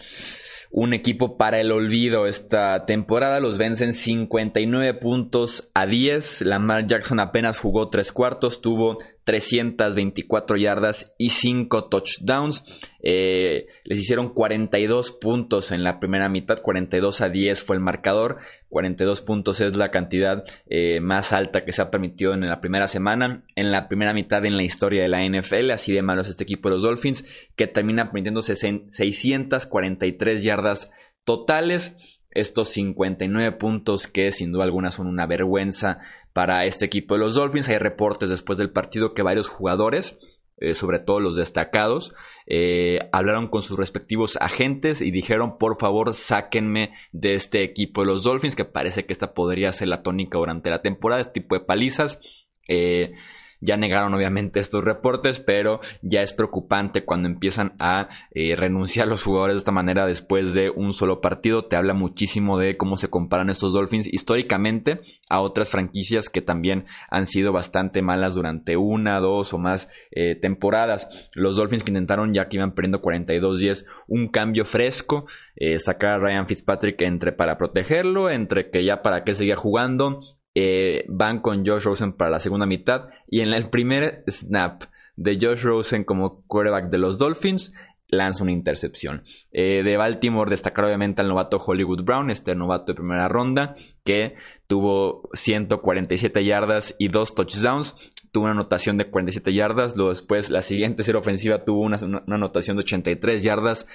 un 0.71 0.93
equipo 0.93 1.35
para 1.35 1.59
el 1.59 1.73
olvido 1.73 2.25
esta 2.25 2.85
temporada. 2.85 3.41
Los 3.41 3.57
vencen 3.57 3.93
59 3.93 4.93
puntos 4.93 5.69
a 5.73 5.85
10. 5.85 6.43
Lamar 6.43 6.87
Jackson 6.87 7.19
apenas 7.19 7.59
jugó 7.59 7.89
tres 7.89 8.13
cuartos, 8.13 8.61
tuvo 8.61 8.99
324 9.29 10.57
yardas 10.57 11.13
y 11.19 11.29
5 11.29 11.87
touchdowns. 11.87 12.65
Eh, 13.03 13.67
les 13.83 13.99
hicieron 13.99 14.33
42 14.33 15.11
puntos 15.11 15.71
en 15.71 15.83
la 15.83 15.99
primera 15.99 16.29
mitad, 16.29 16.63
42 16.63 17.21
a 17.21 17.29
10 17.29 17.63
fue 17.63 17.75
el 17.75 17.81
marcador. 17.83 18.39
42 18.69 19.21
puntos 19.21 19.61
es 19.61 19.77
la 19.77 19.91
cantidad 19.91 20.45
eh, 20.67 20.99
más 20.99 21.31
alta 21.31 21.63
que 21.63 21.73
se 21.73 21.83
ha 21.83 21.91
permitido 21.91 22.33
en 22.33 22.41
la 22.41 22.59
primera 22.59 22.87
semana, 22.87 23.43
en 23.55 23.71
la 23.71 23.87
primera 23.87 24.15
mitad 24.15 24.43
en 24.47 24.57
la 24.57 24.63
historia 24.63 25.03
de 25.03 25.09
la 25.09 25.23
NFL. 25.23 25.69
Así 25.69 25.93
de 25.93 26.01
malos 26.01 26.27
este 26.27 26.43
equipo 26.43 26.69
de 26.69 26.75
los 26.75 26.83
Dolphins, 26.83 27.23
que 27.55 27.67
termina 27.67 28.05
permitiendo 28.05 28.41
643 28.41 30.41
yardas 30.41 30.91
totales. 31.23 32.18
Estos 32.31 32.69
59 32.69 33.51
puntos 33.53 34.07
que 34.07 34.31
sin 34.31 34.51
duda 34.51 34.63
alguna 34.63 34.91
son 34.91 35.07
una 35.07 35.25
vergüenza 35.25 35.99
para 36.33 36.65
este 36.65 36.85
equipo 36.85 37.15
de 37.15 37.21
los 37.21 37.35
Dolphins. 37.35 37.69
Hay 37.69 37.77
reportes 37.77 38.29
después 38.29 38.57
del 38.57 38.71
partido 38.71 39.13
que 39.13 39.23
varios 39.23 39.49
jugadores 39.49 40.17
eh, 40.61 40.73
sobre 40.73 40.99
todo 40.99 41.21
los 41.21 41.37
destacados, 41.37 42.13
eh, 42.45 42.99
hablaron 43.13 43.47
con 43.47 43.61
sus 43.61 43.79
respectivos 43.79 44.37
agentes 44.41 45.01
y 45.01 45.09
dijeron, 45.09 45.57
por 45.57 45.79
favor, 45.79 46.13
sáquenme 46.13 46.91
de 47.13 47.35
este 47.35 47.63
equipo 47.63 48.01
de 48.01 48.07
los 48.07 48.23
Dolphins, 48.23 48.57
que 48.57 48.65
parece 48.65 49.05
que 49.05 49.13
esta 49.13 49.33
podría 49.33 49.71
ser 49.71 49.87
la 49.87 50.03
tónica 50.03 50.37
durante 50.37 50.69
la 50.69 50.81
temporada, 50.81 51.21
este 51.21 51.39
tipo 51.39 51.55
de 51.55 51.61
palizas. 51.61 52.19
Eh, 52.67 53.13
ya 53.61 53.77
negaron 53.77 54.13
obviamente 54.13 54.59
estos 54.59 54.83
reportes, 54.83 55.39
pero 55.39 55.79
ya 56.01 56.21
es 56.21 56.33
preocupante 56.33 57.03
cuando 57.03 57.27
empiezan 57.27 57.73
a 57.79 58.09
eh, 58.31 58.55
renunciar 58.55 59.07
los 59.07 59.23
jugadores 59.23 59.55
de 59.55 59.59
esta 59.59 59.71
manera 59.71 60.05
después 60.05 60.53
de 60.53 60.69
un 60.69 60.93
solo 60.93 61.21
partido. 61.21 61.65
Te 61.65 61.75
habla 61.75 61.93
muchísimo 61.93 62.57
de 62.57 62.77
cómo 62.77 62.95
se 62.95 63.09
comparan 63.09 63.49
estos 63.49 63.73
Dolphins 63.73 64.07
históricamente 64.11 65.01
a 65.29 65.41
otras 65.41 65.71
franquicias 65.71 66.29
que 66.29 66.41
también 66.41 66.85
han 67.09 67.27
sido 67.27 67.51
bastante 67.51 68.01
malas 68.01 68.35
durante 68.35 68.77
una, 68.77 69.19
dos 69.19 69.53
o 69.53 69.57
más 69.57 69.89
eh, 70.11 70.35
temporadas. 70.35 71.29
Los 71.33 71.55
Dolphins 71.55 71.83
que 71.83 71.91
intentaron 71.91 72.33
ya 72.33 72.47
que 72.47 72.57
iban 72.57 72.73
perdiendo 72.73 73.01
42-10 73.01 73.85
un 74.07 74.29
cambio 74.29 74.65
fresco, 74.65 75.25
eh, 75.55 75.79
sacar 75.79 76.11
a 76.11 76.17
Ryan 76.19 76.47
Fitzpatrick 76.47 77.01
entre 77.01 77.31
para 77.31 77.57
protegerlo, 77.57 78.29
entre 78.29 78.69
que 78.69 78.83
ya 78.83 79.01
para 79.01 79.23
qué 79.23 79.33
seguía 79.33 79.55
jugando, 79.55 80.21
eh, 80.55 81.05
van 81.07 81.39
con 81.39 81.65
Josh 81.65 81.83
Rosen 81.83 82.13
para 82.13 82.31
la 82.31 82.39
segunda 82.39 82.65
mitad. 82.65 83.09
Y 83.27 83.41
en 83.41 83.53
el 83.53 83.69
primer 83.69 84.23
snap 84.27 84.83
de 85.15 85.37
Josh 85.39 85.63
Rosen 85.63 86.03
como 86.03 86.43
quarterback 86.47 86.89
de 86.89 86.97
los 86.97 87.17
Dolphins, 87.17 87.73
lanza 88.09 88.43
una 88.43 88.51
intercepción. 88.51 89.23
Eh, 89.51 89.83
de 89.83 89.97
Baltimore 89.97 90.49
destacar 90.49 90.85
obviamente 90.85 91.21
al 91.21 91.27
novato 91.27 91.57
Hollywood 91.57 92.03
Brown, 92.03 92.31
este 92.31 92.55
novato 92.55 92.91
de 92.91 92.95
primera 92.95 93.27
ronda, 93.27 93.75
que 94.03 94.35
tuvo 94.67 95.29
147 95.33 96.43
yardas 96.43 96.95
y 96.97 97.09
dos 97.09 97.35
touchdowns. 97.35 97.95
Tuvo 98.31 98.45
una 98.45 98.53
anotación 98.53 98.97
de 98.97 99.09
47 99.09 99.53
yardas. 99.53 99.95
Luego 99.95 100.09
después 100.09 100.49
la 100.49 100.61
siguiente 100.61 101.03
serie 101.03 101.19
ofensiva 101.19 101.63
tuvo 101.63 101.81
una 101.81 101.97
anotación 102.27 102.77
de 102.77 102.81
83 102.81 103.43
yardas 103.43 103.87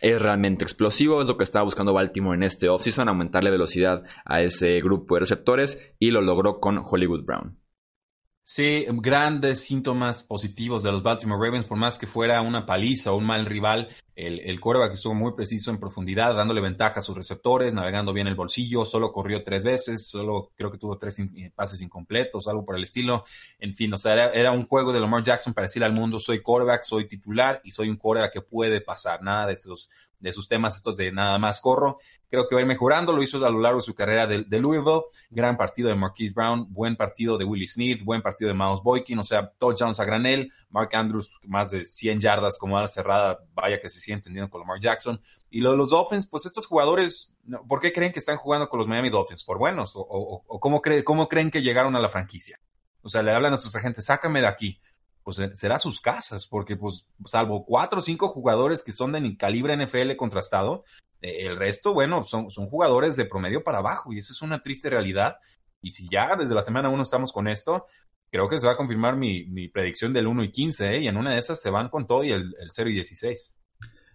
es 0.00 0.20
realmente 0.20 0.64
explosivo, 0.64 1.20
es 1.20 1.26
lo 1.26 1.36
que 1.36 1.44
estaba 1.44 1.64
buscando 1.64 1.92
Baltimore 1.92 2.36
en 2.36 2.42
este 2.42 2.68
offseason, 2.68 3.08
aumentarle 3.08 3.50
velocidad 3.50 4.02
a 4.24 4.42
ese 4.42 4.80
grupo 4.80 5.14
de 5.14 5.20
receptores 5.20 5.80
y 5.98 6.10
lo 6.10 6.20
logró 6.20 6.60
con 6.60 6.82
Hollywood 6.84 7.24
Brown. 7.24 7.58
Sí, 8.46 8.84
grandes 8.90 9.64
síntomas 9.64 10.22
positivos 10.22 10.82
de 10.82 10.92
los 10.92 11.02
Baltimore 11.02 11.42
Ravens, 11.42 11.64
por 11.64 11.78
más 11.78 11.98
que 11.98 12.06
fuera 12.06 12.42
una 12.42 12.66
paliza 12.66 13.10
o 13.10 13.16
un 13.16 13.24
mal 13.24 13.46
rival, 13.46 13.88
el, 14.14 14.38
el 14.40 14.60
quarterback 14.60 14.92
estuvo 14.92 15.14
muy 15.14 15.32
preciso 15.32 15.70
en 15.70 15.80
profundidad, 15.80 16.34
dándole 16.34 16.60
ventaja 16.60 17.00
a 17.00 17.02
sus 17.02 17.16
receptores, 17.16 17.72
navegando 17.72 18.12
bien 18.12 18.26
el 18.26 18.34
bolsillo, 18.34 18.84
solo 18.84 19.12
corrió 19.12 19.42
tres 19.42 19.64
veces, 19.64 20.06
solo 20.06 20.52
creo 20.54 20.70
que 20.70 20.76
tuvo 20.76 20.98
tres 20.98 21.18
pases 21.54 21.80
incompletos, 21.80 22.46
algo 22.46 22.66
por 22.66 22.76
el 22.76 22.84
estilo. 22.84 23.24
En 23.58 23.72
fin, 23.72 23.94
o 23.94 23.96
sea, 23.96 24.12
era, 24.12 24.30
era, 24.32 24.52
un 24.52 24.66
juego 24.66 24.92
de 24.92 25.00
Lamar 25.00 25.22
Jackson 25.22 25.54
para 25.54 25.64
decirle 25.64 25.86
al 25.86 25.94
mundo, 25.94 26.20
soy 26.20 26.42
quarterback, 26.42 26.82
soy 26.84 27.06
titular 27.06 27.62
y 27.64 27.70
soy 27.70 27.88
un 27.88 27.96
quarterback 27.96 28.34
que 28.34 28.42
puede 28.42 28.82
pasar, 28.82 29.22
nada 29.22 29.46
de 29.46 29.54
esos 29.54 29.88
de 30.24 30.32
sus 30.32 30.48
temas 30.48 30.76
estos 30.76 30.96
de 30.96 31.12
nada 31.12 31.38
más 31.38 31.60
corro. 31.60 31.98
Creo 32.30 32.48
que 32.48 32.54
va 32.54 32.60
a 32.60 32.62
ir 32.62 32.66
mejorando, 32.66 33.12
lo 33.12 33.22
hizo 33.22 33.44
a 33.44 33.50
lo 33.50 33.60
largo 33.60 33.78
de 33.78 33.84
su 33.84 33.94
carrera 33.94 34.26
de, 34.26 34.58
Louisville. 34.58 35.02
Gran 35.30 35.56
partido 35.56 35.90
de 35.90 35.94
Marquise 35.94 36.32
Brown, 36.34 36.66
buen 36.72 36.96
partido 36.96 37.36
de 37.36 37.44
Willie 37.44 37.68
Smith, 37.68 38.02
buen 38.02 38.22
partido 38.22 38.48
de 38.48 38.54
Miles 38.54 38.80
Boykin, 38.82 39.18
o 39.18 39.22
sea, 39.22 39.52
touchdowns 39.58 40.00
a 40.00 40.04
granel. 40.04 40.50
Mark 40.70 40.88
Andrews, 40.94 41.30
más 41.44 41.70
de 41.70 41.84
100 41.84 42.20
yardas 42.20 42.58
como 42.58 42.78
ala 42.78 42.88
cerrada, 42.88 43.38
vaya 43.52 43.78
que 43.80 43.90
se 43.90 44.00
sigue 44.00 44.14
entendiendo 44.14 44.50
con 44.50 44.62
Lamar 44.62 44.80
Jackson. 44.80 45.20
Y 45.50 45.60
lo 45.60 45.72
de 45.72 45.76
los 45.76 45.90
Dolphins, 45.90 46.26
pues 46.26 46.46
estos 46.46 46.66
jugadores, 46.66 47.34
¿por 47.68 47.80
qué 47.80 47.92
creen 47.92 48.12
que 48.12 48.18
están 48.18 48.38
jugando 48.38 48.68
con 48.68 48.78
los 48.78 48.88
Miami 48.88 49.10
Dolphins? 49.10 49.44
¿Por 49.44 49.58
buenos? 49.58 49.92
¿O, 49.94 50.42
cómo, 50.58 50.80
cómo 51.04 51.28
creen 51.28 51.50
que 51.50 51.62
llegaron 51.62 51.94
a 51.94 52.00
la 52.00 52.08
franquicia? 52.08 52.58
O 53.02 53.10
sea, 53.10 53.22
le 53.22 53.32
hablan 53.32 53.52
a 53.52 53.58
sus 53.58 53.76
agentes, 53.76 54.06
sácame 54.06 54.40
de 54.40 54.46
aquí 54.46 54.80
pues 55.24 55.40
será 55.54 55.78
sus 55.78 56.00
casas, 56.00 56.46
porque 56.46 56.76
pues 56.76 57.06
salvo 57.24 57.64
cuatro 57.64 57.98
o 57.98 58.02
cinco 58.02 58.28
jugadores 58.28 58.82
que 58.82 58.92
son 58.92 59.12
de 59.12 59.36
calibre 59.36 59.76
NFL 59.76 60.16
contrastado, 60.16 60.84
eh, 61.22 61.46
el 61.46 61.56
resto, 61.56 61.94
bueno, 61.94 62.22
son, 62.24 62.50
son 62.50 62.66
jugadores 62.68 63.16
de 63.16 63.24
promedio 63.24 63.64
para 63.64 63.78
abajo 63.78 64.12
y 64.12 64.18
esa 64.18 64.34
es 64.34 64.42
una 64.42 64.60
triste 64.60 64.90
realidad. 64.90 65.36
Y 65.80 65.90
si 65.90 66.06
ya 66.08 66.36
desde 66.36 66.54
la 66.54 66.62
semana 66.62 66.90
1 66.90 67.02
estamos 67.02 67.32
con 67.32 67.48
esto, 67.48 67.86
creo 68.30 68.48
que 68.48 68.58
se 68.58 68.66
va 68.66 68.74
a 68.74 68.76
confirmar 68.76 69.16
mi, 69.16 69.46
mi 69.46 69.68
predicción 69.68 70.12
del 70.12 70.26
1 70.26 70.44
y 70.44 70.50
15, 70.50 70.94
¿eh? 70.94 70.98
y 71.00 71.08
en 71.08 71.16
una 71.16 71.32
de 71.32 71.38
esas 71.38 71.60
se 71.60 71.70
van 71.70 71.88
con 71.88 72.06
todo 72.06 72.22
y 72.22 72.30
el, 72.30 72.54
el 72.60 72.68
0 72.70 72.90
y 72.90 72.94
16. 72.94 73.54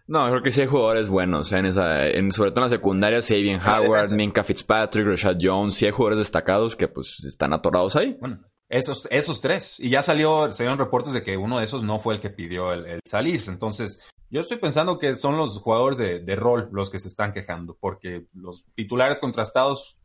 No, 0.10 0.28
creo 0.28 0.42
que 0.42 0.52
sí 0.52 0.62
hay 0.62 0.68
jugadores 0.68 1.08
buenos. 1.08 1.52
En 1.54 1.68
esa, 1.68 2.08
en, 2.08 2.32
sobre 2.32 2.50
todo 2.50 2.62
en 2.62 2.66
la 2.66 2.70
secundaria, 2.70 3.22
sí 3.22 3.36
hay 3.36 3.44
bien 3.44 3.60
Howard, 3.62 4.12
Minka 4.12 4.44
Fitzpatrick, 4.44 5.06
Rashad 5.06 5.38
Jones, 5.40 5.76
sí 5.76 5.86
hay 5.86 5.92
jugadores 5.92 6.18
destacados 6.18 6.76
que 6.76 6.88
pues 6.88 7.24
están 7.26 7.54
atorados 7.54 7.96
ahí. 7.96 8.18
Bueno, 8.20 8.40
esos, 8.70 9.08
esos 9.12 9.40
tres. 9.40 9.76
Y 9.80 9.90
ya 9.90 10.02
salió, 10.02 10.54
salieron 10.54 10.80
reportes 10.80 11.14
de 11.14 11.24
que 11.24 11.38
uno 11.38 11.60
de 11.60 11.66
esos 11.66 11.84
no 11.84 12.00
fue 12.00 12.14
el 12.16 12.22
que 12.22 12.30
pidió 12.30 12.74
el, 12.74 13.00
salirse. 13.06 13.52
Entonces, 13.52 14.00
yo 14.30 14.42
estoy 14.42 14.58
pensando 14.58 15.00
que 15.00 15.16
son 15.16 15.38
los 15.38 15.60
jugadores 15.60 15.98
de, 15.98 16.20
de, 16.20 16.36
rol 16.36 16.70
los 16.72 16.90
que 16.90 17.00
se 17.00 17.08
están 17.08 17.34
quejando, 17.34 17.76
porque 17.80 18.28
los 18.34 18.64
titulares 18.76 19.20
contrastados 19.20 19.98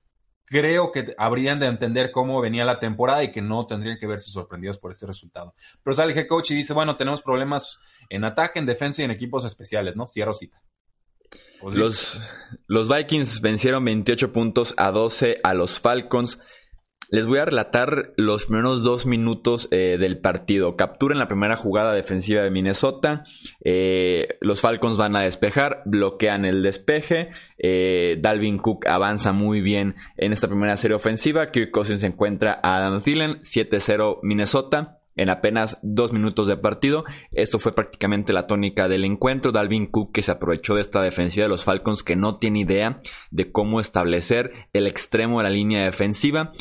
creo 0.46 0.92
que 0.92 1.14
habrían 1.18 1.58
de 1.58 1.66
entender 1.66 2.10
cómo 2.10 2.40
venía 2.40 2.64
la 2.64 2.80
temporada 2.80 3.22
y 3.22 3.32
que 3.32 3.42
no 3.42 3.66
tendrían 3.66 3.98
que 3.98 4.06
verse 4.06 4.30
sorprendidos 4.30 4.78
por 4.78 4.90
este 4.90 5.06
resultado. 5.06 5.54
Pero 5.82 5.94
sale 5.94 6.12
el 6.12 6.18
head 6.18 6.26
coach 6.26 6.50
y 6.50 6.54
dice, 6.54 6.72
bueno, 6.72 6.96
tenemos 6.96 7.22
problemas 7.22 7.78
en 8.08 8.24
ataque, 8.24 8.58
en 8.58 8.66
defensa 8.66 9.02
y 9.02 9.04
en 9.04 9.10
equipos 9.10 9.44
especiales, 9.44 9.96
¿no? 9.96 10.06
Cierro 10.06 10.34
cita. 10.34 10.62
Pues 11.60 11.76
los, 11.76 12.20
los 12.66 12.88
Vikings 12.88 13.40
vencieron 13.40 13.84
28 13.84 14.32
puntos 14.32 14.74
a 14.76 14.90
12 14.90 15.40
a 15.42 15.54
los 15.54 15.80
Falcons. 15.80 16.38
Les 17.10 17.26
voy 17.26 17.38
a 17.38 17.44
relatar 17.44 18.12
los 18.16 18.46
primeros 18.46 18.82
dos 18.82 19.06
minutos 19.06 19.68
eh, 19.70 19.96
del 19.98 20.18
partido. 20.18 20.76
Captura 20.76 21.14
en 21.14 21.18
la 21.18 21.28
primera 21.28 21.56
jugada 21.56 21.92
defensiva 21.92 22.42
de 22.42 22.50
Minnesota. 22.50 23.24
Eh, 23.64 24.36
los 24.40 24.60
Falcons 24.60 24.96
van 24.96 25.16
a 25.16 25.22
despejar, 25.22 25.82
bloquean 25.84 26.44
el 26.44 26.62
despeje. 26.62 27.30
Eh, 27.58 28.18
Dalvin 28.20 28.58
Cook 28.58 28.86
avanza 28.86 29.32
muy 29.32 29.60
bien 29.60 29.96
en 30.16 30.32
esta 30.32 30.48
primera 30.48 30.76
serie 30.76 30.96
ofensiva. 30.96 31.50
Kirk 31.50 31.70
Cousins 31.70 32.04
encuentra 32.04 32.58
a 32.62 32.76
Adam 32.76 33.00
Thielen. 33.00 33.40
7-0 33.42 34.20
Minnesota 34.22 35.00
en 35.16 35.30
apenas 35.30 35.78
dos 35.82 36.12
minutos 36.12 36.48
de 36.48 36.56
partido. 36.56 37.04
Esto 37.30 37.58
fue 37.58 37.74
prácticamente 37.74 38.32
la 38.32 38.46
tónica 38.46 38.88
del 38.88 39.04
encuentro. 39.04 39.52
Dalvin 39.52 39.86
Cook 39.86 40.12
que 40.12 40.22
se 40.22 40.32
aprovechó 40.32 40.74
de 40.74 40.80
esta 40.80 41.02
defensiva 41.02 41.44
de 41.44 41.50
los 41.50 41.64
Falcons 41.64 42.02
que 42.02 42.16
no 42.16 42.38
tiene 42.38 42.60
idea 42.60 43.00
de 43.30 43.52
cómo 43.52 43.80
establecer 43.80 44.52
el 44.72 44.86
extremo 44.86 45.38
de 45.38 45.44
la 45.44 45.50
línea 45.50 45.84
defensiva 45.84 46.52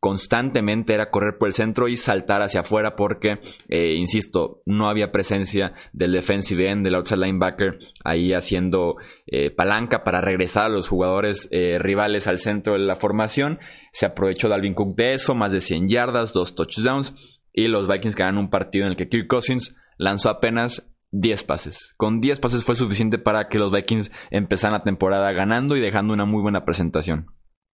constantemente 0.00 0.94
era 0.94 1.10
correr 1.10 1.36
por 1.38 1.48
el 1.48 1.52
centro 1.52 1.86
y 1.86 1.98
saltar 1.98 2.42
hacia 2.42 2.62
afuera 2.62 2.96
porque, 2.96 3.38
eh, 3.68 3.94
insisto, 3.94 4.62
no 4.64 4.88
había 4.88 5.12
presencia 5.12 5.74
del 5.92 6.12
defensive 6.12 6.70
end, 6.70 6.84
del 6.84 6.94
outside 6.94 7.18
linebacker 7.18 7.78
ahí 8.02 8.32
haciendo 8.32 8.96
eh, 9.26 9.50
palanca 9.50 10.02
para 10.02 10.22
regresar 10.22 10.64
a 10.64 10.70
los 10.70 10.88
jugadores 10.88 11.48
eh, 11.52 11.78
rivales 11.78 12.26
al 12.26 12.38
centro 12.38 12.72
de 12.72 12.80
la 12.80 12.96
formación. 12.96 13.58
Se 13.92 14.06
aprovechó 14.06 14.48
Dalvin 14.48 14.74
Cook 14.74 14.96
de 14.96 15.12
eso, 15.12 15.34
más 15.34 15.52
de 15.52 15.60
100 15.60 15.88
yardas, 15.88 16.32
dos 16.32 16.54
touchdowns 16.54 17.14
y 17.52 17.68
los 17.68 17.86
Vikings 17.86 18.16
ganan 18.16 18.38
un 18.38 18.48
partido 18.50 18.86
en 18.86 18.92
el 18.92 18.96
que 18.96 19.08
Kirk 19.08 19.26
Cousins 19.26 19.76
lanzó 19.98 20.30
apenas 20.30 20.88
10 21.10 21.44
pases. 21.44 21.94
Con 21.98 22.20
10 22.20 22.40
pases 22.40 22.64
fue 22.64 22.74
suficiente 22.74 23.18
para 23.18 23.48
que 23.48 23.58
los 23.58 23.70
Vikings 23.70 24.12
empezaran 24.30 24.78
la 24.78 24.84
temporada 24.84 25.30
ganando 25.32 25.76
y 25.76 25.80
dejando 25.80 26.14
una 26.14 26.24
muy 26.24 26.40
buena 26.40 26.64
presentación 26.64 27.26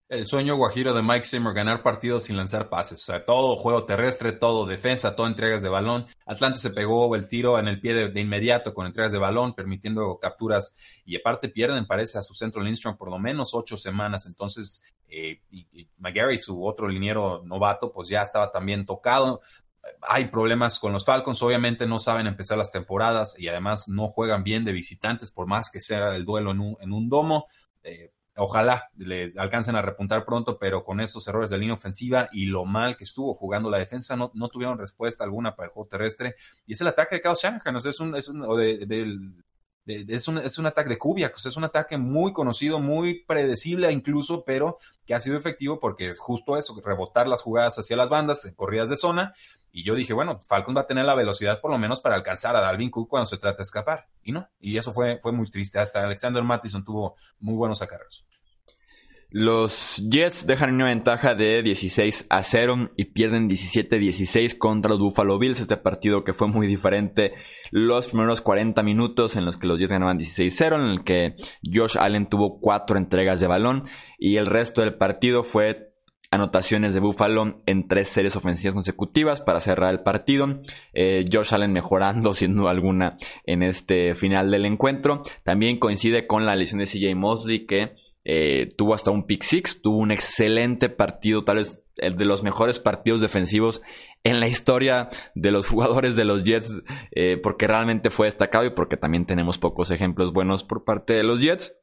el 0.09 0.27
sueño 0.27 0.55
guajiro 0.55 0.93
de 0.93 1.01
Mike 1.01 1.25
Zimmer, 1.25 1.53
ganar 1.53 1.81
partidos 1.81 2.23
sin 2.23 2.37
lanzar 2.37 2.69
pases. 2.69 3.01
O 3.01 3.05
sea, 3.05 3.25
todo 3.25 3.55
juego 3.55 3.85
terrestre, 3.85 4.31
todo 4.31 4.65
defensa, 4.65 5.15
todo 5.15 5.27
entregas 5.27 5.61
de 5.61 5.69
balón. 5.69 6.05
Atlanta 6.25 6.59
se 6.59 6.69
pegó 6.69 7.15
el 7.15 7.27
tiro 7.27 7.57
en 7.57 7.67
el 7.67 7.79
pie 7.79 8.09
de, 8.09 8.21
inmediato 8.21 8.73
con 8.73 8.85
entregas 8.85 9.11
de 9.11 9.17
balón, 9.17 9.55
permitiendo 9.55 10.19
capturas. 10.19 10.77
Y 11.05 11.15
aparte 11.15 11.49
pierden, 11.49 11.87
parece, 11.87 12.17
a 12.17 12.21
su 12.21 12.35
centro 12.35 12.61
Lindstrom 12.61 12.95
por 12.95 13.09
lo 13.09 13.17
menos 13.17 13.53
ocho 13.53 13.75
semanas. 13.75 14.25
Entonces, 14.27 14.83
eh, 15.07 15.41
y, 15.49 15.87
McGarry, 15.97 16.37
su 16.37 16.63
otro 16.63 16.87
liniero 16.87 17.41
novato, 17.43 17.91
pues 17.91 18.09
ya 18.09 18.21
estaba 18.21 18.51
también 18.51 18.85
tocado. 18.85 19.41
Hay 20.01 20.27
problemas 20.27 20.79
con 20.79 20.93
los 20.93 21.03
Falcons, 21.03 21.41
obviamente 21.41 21.85
no 21.87 21.99
saben 21.99 22.27
empezar 22.27 22.57
las 22.57 22.71
temporadas 22.71 23.37
y 23.37 23.49
además 23.49 23.89
no 23.89 24.07
juegan 24.07 24.43
bien 24.43 24.63
de 24.63 24.71
visitantes, 24.71 25.31
por 25.31 25.45
más 25.47 25.69
que 25.69 25.81
sea 25.81 26.15
el 26.15 26.23
duelo 26.23 26.51
en 26.51 26.59
un, 26.59 26.77
en 26.79 26.93
un 26.93 27.09
domo. 27.09 27.47
Eh, 27.83 28.12
Ojalá 28.35 28.89
le 28.95 29.31
alcancen 29.37 29.75
a 29.75 29.81
repuntar 29.81 30.25
pronto, 30.25 30.57
pero 30.57 30.83
con 30.83 30.99
esos 30.99 31.27
errores 31.27 31.51
de 31.51 31.59
línea 31.59 31.75
ofensiva 31.75 32.29
y 32.31 32.45
lo 32.45 32.65
mal 32.65 32.97
que 32.97 33.03
estuvo 33.03 33.35
jugando 33.35 33.69
la 33.69 33.77
defensa, 33.77 34.15
no, 34.15 34.31
no 34.33 34.49
tuvieron 34.49 34.79
respuesta 34.79 35.23
alguna 35.23 35.55
para 35.55 35.67
el 35.67 35.73
juego 35.73 35.87
terrestre. 35.87 36.35
Y 36.65 36.73
es 36.73 36.81
el 36.81 36.87
ataque 36.87 37.15
de 37.15 37.21
Kyle 37.21 37.35
Shanahan, 37.35 37.75
es 37.75 37.99
un, 37.99 38.15
es 38.15 38.29
un, 38.29 38.43
es 39.85 40.27
un, 40.27 40.37
es 40.37 40.57
un 40.57 40.65
ataque 40.65 40.89
de 40.89 40.97
Kubiak, 40.97 41.37
es 41.37 41.57
un 41.57 41.65
ataque 41.65 41.97
muy 41.97 42.33
conocido, 42.33 42.79
muy 42.79 43.23
predecible 43.25 43.91
incluso, 43.91 44.43
pero 44.43 44.77
que 45.05 45.13
ha 45.13 45.19
sido 45.19 45.37
efectivo 45.37 45.79
porque 45.79 46.09
es 46.09 46.19
justo 46.19 46.57
eso, 46.57 46.79
rebotar 46.83 47.27
las 47.27 47.41
jugadas 47.41 47.77
hacia 47.77 47.97
las 47.97 48.09
bandas, 48.09 48.45
en 48.45 48.55
corridas 48.55 48.89
de 48.89 48.95
zona, 48.95 49.33
y 49.75 49.83
yo 49.83 49.95
dije, 49.95 50.13
bueno, 50.13 50.39
Falcon 50.47 50.77
va 50.77 50.81
a 50.81 50.87
tener 50.87 51.03
la 51.03 51.15
velocidad 51.15 51.59
por 51.59 51.71
lo 51.71 51.79
menos 51.79 51.99
para 51.99 52.13
alcanzar 52.13 52.55
a 52.55 52.61
Dalvin 52.61 52.91
Cook 52.91 53.09
cuando 53.09 53.25
se 53.25 53.39
trata 53.39 53.57
de 53.57 53.63
escapar. 53.63 54.05
Y 54.21 54.31
no, 54.31 54.47
y 54.59 54.77
eso 54.77 54.93
fue, 54.93 55.17
fue 55.19 55.31
muy 55.31 55.49
triste. 55.49 55.79
Hasta 55.79 56.03
Alexander 56.03 56.43
Mattison 56.43 56.85
tuvo 56.85 57.15
muy 57.39 57.55
buenos 57.55 57.81
acarreos. 57.81 58.23
Los 59.31 59.99
Jets 60.07 60.45
dejan 60.45 60.75
una 60.75 60.85
ventaja 60.85 61.33
de 61.33 61.63
16 61.63 62.27
a 62.29 62.43
0 62.43 62.89
y 62.95 63.05
pierden 63.05 63.49
17-16 63.49 64.59
contra 64.59 64.91
los 64.91 64.99
Buffalo 64.99 65.39
Bills. 65.39 65.59
Este 65.59 65.75
partido 65.77 66.23
que 66.23 66.35
fue 66.35 66.49
muy 66.49 66.67
diferente. 66.67 67.33
Los 67.71 68.09
primeros 68.09 68.41
40 68.41 68.83
minutos 68.83 69.35
en 69.35 69.45
los 69.45 69.57
que 69.57 69.65
los 69.65 69.79
Jets 69.79 69.91
ganaban 69.91 70.19
16-0, 70.19 70.75
en 70.75 70.81
el 70.81 71.03
que 71.03 71.35
Josh 71.67 71.97
Allen 71.97 72.29
tuvo 72.29 72.59
cuatro 72.59 72.95
entregas 72.95 73.39
de 73.39 73.47
balón 73.47 73.81
y 74.19 74.37
el 74.37 74.45
resto 74.45 74.81
del 74.83 74.93
partido 74.93 75.43
fue 75.43 75.92
anotaciones 76.33 76.95
de 76.95 76.99
Buffalo 76.99 77.59
en 77.67 77.87
tres 77.87 78.09
series 78.09 78.35
ofensivas 78.35 78.73
consecutivas 78.73 79.39
para 79.41 79.59
cerrar 79.59 79.93
el 79.93 80.01
partido. 80.01 80.61
Eh, 80.93 81.25
Josh 81.31 81.53
Allen 81.53 81.71
mejorando 81.71 82.33
sin 82.33 82.55
duda 82.55 82.71
alguna 82.71 83.17
en 83.45 83.61
este 83.61 84.15
final 84.15 84.49
del 84.49 84.65
encuentro. 84.65 85.23
También 85.43 85.79
coincide 85.79 86.25
con 86.25 86.45
la 86.45 86.55
lesión 86.55 86.79
de 86.79 86.85
CJ 86.85 87.15
Mosley 87.15 87.65
que 87.65 87.93
eh, 88.25 88.69
tuvo 88.77 88.93
hasta 88.93 89.11
un 89.11 89.27
pick 89.27 89.43
six, 89.43 89.81
tuvo 89.81 89.97
un 89.97 90.11
excelente 90.11 90.89
partido, 90.89 91.43
tal 91.43 91.57
vez 91.57 91.83
el 91.97 92.15
de 92.15 92.25
los 92.25 92.41
mejores 92.41 92.79
partidos 92.79 93.21
defensivos 93.21 93.83
en 94.23 94.39
la 94.39 94.47
historia 94.47 95.09
de 95.35 95.51
los 95.51 95.67
jugadores 95.67 96.15
de 96.15 96.25
los 96.25 96.43
Jets, 96.43 96.81
eh, 97.11 97.37
porque 97.37 97.67
realmente 97.67 98.09
fue 98.09 98.27
destacado 98.27 98.65
y 98.65 98.71
porque 98.71 98.97
también 98.97 99.25
tenemos 99.25 99.59
pocos 99.59 99.91
ejemplos 99.91 100.33
buenos 100.33 100.63
por 100.63 100.83
parte 100.83 101.13
de 101.13 101.23
los 101.23 101.41
Jets. 101.41 101.77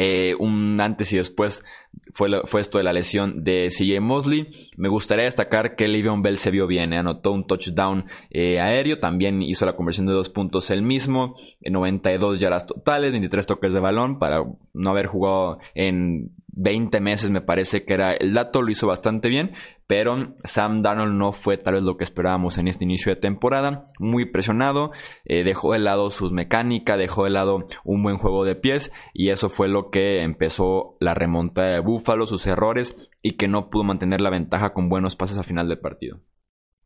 Eh, 0.00 0.36
un 0.38 0.80
antes 0.80 1.12
y 1.12 1.16
después 1.16 1.64
fue, 2.14 2.60
esto 2.60 2.78
de 2.78 2.84
la 2.84 2.92
lesión 2.92 3.44
de 3.44 3.68
CJ 3.68 4.00
Mosley. 4.00 4.48
Me 4.76 4.88
gustaría 4.88 5.24
destacar 5.24 5.76
que 5.76 5.88
Le'Veon 5.88 6.22
Bell 6.22 6.38
se 6.38 6.50
vio 6.50 6.66
bien, 6.66 6.92
eh, 6.92 6.98
anotó 6.98 7.32
un 7.32 7.46
touchdown 7.46 8.06
eh, 8.30 8.60
aéreo, 8.60 8.98
también 8.98 9.42
hizo 9.42 9.66
la 9.66 9.76
conversión 9.76 10.06
de 10.06 10.12
dos 10.12 10.28
puntos 10.28 10.70
él 10.70 10.82
mismo, 10.82 11.34
92 11.64 12.40
yardas 12.40 12.66
totales, 12.66 13.12
23 13.12 13.46
toques 13.46 13.72
de 13.72 13.80
balón 13.80 14.18
para 14.18 14.44
no 14.74 14.90
haber 14.90 15.06
jugado 15.06 15.58
en 15.74 16.32
20 16.58 17.00
meses 17.00 17.30
me 17.30 17.40
parece 17.40 17.84
que 17.84 17.94
era 17.94 18.12
el 18.12 18.34
dato, 18.34 18.62
lo 18.62 18.70
hizo 18.70 18.88
bastante 18.88 19.28
bien, 19.28 19.52
pero 19.86 20.34
Sam 20.42 20.82
Darnold 20.82 21.14
no 21.14 21.32
fue 21.32 21.56
tal 21.56 21.74
vez 21.74 21.84
lo 21.84 21.96
que 21.96 22.02
esperábamos 22.02 22.58
en 22.58 22.66
este 22.66 22.84
inicio 22.84 23.14
de 23.14 23.20
temporada, 23.20 23.86
muy 24.00 24.24
presionado, 24.24 24.90
eh, 25.24 25.44
dejó 25.44 25.72
de 25.72 25.78
lado 25.78 26.10
sus 26.10 26.32
mecánicas, 26.32 26.98
dejó 26.98 27.24
de 27.24 27.30
lado 27.30 27.64
un 27.84 28.02
buen 28.02 28.18
juego 28.18 28.44
de 28.44 28.56
pies 28.56 28.92
y 29.14 29.30
eso 29.30 29.50
fue 29.50 29.68
lo 29.68 29.90
que 29.90 30.22
empezó 30.22 30.96
la 30.98 31.14
remonta 31.14 31.62
de 31.62 31.78
Buffalo, 31.88 32.26
sus 32.26 32.46
errores 32.46 32.94
y 33.22 33.38
que 33.38 33.48
no 33.48 33.70
pudo 33.70 33.82
mantener 33.82 34.20
la 34.20 34.28
ventaja 34.28 34.74
con 34.74 34.90
buenos 34.90 35.16
pases 35.16 35.38
al 35.38 35.44
final 35.44 35.68
del 35.68 35.78
partido. 35.78 36.20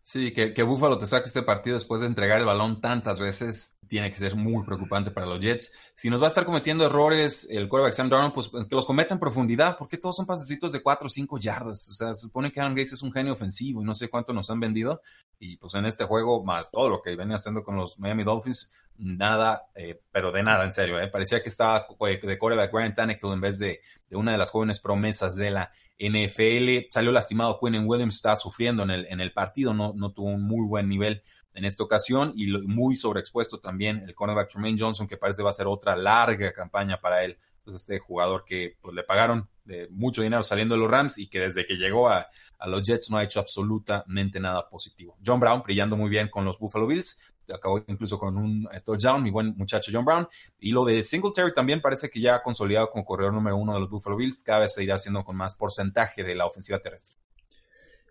Sí, 0.05 0.33
que, 0.33 0.55
que 0.55 0.63
Buffalo 0.63 0.99
te 0.99 1.07
saque 1.07 1.27
este 1.27 1.43
partido 1.43 1.75
después 1.75 2.01
de 2.01 2.07
entregar 2.07 2.39
el 2.39 2.47
balón 2.47 2.81
tantas 2.81 3.21
veces 3.21 3.79
tiene 3.89 4.11
que 4.11 4.17
ser 4.17 4.37
muy 4.37 4.65
preocupante 4.65 5.11
para 5.11 5.27
los 5.27 5.39
Jets. 5.39 5.73
Si 5.95 6.09
nos 6.09 6.21
va 6.21 6.27
a 6.27 6.29
estar 6.29 6.45
cometiendo 6.45 6.87
errores 6.87 7.47
el 7.51 7.69
quarterback 7.69 7.95
Sam 7.95 8.09
Darnold, 8.09 8.33
pues 8.33 8.49
que 8.49 8.75
los 8.75 8.87
cometa 8.87 9.13
en 9.13 9.21
profundidad, 9.21 9.77
porque 9.77 9.99
todos 9.99 10.17
son 10.17 10.25
pasecitos 10.25 10.73
de 10.73 10.83
4 10.83 11.07
o 11.07 11.11
5 11.11 11.39
yardas. 11.39 11.91
O 11.91 11.93
sea, 11.93 12.15
se 12.15 12.23
supone 12.23 12.51
que 12.51 12.61
Aaron 12.61 12.75
Gates 12.75 12.95
es 12.95 13.03
un 13.03 13.13
genio 13.13 13.33
ofensivo 13.33 13.83
y 13.83 13.85
no 13.85 13.95
sé 13.95 14.09
cuánto 14.09 14.33
nos 14.33 14.51
han 14.51 14.61
vendido. 14.61 15.03
Y 15.39 15.57
pues 15.57 15.75
en 15.75 15.85
este 15.85 16.05
juego, 16.05 16.43
más 16.43 16.71
todo 16.71 16.89
lo 16.89 17.03
que 17.03 17.15
venía 17.17 17.37
haciendo 17.37 17.63
con 17.63 17.77
los 17.77 17.99
Miami 17.99 18.25
Dolphins, 18.25 18.73
nada, 18.97 19.67
eh, 19.75 20.01
pero 20.11 20.33
de 20.33 20.43
nada, 20.43 20.65
en 20.65 20.73
serio. 20.73 21.01
Eh. 21.01 21.09
Parecía 21.09 21.43
que 21.43 21.49
estaba 21.49 21.87
de 22.01 22.39
quarterback 22.39 22.73
Ryan 22.73 22.95
Tannehill 22.95 23.33
en 23.33 23.41
vez 23.41 23.59
de, 23.59 23.81
de 24.09 24.17
una 24.17 24.33
de 24.33 24.39
las 24.39 24.51
jóvenes 24.51 24.81
promesas 24.81 25.37
de 25.37 25.51
la 25.51 25.73
NFL. 25.99 26.89
Salió 26.91 27.13
lastimado 27.13 27.59
Quinn 27.61 27.85
Williams, 27.87 28.17
está 28.17 28.37
sufriendo 28.37 28.83
en 28.83 28.91
el, 28.91 29.07
en 29.07 29.21
el 29.21 29.33
partido, 29.33 29.75
no, 29.75 29.93
no 29.95 30.13
tuvo 30.13 30.29
un 30.29 30.43
muy 30.43 30.67
buen 30.67 30.89
nivel 30.89 31.23
en 31.55 31.65
esta 31.65 31.83
ocasión 31.85 32.33
y 32.35 32.47
muy 32.67 32.97
sobreexpuesto 32.97 33.61
también 33.61 34.03
el 34.07 34.15
cornerback 34.15 34.51
Tremaine 34.51 34.79
Johnson, 34.79 35.07
que 35.07 35.17
parece 35.17 35.43
va 35.43 35.51
a 35.51 35.55
ser 35.55 35.67
otra 35.67 35.97
larga 35.97 36.53
campaña 36.53 37.01
para 37.01 37.25
él. 37.25 37.39
Pues 37.63 37.77
este 37.77 38.01
jugador 38.01 38.45
que 38.45 38.77
pues, 38.81 38.93
le 38.93 39.05
pagaron 39.05 39.49
mucho 39.91 40.23
dinero 40.23 40.43
saliendo 40.43 40.75
de 40.75 40.81
los 40.81 40.91
Rams 40.91 41.19
y 41.19 41.29
que 41.29 41.39
desde 41.39 41.65
que 41.65 41.77
llegó 41.77 42.09
a, 42.09 42.27
a, 42.59 42.69
los 42.69 42.83
Jets 42.83 43.11
no 43.11 43.19
ha 43.19 43.23
hecho 43.23 43.39
absolutamente 43.39 44.41
nada 44.41 44.69
positivo. 44.69 45.17
John 45.25 45.39
Brown 45.39 45.63
brillando 45.63 45.97
muy 45.97 46.11
bien 46.11 46.29
con 46.29 46.45
los 46.45 46.59
Buffalo 46.59 46.87
Bills, 46.87 47.32
acabó 47.53 47.83
incluso 47.87 48.19
con 48.19 48.37
un 48.37 48.69
touchdown, 48.85 49.23
mi 49.23 49.31
buen 49.31 49.57
muchacho 49.57 49.91
John 49.93 50.05
Brown. 50.05 50.29
Y 50.59 50.73
lo 50.73 50.85
de 50.85 51.03
Singletary 51.03 51.53
también 51.53 51.81
parece 51.81 52.09
que 52.11 52.21
ya 52.21 52.37
ha 52.37 52.43
consolidado 52.43 52.91
como 52.91 53.05
corredor 53.05 53.33
número 53.33 53.57
uno 53.57 53.75
de 53.75 53.81
los 53.81 53.91
Buffalo 53.91 54.17
Bills, 54.17 54.43
cada 54.43 54.61
vez 54.61 54.75
se 54.75 54.83
irá 54.83 54.95
haciendo 54.97 55.25
con 55.25 55.37
más 55.37 55.57
porcentaje 55.57 56.23
de 56.25 56.35
la 56.35 56.47
ofensiva 56.47 56.79
terrestre. 56.79 57.17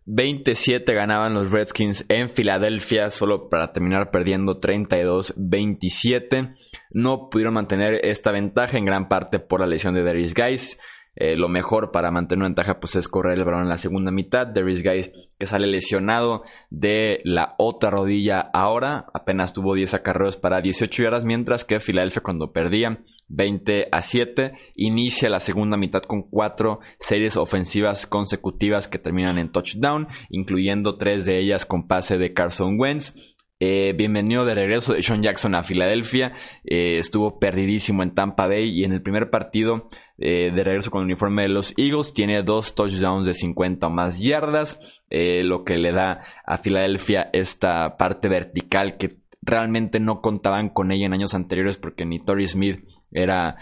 27 0.06 0.94
ganaban 0.94 1.34
los 1.34 1.52
Redskins 1.52 2.06
en 2.10 2.30
Filadelfia, 2.30 3.10
solo 3.10 3.50
para 3.50 3.72
terminar 3.72 4.10
perdiendo 4.12 4.60
32-27. 4.60 6.56
No 6.90 7.30
pudieron 7.30 7.54
mantener 7.54 8.04
esta 8.04 8.32
ventaja 8.32 8.78
en 8.78 8.86
gran 8.86 9.08
parte 9.08 9.40
por 9.40 9.60
la 9.60 9.68
lesión 9.68 9.94
de 9.94 10.04
Darius 10.04 10.34
Guys. 10.34 10.80
Eh, 11.16 11.36
lo 11.36 11.50
mejor 11.50 11.92
para 11.92 12.10
mantener 12.10 12.40
una 12.40 12.48
ventaja 12.48 12.80
pues 12.80 12.96
es 12.96 13.10
correr 13.10 13.38
el 13.38 13.44
balón 13.44 13.64
en 13.64 13.70
la 13.70 13.78
segunda 13.78 14.12
mitad. 14.12 14.48
Darius 14.48 14.82
Guys 14.82 15.12
que 15.38 15.48
sale 15.48 15.66
lesionado 15.66 16.44
de 16.70 17.18
la 17.24 17.56
otra 17.58 17.90
rodilla 17.90 18.42
ahora, 18.54 19.08
apenas 19.14 19.54
tuvo 19.54 19.74
10 19.74 19.96
acarreos 19.96 20.38
para 20.38 20.62
18 20.62 21.02
yardas, 21.02 21.26
mientras 21.26 21.66
que 21.66 21.80
Filadelfia 21.80 22.22
cuando 22.22 22.52
perdía 22.52 23.00
20 23.28 23.88
a 23.92 24.02
7 24.04 24.52
inicia 24.76 25.30
la 25.30 25.40
segunda 25.40 25.78
mitad 25.78 26.04
con 26.04 26.24
cuatro 26.24 26.80
series 27.00 27.38
ofensivas 27.38 28.06
consecutivas 28.06 28.88
que 28.88 29.00
terminan 29.00 29.40
en 29.40 29.52
touchdown, 29.52 30.08
incluyendo 30.30 30.98
tres 30.98 31.26
de 31.26 31.40
ellas 31.40 31.66
con 31.66 31.88
pase 31.88 32.18
de 32.18 32.34
Carson 32.34 32.80
Wentz. 32.80 33.31
Eh, 33.64 33.94
bienvenido 33.96 34.44
de 34.44 34.56
regreso 34.56 34.96
de 34.96 35.04
Sean 35.04 35.22
Jackson 35.22 35.54
a 35.54 35.62
Filadelfia. 35.62 36.34
Eh, 36.64 36.98
estuvo 36.98 37.38
perdidísimo 37.38 38.02
en 38.02 38.16
Tampa 38.16 38.48
Bay 38.48 38.72
y 38.72 38.86
en 38.86 38.92
el 38.92 39.04
primer 39.04 39.30
partido 39.30 39.88
eh, 40.18 40.52
de 40.52 40.64
regreso 40.64 40.90
con 40.90 41.02
el 41.02 41.06
uniforme 41.06 41.44
de 41.44 41.50
los 41.50 41.78
Eagles 41.78 42.12
tiene 42.16 42.42
dos 42.42 42.74
touchdowns 42.74 43.28
de 43.28 43.36
50 43.36 43.86
o 43.86 43.90
más 43.92 44.20
yardas, 44.20 44.80
lo 45.12 45.64
que 45.64 45.78
le 45.78 45.92
da 45.92 46.24
a 46.44 46.58
Filadelfia 46.58 47.30
esta 47.34 47.98
parte 47.98 48.30
vertical 48.30 48.98
que 48.98 49.10
realmente 49.44 50.00
no 50.00 50.22
contaban 50.22 50.70
con 50.70 50.92
ella 50.92 51.06
en 51.06 51.14
años 51.14 51.36
anteriores 51.36 51.78
porque 51.78 52.04
ni 52.04 52.18
Torrey 52.18 52.48
Smith 52.48 52.84
era 53.12 53.58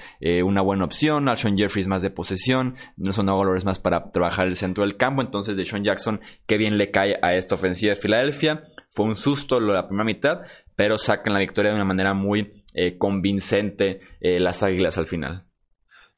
una 0.46 0.62
buena 0.62 0.86
opción. 0.86 1.28
Alshon 1.28 1.58
Jeffries 1.58 1.90
más 1.90 2.04
de 2.04 2.12
posesión. 2.12 2.76
Nelson 2.96 3.28
Aguilar 3.28 3.66
más 3.66 3.80
para 3.80 4.10
trabajar 4.12 4.48
el 4.48 4.56
centro 4.56 4.86
del 4.86 4.96
campo. 4.96 5.22
Entonces, 5.22 5.58
de 5.58 5.66
Sean 5.66 5.84
Jackson, 5.84 6.22
qué 6.46 6.58
bien 6.58 6.78
le 6.78 6.92
cae 6.92 7.18
a 7.22 7.34
esta 7.34 7.56
ofensiva 7.56 7.90
de 7.90 8.00
Filadelfia. 8.00 8.64
Fue 8.90 9.06
un 9.06 9.16
susto 9.16 9.60
la 9.60 9.88
primera 9.88 10.06
mitad, 10.06 10.42
pero 10.76 10.98
sacan 10.98 11.34
la 11.34 11.40
victoria 11.40 11.72
de 11.72 11.76
una 11.76 11.86
manera 11.86 12.14
muy 12.14 12.54
eh, 12.74 12.98
convincente 12.98 14.02
eh, 14.20 14.40
las 14.40 14.64
Águilas 14.64 14.98
al 14.98 15.08
final. 15.08 15.44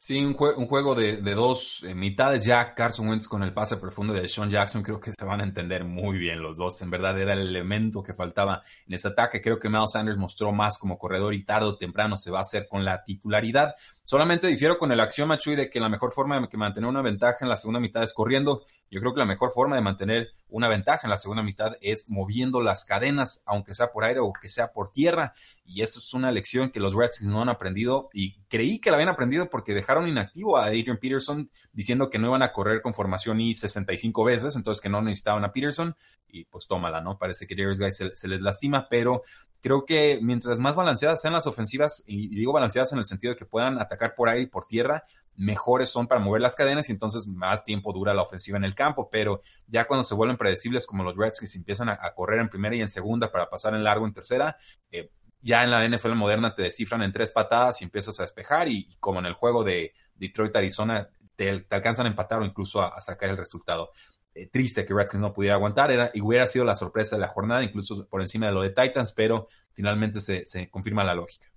Sí, 0.04 0.18
un, 0.18 0.34
juego 0.34 0.95
de, 0.95 1.22
dos 1.22 1.84
eh, 1.84 1.93
mitades. 1.93 2.43
Ya 2.43 2.74
Carson 2.74 3.08
Wentz 3.08 3.28
con 3.28 3.43
el 3.43 3.54
pase 3.54 3.78
profundo 3.78 4.14
de 4.14 4.28
Sean 4.28 4.49
Jackson, 4.49 4.82
creo 4.82 4.99
que 4.99 5.14
se 5.14 5.26
van 5.26 5.41
a 5.41 5.43
entender 5.43 5.86
muy 5.86 6.18
bien 6.18 6.41
los 6.41 6.58
dos. 6.58 6.82
En 6.82 6.89
verdad 6.89 7.20
era 7.20 7.34
el 7.34 7.41
elemento 7.41 8.02
que 8.02 8.16
faltaba 8.16 8.64
en 8.88 8.95
ese 8.95 9.10
ataque. 9.10 9.43
Creo 9.43 9.60
que 9.60 9.70
Mel 9.70 9.88
Sanders 9.88 10.18
mostró 10.18 10.52
más 10.54 10.80
como 10.80 10.97
corredor 10.97 11.36
y 11.36 11.43
tarde 11.43 11.68
o 11.68 11.78
temprano 11.78 12.18
se 12.18 12.32
va 12.32 12.39
a 12.39 12.41
hacer 12.41 12.68
con 12.68 12.84
la 12.84 13.04
titularidad. 13.04 13.76
Solamente 14.04 14.47
difiero 14.47 14.80
con 14.80 14.91
el 14.91 14.99
acción 14.99 15.28
Machui 15.28 15.56
de 15.56 15.70
que 15.70 15.80
la 15.80 15.88
mejor 15.88 16.12
forma 16.12 16.34
de 16.34 16.58
mantener 16.58 16.89
una 16.89 17.04
ventaja 17.04 17.38
en 17.41 17.49
la 17.49 17.58
segunda 17.58 17.80
mitad 17.80 18.02
es 18.02 18.14
corriendo. 18.16 18.64
Yo 18.89 19.02
creo 19.02 19.14
que 19.14 19.20
la 19.20 19.28
mejor 19.28 19.52
forma 19.52 19.76
de 19.76 19.84
mantener 19.84 20.32
una 20.49 20.68
ventaja 20.68 21.02
en 21.04 21.12
la 21.12 21.18
segunda 21.18 21.43
mitad 21.43 21.74
es 21.80 22.10
moviendo 22.10 22.60
las 22.60 22.86
cadenas, 22.86 23.43
aunque 23.45 23.76
sea 23.76 23.91
por 23.91 24.04
aire 24.04 24.20
o 24.20 24.34
que 24.34 24.49
sea 24.49 24.74
por 24.74 24.91
tierra. 24.91 25.34
Y 25.74 25.84
eso 25.84 25.99
es 25.99 26.13
una 26.13 26.32
lección 26.32 26.69
que 26.69 26.82
los 26.82 26.93
Redskins 26.93 27.32
no 27.32 27.41
han 27.41 27.47
aprendido 27.47 28.09
y 28.11 28.41
creí 28.49 28.80
que 28.80 28.91
la 28.91 28.97
habían 28.97 29.07
aprendido 29.07 29.49
porque 29.49 29.74
dejaron 29.74 30.09
inactivo 30.09 30.57
a 30.57 30.65
Adrian 30.65 30.97
Peterson 30.97 31.49
diciendo 31.72 32.09
que 32.09 32.19
no 32.19 32.28
iban 32.28 32.43
a 32.43 32.51
correr 32.51 32.82
con 32.82 32.93
formación 32.93 33.39
y 33.39 33.53
65 33.53 34.26
veces, 34.26 34.57
entonces 34.57 34.82
que 34.82 34.89
no 34.89 35.01
necesitaban 35.01 35.45
a 35.45 35.53
Peterson 35.53 35.95
y 36.28 36.43
pues 36.43 36.67
tómala, 36.67 36.99
¿no? 36.99 37.17
Parece 37.17 37.47
que 37.47 37.55
Darius 37.55 37.80
Guy 37.80 37.91
se, 37.91 38.28
les 38.28 38.41
lastima, 38.41 38.88
pero 38.89 39.22
creo 39.61 39.86
que 39.86 40.19
mientras 40.22 40.59
más 40.59 40.76
balanceadas 40.76 41.22
sean 41.22 41.34
las 41.34 41.47
ofensivas, 41.47 42.03
y 42.05 42.28
digo 42.36 42.51
balanceadas 42.51 42.91
en 42.91 42.99
el 42.99 43.05
sentido 43.05 43.32
de 43.32 43.38
que 43.38 43.45
puedan 43.45 43.80
atacar 43.80 44.13
por 44.13 44.28
aire 44.28 44.43
y 44.43 44.47
por 44.47 44.65
tierra, 44.65 45.05
mejores 45.36 45.89
son 45.89 46.07
para 46.07 46.19
mover 46.19 46.41
las 46.41 46.55
cadenas 46.55 46.89
y 46.89 46.91
entonces 46.91 47.28
más 47.28 47.63
tiempo 47.63 47.93
dura 47.93 48.13
la 48.13 48.22
ofensiva 48.24 48.57
en 48.57 48.65
el 48.65 48.76
campo, 48.76 49.09
pero 49.09 49.41
ya 49.67 49.88
cuando 49.88 50.03
se 50.03 50.15
vuelven 50.15 50.38
predecibles 50.38 50.86
como 50.86 51.03
los 51.03 51.15
Redskins 51.15 51.55
empiezan 51.55 51.89
a, 51.89 51.97
correr 52.13 52.41
en 52.41 52.49
primera 52.49 52.76
y 52.76 52.82
en 52.82 52.89
segunda 52.89 53.32
para 53.32 53.49
pasar 53.49 53.74
en 53.74 53.84
largo 53.84 54.05
en 54.05 54.13
tercera, 54.13 54.57
eh, 54.91 55.09
ya 55.42 55.64
en 55.64 55.72
la 55.72 55.88
NFL 55.88 56.14
moderna 56.14 56.54
te 56.54 56.64
descifran 56.64 57.02
en 57.04 57.12
tres 57.12 57.32
patadas 57.32 57.82
y 57.82 57.86
empiezas 57.86 58.20
a 58.20 58.24
despejar 58.24 58.68
y, 58.68 58.89
como 59.00 59.20
en 59.20 59.26
el 59.26 59.34
juego 59.34 59.64
de 59.64 59.94
Detroit-Arizona 60.16 61.10
te, 61.36 61.66
alcanzan 61.70 62.06
a 62.06 62.10
empatar 62.10 62.42
o 62.42 62.46
incluso 62.46 62.82
a, 62.82 63.02
sacar 63.02 63.30
el 63.30 63.38
resultado. 63.38 63.92
Eh, 64.34 64.48
triste 64.48 64.86
que 64.86 64.94
Redskins 64.94 65.22
no 65.22 65.34
pudiera 65.34 65.56
aguantar 65.56 65.92
era, 65.92 66.12
y 66.14 66.22
hubiera 66.22 66.48
sido 66.48 66.64
la 66.64 66.76
sorpresa 66.76 67.16
de 67.16 67.22
la 67.22 67.28
jornada, 67.28 67.64
incluso 67.64 68.08
por 68.08 68.22
encima 68.22 68.46
de 68.46 68.54
lo 68.54 68.62
de 68.62 68.70
Titans, 68.70 69.12
pero 69.14 69.48
finalmente 69.74 70.22
se, 70.22 70.46
se 70.46 70.70
confirma 70.70 71.04
la 71.04 71.16
lógica. 71.16 71.51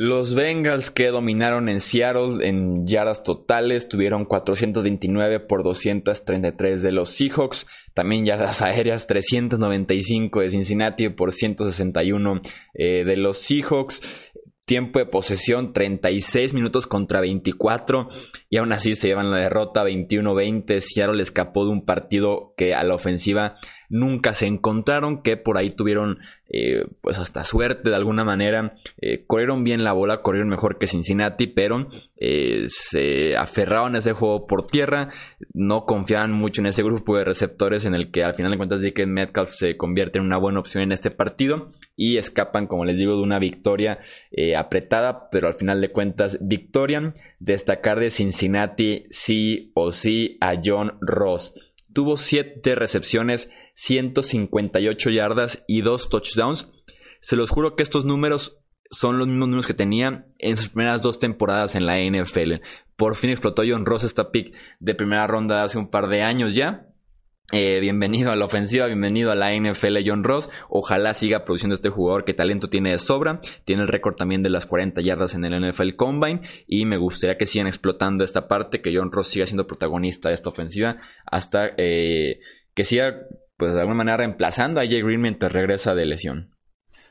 Los 0.00 0.36
Bengals 0.36 0.92
que 0.92 1.08
dominaron 1.08 1.68
en 1.68 1.80
Seattle 1.80 2.46
en 2.46 2.86
yardas 2.86 3.24
totales 3.24 3.88
tuvieron 3.88 4.26
429 4.26 5.40
por 5.40 5.64
233 5.64 6.82
de 6.82 6.92
los 6.92 7.10
Seahawks. 7.10 7.66
También 7.94 8.24
yardas 8.24 8.62
aéreas 8.62 9.08
395 9.08 10.38
de 10.38 10.50
Cincinnati 10.50 11.08
por 11.08 11.32
161 11.32 12.42
eh, 12.74 13.02
de 13.04 13.16
los 13.16 13.38
Seahawks. 13.38 14.30
Tiempo 14.66 15.00
de 15.00 15.06
posesión 15.06 15.72
36 15.72 16.54
minutos 16.54 16.86
contra 16.86 17.20
24 17.20 18.08
y 18.50 18.58
aún 18.58 18.70
así 18.70 18.94
se 18.94 19.08
llevan 19.08 19.32
la 19.32 19.38
derrota 19.38 19.82
21-20. 19.82 20.78
Seattle 20.78 21.20
escapó 21.20 21.64
de 21.64 21.72
un 21.72 21.84
partido 21.84 22.54
que 22.56 22.72
a 22.72 22.84
la 22.84 22.94
ofensiva 22.94 23.56
nunca 23.88 24.32
se 24.34 24.46
encontraron, 24.46 25.22
que 25.22 25.36
por 25.36 25.56
ahí 25.56 25.70
tuvieron 25.70 26.18
eh, 26.50 26.86
pues 27.02 27.18
hasta 27.18 27.44
suerte 27.44 27.90
de 27.90 27.96
alguna 27.96 28.24
manera. 28.24 28.74
Eh, 29.00 29.24
corrieron 29.26 29.64
bien 29.64 29.84
la 29.84 29.92
bola, 29.92 30.22
corrieron 30.22 30.48
mejor 30.48 30.78
que 30.78 30.86
Cincinnati, 30.86 31.46
pero 31.46 31.88
eh, 32.16 32.64
se 32.68 33.36
aferraban 33.36 33.94
a 33.94 33.98
ese 33.98 34.14
juego 34.14 34.46
por 34.46 34.66
tierra, 34.66 35.10
no 35.52 35.84
confiaban 35.84 36.32
mucho 36.32 36.62
en 36.62 36.68
ese 36.68 36.82
grupo 36.82 37.16
de 37.16 37.24
receptores 37.24 37.84
en 37.84 37.94
el 37.94 38.10
que 38.10 38.24
al 38.24 38.34
final 38.34 38.52
de 38.52 38.56
cuentas 38.56 38.80
que 38.94 39.06
Metcalf 39.06 39.50
se 39.50 39.76
convierte 39.76 40.18
en 40.18 40.24
una 40.24 40.38
buena 40.38 40.60
opción 40.60 40.82
en 40.82 40.92
este 40.92 41.10
partido 41.10 41.70
y 41.96 42.16
escapan, 42.16 42.66
como 42.66 42.84
les 42.84 42.98
digo, 42.98 43.16
de 43.16 43.22
una 43.22 43.38
victoria 43.38 43.98
apretada, 44.56 45.28
pero 45.30 45.48
al 45.48 45.54
final 45.54 45.80
de 45.80 45.90
cuentas 45.90 46.38
victoria. 46.40 47.12
Destacar 47.40 48.00
de 48.00 48.10
Cincinnati 48.10 49.04
sí 49.10 49.70
o 49.74 49.92
sí 49.92 50.38
a 50.40 50.54
John 50.62 50.94
Ross. 51.00 51.54
Tuvo 51.92 52.16
7 52.16 52.74
recepciones 52.74 53.50
158 53.80 55.10
yardas 55.10 55.64
y 55.68 55.82
2 55.82 56.10
touchdowns. 56.10 56.68
Se 57.20 57.36
los 57.36 57.50
juro 57.50 57.76
que 57.76 57.84
estos 57.84 58.04
números 58.04 58.58
son 58.90 59.18
los 59.18 59.28
mismos 59.28 59.48
números 59.48 59.66
que 59.68 59.74
tenía 59.74 60.26
en 60.38 60.56
sus 60.56 60.70
primeras 60.70 61.02
dos 61.02 61.20
temporadas 61.20 61.76
en 61.76 61.86
la 61.86 61.98
NFL. 62.00 62.54
Por 62.96 63.14
fin 63.14 63.30
explotó 63.30 63.62
John 63.68 63.86
Ross 63.86 64.02
esta 64.02 64.32
pick 64.32 64.52
de 64.80 64.94
primera 64.94 65.26
ronda 65.28 65.62
hace 65.62 65.78
un 65.78 65.90
par 65.90 66.08
de 66.08 66.22
años 66.22 66.54
ya. 66.56 66.86
Eh, 67.52 67.78
bienvenido 67.80 68.32
a 68.32 68.36
la 68.36 68.46
ofensiva, 68.46 68.86
bienvenido 68.86 69.30
a 69.30 69.36
la 69.36 69.54
NFL 69.54 69.98
John 70.04 70.24
Ross. 70.24 70.50
Ojalá 70.68 71.14
siga 71.14 71.44
produciendo 71.44 71.74
este 71.74 71.88
jugador 71.88 72.24
que 72.24 72.34
talento 72.34 72.68
tiene 72.68 72.90
de 72.90 72.98
sobra. 72.98 73.38
Tiene 73.64 73.82
el 73.82 73.88
récord 73.88 74.16
también 74.16 74.42
de 74.42 74.50
las 74.50 74.66
40 74.66 75.00
yardas 75.02 75.34
en 75.36 75.44
el 75.44 75.70
NFL 75.70 75.94
Combine. 75.94 76.40
Y 76.66 76.84
me 76.84 76.96
gustaría 76.96 77.38
que 77.38 77.46
sigan 77.46 77.68
explotando 77.68 78.24
esta 78.24 78.48
parte, 78.48 78.82
que 78.82 78.94
John 78.94 79.12
Ross 79.12 79.28
siga 79.28 79.46
siendo 79.46 79.68
protagonista 79.68 80.30
de 80.30 80.34
esta 80.34 80.48
ofensiva 80.48 80.96
hasta 81.24 81.70
eh, 81.76 82.40
que 82.74 82.84
siga 82.84 83.14
pues 83.58 83.74
de 83.74 83.80
alguna 83.80 83.98
manera 83.98 84.16
reemplazando 84.16 84.80
a 84.80 84.86
Jay 84.86 85.02
Green 85.02 85.20
mientras 85.20 85.52
regresa 85.52 85.94
de 85.94 86.06
lesión. 86.06 86.54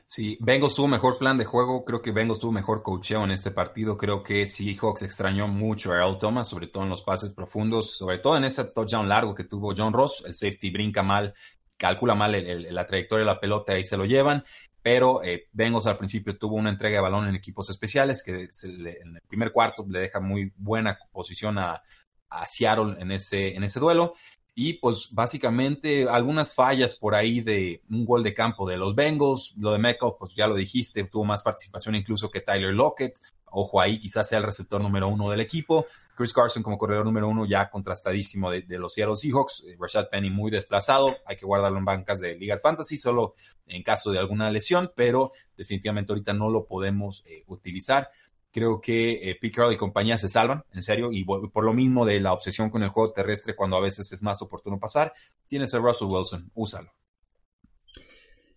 Sí, 0.07 0.37
Bengals 0.39 0.73
tuvo 0.73 0.87
mejor 0.87 1.19
plan 1.19 1.37
de 1.37 1.43
juego, 1.43 1.83
creo 1.83 2.01
que 2.01 2.11
Bengals 2.11 2.39
tuvo 2.39 2.53
mejor 2.53 2.81
cocheo 2.81 3.25
en 3.25 3.31
este 3.31 3.51
partido, 3.51 3.97
creo 3.97 4.23
que 4.23 4.47
Seahawks 4.47 5.01
extrañó 5.01 5.49
mucho 5.49 5.91
a 5.91 5.97
Earl 5.97 6.17
Thomas, 6.17 6.47
sobre 6.47 6.67
todo 6.67 6.83
en 6.83 6.89
los 6.89 7.01
pases 7.01 7.33
profundos, 7.33 7.97
sobre 7.97 8.19
todo 8.19 8.37
en 8.37 8.45
ese 8.45 8.63
touchdown 8.63 9.09
largo 9.09 9.35
que 9.35 9.43
tuvo 9.43 9.73
John 9.75 9.91
Ross, 9.91 10.23
el 10.25 10.33
safety 10.33 10.71
brinca 10.71 11.03
mal 11.03 11.33
calcula 11.77 12.15
mal 12.15 12.31
la 12.73 12.87
trayectoria 12.87 13.25
de 13.25 13.31
la 13.31 13.39
pelota 13.39 13.77
y 13.77 13.83
se 13.83 13.97
lo 13.97 14.05
llevan. 14.05 14.43
Pero 14.81 15.23
eh, 15.23 15.47
Bengals 15.51 15.85
al 15.85 15.97
principio 15.97 16.37
tuvo 16.37 16.55
una 16.55 16.69
entrega 16.69 16.95
de 16.95 17.01
balón 17.01 17.27
en 17.27 17.35
equipos 17.35 17.69
especiales 17.69 18.23
que 18.23 18.49
en 18.63 19.15
el 19.15 19.21
primer 19.27 19.51
cuarto 19.51 19.85
le 19.87 19.99
deja 19.99 20.19
muy 20.19 20.51
buena 20.55 20.97
posición 21.11 21.59
a, 21.59 21.81
a 22.29 22.45
Seattle 22.45 22.95
en 22.99 23.11
ese, 23.11 23.55
en 23.55 23.63
ese 23.63 23.79
duelo. 23.79 24.13
Y 24.60 24.74
pues 24.74 25.10
básicamente 25.12 26.10
algunas 26.10 26.51
fallas 26.51 26.95
por 26.95 27.14
ahí 27.14 27.41
de 27.41 27.84
un 27.91 28.03
gol 28.03 28.24
de 28.24 28.34
campo 28.34 28.68
de 28.68 28.76
los 28.76 28.95
Bengals. 28.95 29.53
Lo 29.55 29.72
de 29.72 29.78
Metcalf, 29.78 30.16
pues 30.18 30.34
ya 30.34 30.47
lo 30.47 30.55
dijiste, 30.55 31.03
tuvo 31.03 31.26
más 31.26 31.43
participación 31.43 31.93
incluso 31.93 32.32
que 32.32 32.41
Tyler 32.41 32.74
Lockett. 32.74 33.20
Ojo 33.51 33.80
ahí, 33.80 33.99
quizás 33.99 34.28
sea 34.28 34.39
el 34.39 34.45
receptor 34.45 34.82
número 34.82 35.10
uno 35.10 35.30
del 35.30 35.41
equipo. 35.41 35.86
Chris 36.16 36.34
Carson 36.34 36.64
como 36.64 36.80
corredor 36.80 37.05
número 37.05 37.28
uno 37.28 37.45
ya 37.45 37.70
contrastadísimo 37.70 38.49
de, 38.49 38.66
los 38.80 38.93
Seattle 38.93 39.16
Seahawks. 39.16 39.64
Eh, 39.68 39.78
Rashad 39.80 40.10
Penny 40.10 40.32
muy 40.32 40.49
desplazado. 40.49 41.16
Hay 41.28 41.38
que 41.38 41.45
guardarlo 41.45 41.78
en 41.78 41.86
bancas 41.86 42.20
de 42.20 42.36
ligas 42.36 42.60
fantasy 42.60 42.97
solo 42.97 43.36
en 43.68 43.84
caso 43.84 44.10
de 44.10 44.18
alguna 44.18 44.49
lesión, 44.49 44.91
pero 44.95 45.34
definitivamente 45.55 46.14
ahorita 46.14 46.34
no 46.34 46.49
lo 46.49 46.66
podemos 46.66 47.24
eh, 47.28 47.43
utilizar. 47.45 48.10
Creo 48.58 48.82
que 48.82 49.30
eh, 49.30 49.38
Pete 49.39 49.72
y 49.72 49.78
compañía 49.78 50.18
se 50.18 50.30
salvan, 50.30 50.64
en 50.74 50.82
serio, 50.82 51.10
y 51.12 51.24
por 51.24 51.64
lo 51.64 51.74
mismo 51.74 52.08
de 52.08 52.20
la 52.20 52.34
obsesión 52.34 52.72
con 52.72 52.82
el 52.82 52.89
juego 52.89 53.14
terrestre 53.14 53.55
cuando 53.55 53.78
a 53.78 53.82
veces 53.82 54.12
es 54.12 54.24
más 54.24 54.41
oportuno 54.41 54.80
pasar, 54.80 55.14
tienes 55.45 55.76
a 55.76 55.78
Russell 55.78 56.08
Wilson, 56.08 56.49
úsalo. 56.55 56.91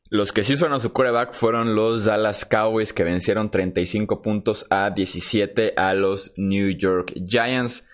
Los 0.08 0.32
que 0.32 0.42
sí 0.42 0.54
usaron 0.54 0.72
a 0.72 0.80
su 0.80 0.94
quarterback 0.94 1.34
fueron 1.34 1.74
los 1.74 2.06
Dallas 2.06 2.46
Cowboys 2.46 2.94
que 2.94 3.04
vencieron 3.04 3.50
35 3.50 4.22
puntos 4.22 4.66
a 4.70 4.88
17 4.88 5.74
a 5.76 5.92
los 5.92 6.32
New 6.38 6.70
York 6.78 7.12
Giants. 7.26 7.84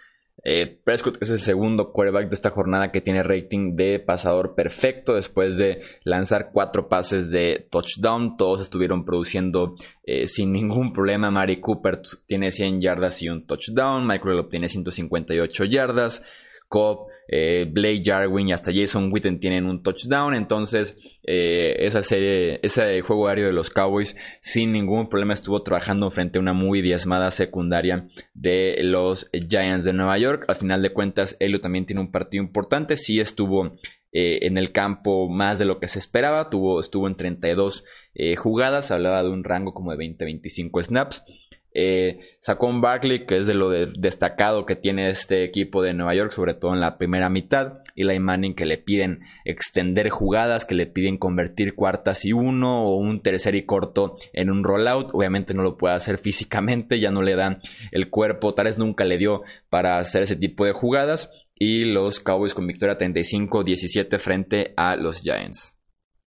Eh, 0.48 0.78
Prescott 0.84 1.20
es 1.20 1.30
el 1.30 1.40
segundo 1.40 1.90
quarterback 1.90 2.28
de 2.28 2.36
esta 2.36 2.50
jornada 2.50 2.92
que 2.92 3.00
tiene 3.00 3.24
rating 3.24 3.74
de 3.74 3.98
pasador 3.98 4.54
perfecto 4.54 5.14
después 5.14 5.56
de 5.56 5.80
lanzar 6.04 6.50
cuatro 6.52 6.88
pases 6.88 7.32
de 7.32 7.66
touchdown. 7.68 8.36
Todos 8.36 8.60
estuvieron 8.60 9.04
produciendo 9.04 9.74
eh, 10.04 10.28
sin 10.28 10.52
ningún 10.52 10.92
problema. 10.92 11.32
Mari 11.32 11.60
Cooper 11.60 12.00
tiene 12.28 12.52
100 12.52 12.80
yardas 12.80 13.20
y 13.22 13.28
un 13.28 13.44
touchdown. 13.44 14.06
Michael 14.06 14.38
obtiene 14.38 14.68
158 14.68 15.64
yardas. 15.64 16.24
Cobb, 16.68 17.08
eh, 17.28 17.66
Blake 17.68 18.02
Jarwin 18.04 18.48
y 18.48 18.52
hasta 18.52 18.72
Jason 18.72 19.12
Witten 19.12 19.40
tienen 19.40 19.66
un 19.66 19.82
touchdown. 19.82 20.34
Entonces, 20.34 20.96
eh, 21.24 21.76
esa 21.80 22.02
serie, 22.02 22.60
ese 22.62 23.00
juego 23.02 23.28
aéreo 23.28 23.46
de 23.46 23.52
los 23.52 23.70
Cowboys 23.70 24.16
sin 24.40 24.72
ningún 24.72 25.08
problema 25.08 25.34
estuvo 25.34 25.62
trabajando 25.62 26.10
frente 26.10 26.38
a 26.38 26.42
una 26.42 26.52
muy 26.52 26.82
diezmada 26.82 27.30
secundaria 27.30 28.06
de 28.34 28.78
los 28.82 29.30
Giants 29.32 29.84
de 29.84 29.92
Nueva 29.92 30.18
York. 30.18 30.44
Al 30.48 30.56
final 30.56 30.82
de 30.82 30.92
cuentas, 30.92 31.36
Elio 31.40 31.60
también 31.60 31.86
tiene 31.86 32.00
un 32.00 32.12
partido 32.12 32.42
importante. 32.42 32.96
Sí 32.96 33.20
estuvo 33.20 33.72
eh, 34.12 34.38
en 34.42 34.56
el 34.56 34.72
campo 34.72 35.28
más 35.28 35.58
de 35.58 35.64
lo 35.64 35.78
que 35.80 35.88
se 35.88 35.98
esperaba. 35.98 36.48
Tuvo, 36.48 36.80
estuvo 36.80 37.06
en 37.06 37.16
32 37.16 37.84
jugadas. 38.38 38.90
Hablaba 38.90 39.22
de 39.22 39.28
un 39.28 39.44
rango 39.44 39.74
como 39.74 39.94
de 39.94 39.98
20-25 39.98 40.82
snaps. 40.84 41.22
Eh, 41.78 42.20
un 42.60 42.80
Barkley, 42.80 43.26
que 43.26 43.36
es 43.36 43.46
de 43.46 43.52
lo 43.52 43.68
destacado 43.68 44.64
que 44.64 44.76
tiene 44.76 45.10
este 45.10 45.44
equipo 45.44 45.82
de 45.82 45.92
Nueva 45.92 46.14
York, 46.14 46.30
sobre 46.30 46.54
todo 46.54 46.72
en 46.72 46.80
la 46.80 46.96
primera 46.96 47.28
mitad. 47.28 47.80
Y 47.94 48.04
la 48.04 48.18
Manning, 48.18 48.54
que 48.54 48.64
le 48.64 48.78
piden 48.78 49.20
extender 49.44 50.08
jugadas, 50.08 50.64
que 50.64 50.74
le 50.74 50.86
piden 50.86 51.18
convertir 51.18 51.74
cuartas 51.74 52.24
y 52.24 52.32
uno 52.32 52.84
o 52.84 52.96
un 52.96 53.20
tercer 53.20 53.54
y 53.56 53.66
corto 53.66 54.14
en 54.32 54.50
un 54.50 54.64
rollout. 54.64 55.10
Obviamente 55.12 55.52
no 55.52 55.62
lo 55.62 55.76
puede 55.76 55.94
hacer 55.94 56.16
físicamente, 56.16 56.98
ya 56.98 57.10
no 57.10 57.20
le 57.20 57.36
dan 57.36 57.58
el 57.92 58.08
cuerpo, 58.08 58.54
tal 58.54 58.66
vez 58.66 58.78
nunca 58.78 59.04
le 59.04 59.18
dio 59.18 59.42
para 59.68 59.98
hacer 59.98 60.22
ese 60.22 60.36
tipo 60.36 60.64
de 60.64 60.72
jugadas. 60.72 61.30
Y 61.54 61.84
los 61.84 62.20
Cowboys 62.20 62.54
con 62.54 62.66
victoria 62.66 62.96
35-17 62.96 64.18
frente 64.18 64.72
a 64.76 64.96
los 64.96 65.20
Giants. 65.20 65.75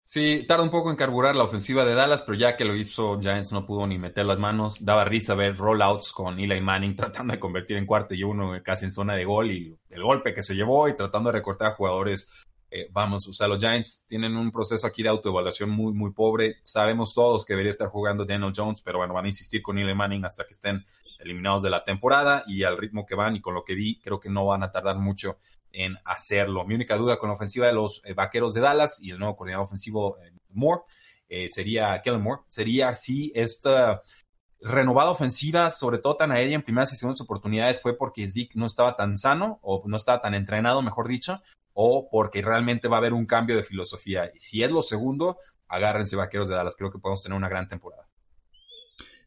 Sí, 0.09 0.45
tarda 0.47 0.63
un 0.63 0.71
poco 0.71 0.89
en 0.89 0.95
carburar 0.95 1.35
la 1.35 1.43
ofensiva 1.43 1.85
de 1.85 1.95
Dallas, 1.95 2.23
pero 2.23 2.39
ya 2.39 2.57
que 2.57 2.65
lo 2.65 2.77
hizo, 2.77 3.19
Giants 3.21 3.51
no 3.51 3.67
pudo 3.67 3.89
ni 3.89 3.99
meter 3.99 4.25
las 4.25 4.39
manos. 4.39 4.85
Daba 4.85 5.05
risa 5.05 5.35
ver 5.35 5.57
rollouts 5.57 6.13
con 6.13 6.39
Eli 6.39 6.61
Manning 6.61 6.95
tratando 6.97 7.33
de 7.33 7.41
convertir 7.41 7.77
en 7.77 7.87
cuarto 7.87 8.15
y 8.15 8.23
uno 8.23 8.53
casi 8.63 8.85
en 8.85 8.93
zona 8.93 9.15
de 9.15 9.25
gol 9.25 9.51
y 9.51 9.77
el 9.91 10.03
golpe 10.05 10.33
que 10.33 10.45
se 10.45 10.55
llevó 10.55 10.89
y 10.89 10.95
tratando 10.95 11.31
de 11.31 11.39
recortar 11.39 11.73
a 11.73 11.75
jugadores 11.75 12.31
eh, 12.71 12.89
vamos, 12.93 13.27
o 13.27 13.33
sea, 13.33 13.49
los 13.49 13.59
Giants 13.59 14.05
tienen 14.07 14.37
un 14.37 14.53
proceso 14.53 14.87
aquí 14.87 15.03
de 15.03 15.09
autoevaluación 15.09 15.71
muy, 15.71 15.93
muy 15.93 16.13
pobre. 16.13 16.59
Sabemos 16.63 17.13
todos 17.13 17.45
que 17.45 17.55
debería 17.55 17.73
estar 17.73 17.89
jugando 17.89 18.25
Daniel 18.25 18.53
Jones, 18.55 18.83
pero 18.83 18.99
bueno, 18.99 19.13
van 19.13 19.25
a 19.25 19.29
insistir 19.29 19.61
con 19.61 19.77
Eli 19.77 19.95
Manning 19.95 20.25
hasta 20.25 20.45
que 20.45 20.53
estén 20.53 20.85
eliminados 21.21 21.63
de 21.63 21.71
la 21.71 21.85
temporada 21.85 22.45
y 22.47 22.63
al 22.65 22.79
ritmo 22.79 23.07
que 23.07 23.15
van 23.15 23.37
y 23.37 23.41
con 23.41 23.55
lo 23.55 23.65
que 23.65 23.75
vi, 23.75 24.01
creo 24.01 24.21
que 24.21 24.31
no 24.31 24.47
van 24.47 24.63
a 24.63 24.71
tardar 24.71 24.99
mucho 24.99 25.39
en 25.73 25.97
hacerlo. 26.05 26.65
Mi 26.65 26.75
única 26.75 26.97
duda 26.97 27.19
con 27.19 27.29
la 27.29 27.35
ofensiva 27.35 27.67
de 27.67 27.73
los 27.73 28.03
eh, 28.05 28.15
Vaqueros 28.15 28.55
de 28.55 28.61
Dallas 28.61 29.03
y 29.03 29.11
el 29.11 29.19
nuevo 29.19 29.37
coordinador 29.37 29.65
ofensivo 29.65 30.19
eh, 30.19 30.33
Moore 30.51 30.83
sería 31.49 32.01
Kellen 32.03 32.23
Moore, 32.23 32.43
sería 32.49 32.95
si 32.95 33.33
esta 33.35 34.01
renovada 34.61 35.11
ofensiva, 35.11 35.71
sobre 35.71 35.99
todo 35.99 36.17
tan 36.17 36.33
aérea 36.33 36.55
en 36.55 36.63
primeras 36.63 36.93
y 36.93 36.97
segundas 36.97 37.21
oportunidades, 37.21 37.81
fue 37.81 37.97
porque 37.97 38.29
Zeke 38.29 38.55
no 38.55 38.67
estaba 38.67 38.97
tan 38.97 39.19
sano 39.19 39.59
o 39.63 39.83
no 39.87 39.97
estaba 39.97 40.21
tan 40.21 40.35
entrenado, 40.35 40.83
mejor 40.83 41.09
dicho, 41.09 41.43
o 41.73 42.09
porque 42.11 42.43
realmente 42.43 42.89
va 42.89 42.97
a 42.97 42.99
haber 42.99 43.13
un 43.13 43.27
cambio 43.27 43.57
de 43.57 43.63
filosofía. 43.63 44.31
Y 44.35 44.41
si 44.41 44.63
es 44.63 44.71
lo 44.71 44.83
segundo, 44.83 45.39
agárrense 45.69 46.17
vaqueros 46.17 46.49
de 46.49 46.55
Dallas. 46.55 46.77
Creo 46.77 46.91
que 46.91 46.99
podemos 46.99 47.23
tener 47.23 47.37
una 47.37 47.49
gran 47.49 47.69
temporada. 47.69 48.09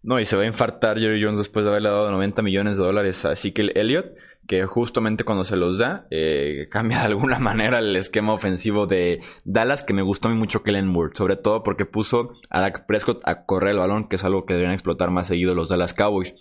No, 0.01 0.19
y 0.19 0.25
se 0.25 0.37
va 0.37 0.43
a 0.43 0.47
infartar 0.47 0.97
Jerry 0.99 1.21
Jones 1.21 1.37
después 1.37 1.65
de 1.65 1.71
haberle 1.71 1.89
dado 1.89 2.09
90 2.11 2.41
millones 2.41 2.77
de 2.77 2.83
dólares 2.83 3.25
a 3.25 3.33
Ezekiel 3.33 3.73
Elliott, 3.75 4.15
que 4.47 4.65
justamente 4.65 5.23
cuando 5.23 5.43
se 5.43 5.57
los 5.57 5.77
da, 5.77 6.07
eh, 6.09 6.67
cambia 6.71 6.99
de 6.99 7.05
alguna 7.05 7.37
manera 7.39 7.79
el 7.79 7.95
esquema 7.95 8.33
ofensivo 8.33 8.87
de 8.87 9.21
Dallas, 9.43 9.83
que 9.83 9.93
me 9.93 10.01
gustó 10.01 10.29
a 10.29 10.33
mucho 10.33 10.63
Kellen 10.63 10.87
Moore, 10.87 11.11
sobre 11.15 11.35
todo 11.35 11.63
porque 11.63 11.85
puso 11.85 12.33
a 12.49 12.61
Dak 12.61 12.85
Prescott 12.85 13.21
a 13.25 13.45
correr 13.45 13.71
el 13.71 13.79
balón, 13.79 14.07
que 14.07 14.15
es 14.15 14.23
algo 14.23 14.45
que 14.45 14.53
deberían 14.53 14.73
explotar 14.73 15.11
más 15.11 15.27
seguido 15.27 15.53
los 15.53 15.69
Dallas 15.69 15.93
Cowboys. 15.93 16.33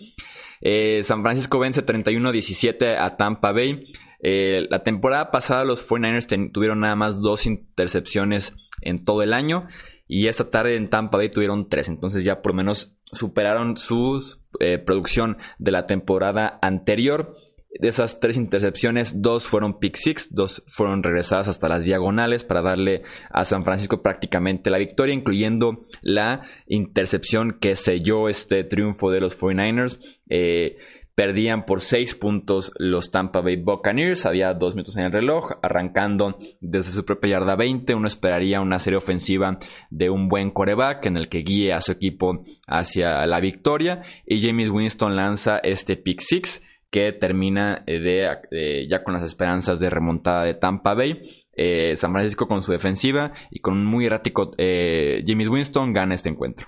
Eh, 0.61 1.01
San 1.03 1.21
Francisco 1.21 1.59
vence 1.59 1.85
31-17 1.85 2.97
a 2.97 3.17
Tampa 3.17 3.51
Bay. 3.51 3.91
Eh, 4.21 4.67
la 4.69 4.83
temporada 4.83 5.31
pasada 5.31 5.63
los 5.63 5.87
49ers 5.87 6.51
tuvieron 6.51 6.81
nada 6.81 6.95
más 6.95 7.21
dos 7.21 7.45
intercepciones 7.45 8.55
en 8.81 9.05
todo 9.05 9.21
el 9.21 9.33
año. 9.33 9.67
Y 10.11 10.27
esta 10.27 10.49
tarde 10.49 10.75
en 10.75 10.89
Tampa 10.89 11.17
Bay 11.17 11.29
tuvieron 11.29 11.69
tres. 11.69 11.87
Entonces 11.87 12.23
ya 12.23 12.41
por 12.41 12.53
lo 12.53 12.57
menos 12.57 12.97
superaron 13.03 13.77
su 13.77 14.19
eh, 14.59 14.79
producción 14.79 15.37
de 15.59 15.71
la 15.71 15.85
temporada 15.85 16.57
anterior. 16.63 17.35
De 17.79 17.89
esas 17.89 18.19
tres 18.19 18.35
intercepciones, 18.35 19.21
dos 19.21 19.43
fueron 19.43 19.77
pick 19.77 19.95
six, 19.95 20.33
dos 20.33 20.63
fueron 20.67 21.03
regresadas 21.03 21.47
hasta 21.47 21.69
las 21.69 21.83
diagonales 21.83 22.43
para 22.43 22.63
darle 22.63 23.03
a 23.29 23.45
San 23.45 23.63
Francisco 23.63 24.01
prácticamente 24.01 24.71
la 24.71 24.79
victoria, 24.79 25.13
incluyendo 25.13 25.85
la 26.01 26.41
intercepción 26.65 27.59
que 27.61 27.75
selló 27.75 28.27
este 28.27 28.63
triunfo 28.63 29.11
de 29.11 29.21
los 29.21 29.39
49ers. 29.39 29.99
Eh, 30.27 30.77
Perdían 31.19 31.65
por 31.65 31.81
6 31.81 32.15
puntos 32.15 32.71
los 32.77 33.11
Tampa 33.11 33.41
Bay 33.41 33.57
Buccaneers. 33.57 34.25
Había 34.25 34.53
2 34.53 34.75
minutos 34.75 34.95
en 34.95 35.03
el 35.03 35.11
reloj. 35.11 35.51
Arrancando 35.61 36.37
desde 36.61 36.93
su 36.93 37.03
propia 37.03 37.31
yarda 37.31 37.57
20. 37.57 37.93
Uno 37.93 38.07
esperaría 38.07 38.61
una 38.61 38.79
serie 38.79 38.95
ofensiva 38.95 39.59
de 39.89 40.09
un 40.09 40.29
buen 40.29 40.49
coreback 40.49 41.07
en 41.07 41.17
el 41.17 41.27
que 41.27 41.39
guíe 41.39 41.73
a 41.73 41.81
su 41.81 41.91
equipo 41.91 42.45
hacia 42.67 43.25
la 43.25 43.41
victoria. 43.41 44.01
Y 44.25 44.39
James 44.39 44.69
Winston 44.69 45.17
lanza 45.17 45.57
este 45.57 45.97
pick 45.97 46.21
6 46.21 46.65
que 46.89 47.11
termina 47.11 47.83
eh, 47.85 47.99
de, 47.99 48.87
ya 48.87 49.03
con 49.03 49.13
las 49.13 49.23
esperanzas 49.23 49.77
de 49.81 49.89
remontada 49.89 50.45
de 50.45 50.53
Tampa 50.53 50.93
Bay. 50.93 51.21
Eh, 51.51 51.97
San 51.97 52.13
Francisco 52.13 52.47
con 52.47 52.63
su 52.63 52.71
defensiva 52.71 53.33
y 53.51 53.59
con 53.59 53.73
un 53.73 53.85
muy 53.85 54.05
errático 54.05 54.51
eh, 54.57 55.21
James 55.27 55.49
Winston 55.49 55.91
gana 55.91 56.15
este 56.15 56.29
encuentro. 56.29 56.67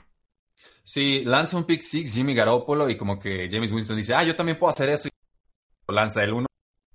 Sí, 0.94 1.24
lanza 1.24 1.56
un 1.56 1.64
pick 1.64 1.80
six 1.80 2.14
Jimmy 2.14 2.36
Garoppolo 2.36 2.90
y 2.90 2.98
como 2.98 3.18
que 3.18 3.48
James 3.50 3.72
Winston 3.72 3.96
dice, 3.96 4.14
ah, 4.14 4.26
yo 4.26 4.36
también 4.36 4.60
puedo 4.60 4.72
hacer 4.72 4.90
eso. 4.90 5.08
Y 5.08 5.94
lanza 5.94 6.22
el 6.22 6.34
uno, 6.34 6.48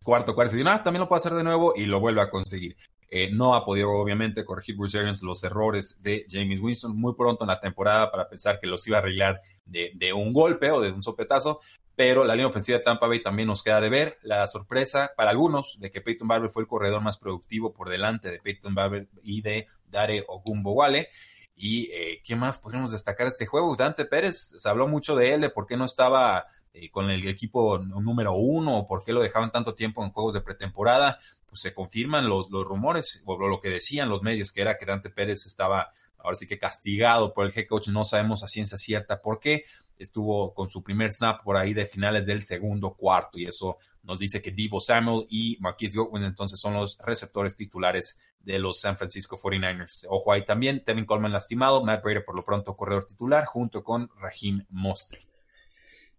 cuarto, 0.04 0.34
cuarto, 0.34 0.54
y 0.54 0.58
dice, 0.58 0.68
ah, 0.68 0.82
también 0.82 1.00
lo 1.00 1.08
puedo 1.08 1.16
hacer 1.16 1.32
de 1.32 1.42
nuevo 1.42 1.72
y 1.74 1.86
lo 1.86 1.98
vuelve 1.98 2.20
a 2.20 2.28
conseguir. 2.28 2.76
Eh, 3.08 3.30
no 3.32 3.54
ha 3.54 3.64
podido, 3.64 3.88
obviamente, 3.92 4.44
corregir 4.44 4.76
Bruce 4.76 4.98
Arians 4.98 5.22
los 5.22 5.42
errores 5.44 6.02
de 6.02 6.26
James 6.30 6.60
Winston 6.60 6.94
muy 6.94 7.14
pronto 7.14 7.44
en 7.44 7.48
la 7.48 7.58
temporada 7.58 8.10
para 8.10 8.28
pensar 8.28 8.60
que 8.60 8.66
los 8.66 8.86
iba 8.86 8.98
a 8.98 9.00
arreglar 9.00 9.40
de, 9.64 9.92
de 9.94 10.12
un 10.12 10.34
golpe 10.34 10.70
o 10.70 10.82
de 10.82 10.92
un 10.92 11.02
sopetazo, 11.02 11.60
pero 11.94 12.22
la 12.22 12.34
línea 12.34 12.48
ofensiva 12.48 12.76
de 12.76 12.84
Tampa 12.84 13.06
Bay 13.06 13.22
también 13.22 13.48
nos 13.48 13.62
queda 13.62 13.80
de 13.80 13.88
ver. 13.88 14.18
La 14.20 14.46
sorpresa 14.46 15.12
para 15.16 15.30
algunos 15.30 15.78
de 15.80 15.90
que 15.90 16.02
Peyton 16.02 16.28
Barber 16.28 16.50
fue 16.50 16.64
el 16.64 16.68
corredor 16.68 17.00
más 17.00 17.16
productivo 17.16 17.72
por 17.72 17.88
delante 17.88 18.30
de 18.30 18.40
Peyton 18.40 18.74
Barber 18.74 19.08
y 19.22 19.40
de 19.40 19.68
Dare 19.88 20.22
Ogumbowale. 20.28 21.08
¿Y 21.56 21.90
eh, 21.90 22.20
qué 22.22 22.36
más 22.36 22.58
podríamos 22.58 22.90
destacar 22.90 23.26
de 23.26 23.30
este 23.30 23.46
juego? 23.46 23.74
Dante 23.76 24.04
Pérez, 24.04 24.54
se 24.58 24.68
habló 24.68 24.86
mucho 24.86 25.16
de 25.16 25.34
él, 25.34 25.40
de 25.40 25.50
por 25.50 25.66
qué 25.66 25.76
no 25.76 25.86
estaba 25.86 26.44
eh, 26.74 26.90
con 26.90 27.10
el 27.10 27.26
equipo 27.26 27.78
número 27.78 28.34
uno, 28.34 28.76
o 28.76 28.86
por 28.86 29.02
qué 29.02 29.12
lo 29.12 29.22
dejaban 29.22 29.50
tanto 29.50 29.74
tiempo 29.74 30.04
en 30.04 30.10
juegos 30.10 30.34
de 30.34 30.42
pretemporada. 30.42 31.18
Pues 31.46 31.62
se 31.62 31.72
confirman 31.72 32.28
los, 32.28 32.50
rumores, 32.50 33.22
o 33.24 33.48
lo 33.48 33.60
que 33.60 33.70
decían 33.70 34.10
los 34.10 34.22
medios, 34.22 34.52
que 34.52 34.60
era 34.60 34.76
que 34.76 34.84
Dante 34.84 35.08
Pérez 35.08 35.46
estaba 35.46 35.90
ahora 36.18 36.36
sí 36.36 36.46
que 36.46 36.58
castigado 36.58 37.32
por 37.32 37.46
el 37.46 37.52
head 37.56 37.66
coach, 37.68 37.88
no 37.88 38.04
sabemos 38.04 38.42
a 38.42 38.48
ciencia 38.48 38.76
cierta 38.76 39.22
por 39.22 39.38
qué, 39.38 39.64
estuvo 39.98 40.54
con 40.54 40.68
su 40.68 40.82
primer 40.82 41.12
snap 41.12 41.42
por 41.42 41.56
ahí 41.56 41.74
de 41.74 41.86
finales 41.86 42.26
del 42.26 42.42
segundo 42.44 42.94
cuarto 42.94 43.38
y 43.38 43.44
eso 43.44 43.78
nos 44.02 44.18
dice 44.18 44.40
que 44.42 44.50
Divo 44.50 44.80
Samuel 44.80 45.26
y 45.28 45.56
Marquise 45.60 45.98
Goodwin 45.98 46.24
entonces 46.24 46.60
son 46.60 46.74
los 46.74 46.98
receptores 47.04 47.56
titulares 47.56 48.18
de 48.40 48.58
los 48.58 48.80
San 48.80 48.96
Francisco 48.96 49.38
49ers. 49.38 50.06
Ojo 50.08 50.32
ahí 50.32 50.44
también, 50.44 50.84
Tevin 50.84 51.04
Coleman 51.04 51.32
lastimado, 51.32 51.84
Matt 51.84 52.02
Brady 52.02 52.20
por 52.24 52.36
lo 52.36 52.44
pronto 52.44 52.76
corredor 52.76 53.06
titular 53.06 53.44
junto 53.44 53.82
con 53.82 54.10
Raheem 54.20 54.64
Mostert. 54.70 55.35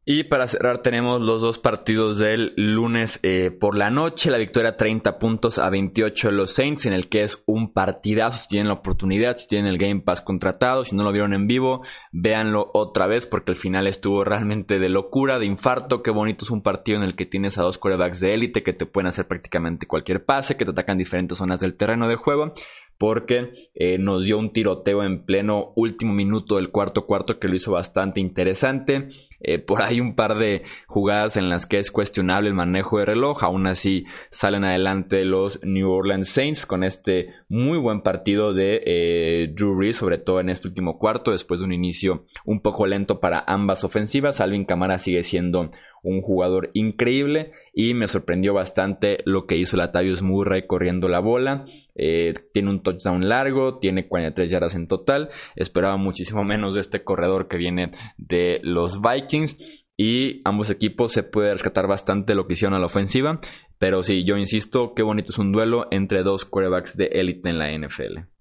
Y 0.09 0.23
para 0.23 0.47
cerrar 0.47 0.77
tenemos 0.77 1.19
los 1.19 1.41
dos 1.41 1.59
partidos 1.59 2.17
del 2.17 2.53
lunes 2.55 3.19
eh, 3.23 3.51
por 3.51 3.77
la 3.77 3.89
noche. 3.89 4.31
La 4.31 4.37
victoria 4.37 4.77
30 4.77 5.19
puntos 5.19 5.59
a 5.59 5.69
28 5.69 6.29
de 6.29 6.33
los 6.33 6.51
Saints, 6.51 6.85
en 6.85 6.93
el 6.93 7.09
que 7.09 7.23
es 7.23 7.43
un 7.45 7.73
partidazo. 7.73 8.43
Si 8.43 8.47
tienen 8.47 8.69
la 8.69 8.75
oportunidad, 8.75 9.35
si 9.35 9.49
tienen 9.49 9.69
el 9.69 9.77
Game 9.77 9.99
Pass 9.99 10.21
contratado, 10.21 10.85
si 10.85 10.95
no 10.95 11.03
lo 11.03 11.11
vieron 11.11 11.33
en 11.33 11.45
vivo, 11.45 11.83
véanlo 12.13 12.71
otra 12.73 13.05
vez 13.05 13.25
porque 13.25 13.51
el 13.51 13.57
final 13.57 13.85
estuvo 13.85 14.23
realmente 14.23 14.79
de 14.79 14.87
locura, 14.87 15.39
de 15.39 15.45
infarto. 15.45 16.01
Qué 16.01 16.11
bonito 16.11 16.45
es 16.45 16.51
un 16.51 16.61
partido 16.61 16.99
en 16.99 17.03
el 17.03 17.17
que 17.17 17.25
tienes 17.25 17.57
a 17.57 17.63
dos 17.63 17.77
quarterbacks 17.77 18.21
de 18.21 18.33
élite 18.33 18.63
que 18.63 18.71
te 18.71 18.85
pueden 18.85 19.07
hacer 19.07 19.27
prácticamente 19.27 19.87
cualquier 19.87 20.23
pase, 20.23 20.55
que 20.55 20.63
te 20.63 20.71
atacan 20.71 20.97
diferentes 20.97 21.37
zonas 21.37 21.59
del 21.59 21.75
terreno 21.75 22.07
de 22.07 22.15
juego 22.15 22.53
porque 22.97 23.69
eh, 23.75 23.97
nos 23.99 24.23
dio 24.23 24.39
un 24.39 24.51
tiroteo 24.51 25.03
en 25.03 25.23
pleno 25.23 25.73
último 25.75 26.13
minuto 26.13 26.55
del 26.55 26.71
cuarto 26.71 27.05
cuarto 27.05 27.39
que 27.39 27.47
lo 27.47 27.55
hizo 27.55 27.73
bastante 27.73 28.19
interesante. 28.19 29.09
Eh, 29.39 29.59
por 29.59 29.81
ahí 29.81 29.99
un 29.99 30.15
par 30.15 30.37
de 30.37 30.63
jugadas 30.87 31.37
en 31.37 31.49
las 31.49 31.67
que 31.67 31.77
es 31.77 31.91
cuestionable 31.91 32.49
el 32.49 32.55
manejo 32.55 32.97
de 32.97 33.05
reloj. 33.05 33.43
Aún 33.43 33.67
así 33.67 34.05
salen 34.31 34.63
adelante 34.63 35.25
los 35.25 35.63
New 35.63 35.89
Orleans 35.89 36.29
Saints 36.29 36.65
con 36.65 36.83
este 36.83 37.33
muy 37.47 37.77
buen 37.77 38.01
partido 38.01 38.53
de 38.53 38.81
eh, 38.85 39.53
Drew 39.53 39.79
Reese, 39.79 39.99
sobre 39.99 40.17
todo 40.17 40.39
en 40.39 40.49
este 40.49 40.67
último 40.67 40.97
cuarto, 40.97 41.31
después 41.31 41.59
de 41.59 41.65
un 41.65 41.73
inicio 41.73 42.25
un 42.45 42.61
poco 42.61 42.87
lento 42.87 43.19
para 43.19 43.43
ambas 43.45 43.83
ofensivas. 43.83 44.41
Alvin 44.41 44.65
Camara 44.65 44.97
sigue 44.97 45.23
siendo 45.23 45.71
un 46.03 46.21
jugador 46.21 46.69
increíble 46.73 47.51
y 47.79 47.93
me 47.93 48.07
sorprendió 48.07 48.55
bastante 48.55 49.19
lo 49.25 49.45
que 49.45 49.55
hizo 49.55 49.77
Latavius 49.77 50.23
Murray 50.23 50.65
corriendo 50.65 51.07
la 51.07 51.19
bola. 51.19 51.65
Eh, 51.93 52.33
tiene 52.51 52.71
un 52.71 52.81
touchdown 52.81 53.29
largo, 53.29 53.77
tiene 53.77 54.07
43 54.07 54.49
yardas 54.49 54.73
en 54.73 54.87
total. 54.87 55.29
Esperaba 55.55 55.95
muchísimo 55.95 56.43
menos 56.43 56.73
de 56.73 56.81
este 56.81 57.03
corredor 57.03 57.47
que 57.47 57.57
viene 57.57 57.91
de 58.17 58.59
los 58.63 58.99
Vikings. 58.99 59.59
Y 59.95 60.41
ambos 60.43 60.71
equipos 60.71 61.13
se 61.13 61.21
puede 61.21 61.51
rescatar 61.51 61.85
bastante 61.85 62.33
lo 62.33 62.47
que 62.47 62.53
hicieron 62.53 62.73
a 62.73 62.79
la 62.79 62.87
ofensiva. 62.87 63.39
Pero 63.77 64.01
sí, 64.01 64.25
yo 64.25 64.37
insisto, 64.37 64.95
qué 64.95 65.03
bonito 65.03 65.31
es 65.31 65.37
un 65.37 65.51
duelo 65.51 65.85
entre 65.91 66.23
dos 66.23 66.45
quarterbacks 66.45 66.97
de 66.97 67.05
élite 67.05 67.47
en 67.47 67.59
la 67.59 67.71
NFL. 67.77 68.36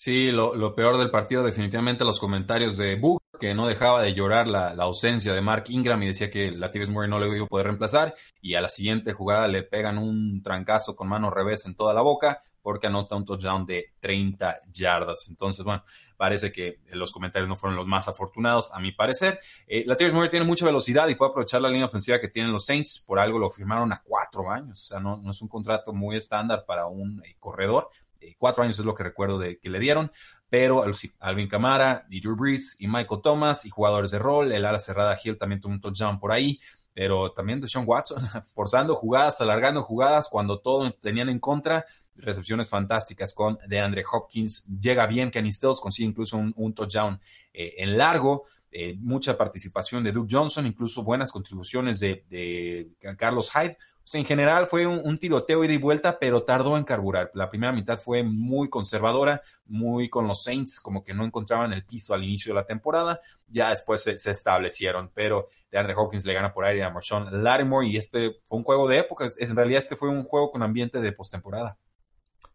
Sí, 0.00 0.30
lo, 0.30 0.76
peor 0.76 0.96
del 0.96 1.10
partido 1.10 1.42
definitivamente 1.42 2.04
los 2.04 2.20
comentarios 2.20 2.76
de 2.76 2.94
Book, 2.94 3.20
que 3.40 3.52
no 3.52 3.66
dejaba 3.66 4.00
de 4.00 4.14
llorar 4.14 4.46
la, 4.46 4.68
ausencia 4.78 5.32
de 5.32 5.40
Mark 5.40 5.64
Ingram 5.70 6.00
y 6.04 6.06
decía 6.06 6.30
que 6.30 6.52
Latavius 6.52 6.88
Murray 6.88 7.10
no 7.10 7.18
le 7.18 7.26
iba 7.34 7.44
a 7.44 7.48
poder 7.48 7.66
reemplazar 7.66 8.14
y 8.40 8.54
a 8.54 8.60
la 8.60 8.68
siguiente 8.68 9.12
jugada 9.12 9.48
le 9.48 9.64
pegan 9.64 9.98
un 9.98 10.40
trancazo 10.40 10.94
con 10.94 11.08
mano 11.08 11.32
revés 11.32 11.66
en 11.66 11.74
toda 11.74 11.94
la 11.94 12.02
boca 12.02 12.44
porque 12.62 12.86
anota 12.86 13.16
un 13.16 13.24
touchdown 13.24 13.66
de 13.66 13.94
30 13.98 14.60
yardas. 14.72 15.26
Entonces, 15.30 15.64
bueno, 15.64 15.82
parece 16.16 16.52
que 16.52 16.78
los 16.92 17.10
comentarios 17.10 17.48
no 17.48 17.56
fueron 17.56 17.76
los 17.76 17.88
más 17.88 18.06
afortunados, 18.06 18.70
a 18.72 18.78
mi 18.78 18.92
parecer. 18.92 19.40
Eh, 19.66 19.82
Latavius 19.84 20.14
Murray 20.14 20.30
tiene 20.30 20.46
mucha 20.46 20.64
velocidad 20.64 21.08
y 21.08 21.16
puede 21.16 21.30
aprovechar 21.30 21.60
la 21.60 21.70
línea 21.70 21.86
ofensiva 21.86 22.20
que 22.20 22.28
tienen 22.28 22.52
los 22.52 22.66
Saints, 22.66 23.02
por 23.04 23.18
algo 23.18 23.40
lo 23.40 23.50
firmaron 23.50 23.92
a 23.92 24.00
cuatro 24.04 24.48
años, 24.48 24.80
o 24.80 24.86
sea, 24.86 25.00
no, 25.00 25.28
es 25.28 25.42
un 25.42 25.48
contrato 25.48 25.92
muy 25.92 26.16
estándar 26.16 26.64
para 26.64 26.86
un 26.86 27.20
eh, 27.24 27.34
corredor 27.40 27.90
cuatro 28.38 28.62
años 28.62 28.78
es 28.78 28.84
lo 28.84 28.94
que 28.94 29.04
recuerdo 29.04 29.38
de 29.38 29.58
que 29.58 29.70
le 29.70 29.78
dieron, 29.78 30.10
pero 30.48 30.84
Alvin 31.20 31.48
Camara, 31.48 32.06
y 32.10 32.20
Drew 32.20 32.36
Brees 32.36 32.76
y 32.78 32.88
Michael 32.88 33.20
Thomas 33.22 33.66
y 33.66 33.70
jugadores 33.70 34.10
de 34.10 34.18
rol, 34.18 34.52
el 34.52 34.64
ala 34.64 34.78
cerrada 34.78 35.18
Hill 35.22 35.38
también 35.38 35.60
tuvo 35.60 35.72
un 35.72 35.80
touchdown 35.80 36.18
por 36.18 36.32
ahí, 36.32 36.60
pero 36.94 37.32
también 37.32 37.60
de 37.60 37.68
Sean 37.68 37.84
Watson, 37.86 38.22
forzando 38.54 38.94
jugadas, 38.94 39.40
alargando 39.40 39.82
jugadas 39.82 40.28
cuando 40.28 40.60
todo 40.60 40.90
tenían 40.92 41.28
en 41.28 41.38
contra, 41.38 41.84
recepciones 42.16 42.68
fantásticas 42.68 43.32
con 43.32 43.58
DeAndre 43.68 44.02
Hopkins, 44.10 44.64
llega 44.66 45.06
bien 45.06 45.30
Kenny 45.30 45.52
Stills, 45.52 45.80
consigue 45.80 46.08
incluso 46.08 46.36
un, 46.36 46.74
touchdown 46.74 47.20
eh, 47.52 47.74
en 47.78 47.96
largo, 47.96 48.44
eh, 48.70 48.96
mucha 48.98 49.36
participación 49.36 50.04
de 50.04 50.12
Duke 50.12 50.34
Johnson, 50.34 50.66
incluso 50.66 51.02
buenas 51.02 51.32
contribuciones 51.32 52.00
de, 52.00 52.24
de 52.28 52.90
Carlos 53.16 53.50
Hyde, 53.50 53.76
en 54.16 54.24
general 54.24 54.66
fue 54.66 54.86
un, 54.86 55.18
tiroteo 55.18 55.64
ida 55.64 55.74
y 55.74 55.78
vuelta, 55.78 56.18
pero 56.18 56.42
tardó 56.42 56.76
en 56.76 56.84
carburar. 56.84 57.30
La 57.34 57.50
primera 57.50 57.72
mitad 57.72 57.98
fue 57.98 58.22
muy 58.22 58.70
conservadora, 58.70 59.42
muy 59.66 60.08
con 60.08 60.26
los 60.26 60.44
Saints, 60.44 60.80
como 60.80 61.04
que 61.04 61.12
no 61.12 61.24
encontraban 61.24 61.72
el 61.72 61.84
piso 61.84 62.14
al 62.14 62.24
inicio 62.24 62.52
de 62.52 62.60
la 62.60 62.66
temporada. 62.66 63.20
Ya 63.48 63.70
después 63.70 64.02
se, 64.02 64.12
establecieron, 64.30 65.10
pero 65.12 65.48
DeAndre 65.70 65.94
Hopkins 65.94 66.24
le 66.24 66.32
gana 66.32 66.54
por 66.54 66.64
aire 66.64 66.82
a 66.82 66.90
Marshawn 66.90 67.42
Lattimore 67.42 67.86
y 67.86 67.96
este 67.96 68.40
fue 68.46 68.58
un 68.58 68.64
juego 68.64 68.88
de 68.88 68.98
época. 68.98 69.28
En 69.38 69.56
realidad 69.56 69.78
este 69.78 69.96
fue 69.96 70.08
un 70.08 70.24
juego 70.24 70.50
con 70.50 70.62
ambiente 70.62 71.00
de 71.00 71.12
postemporada. 71.12 71.76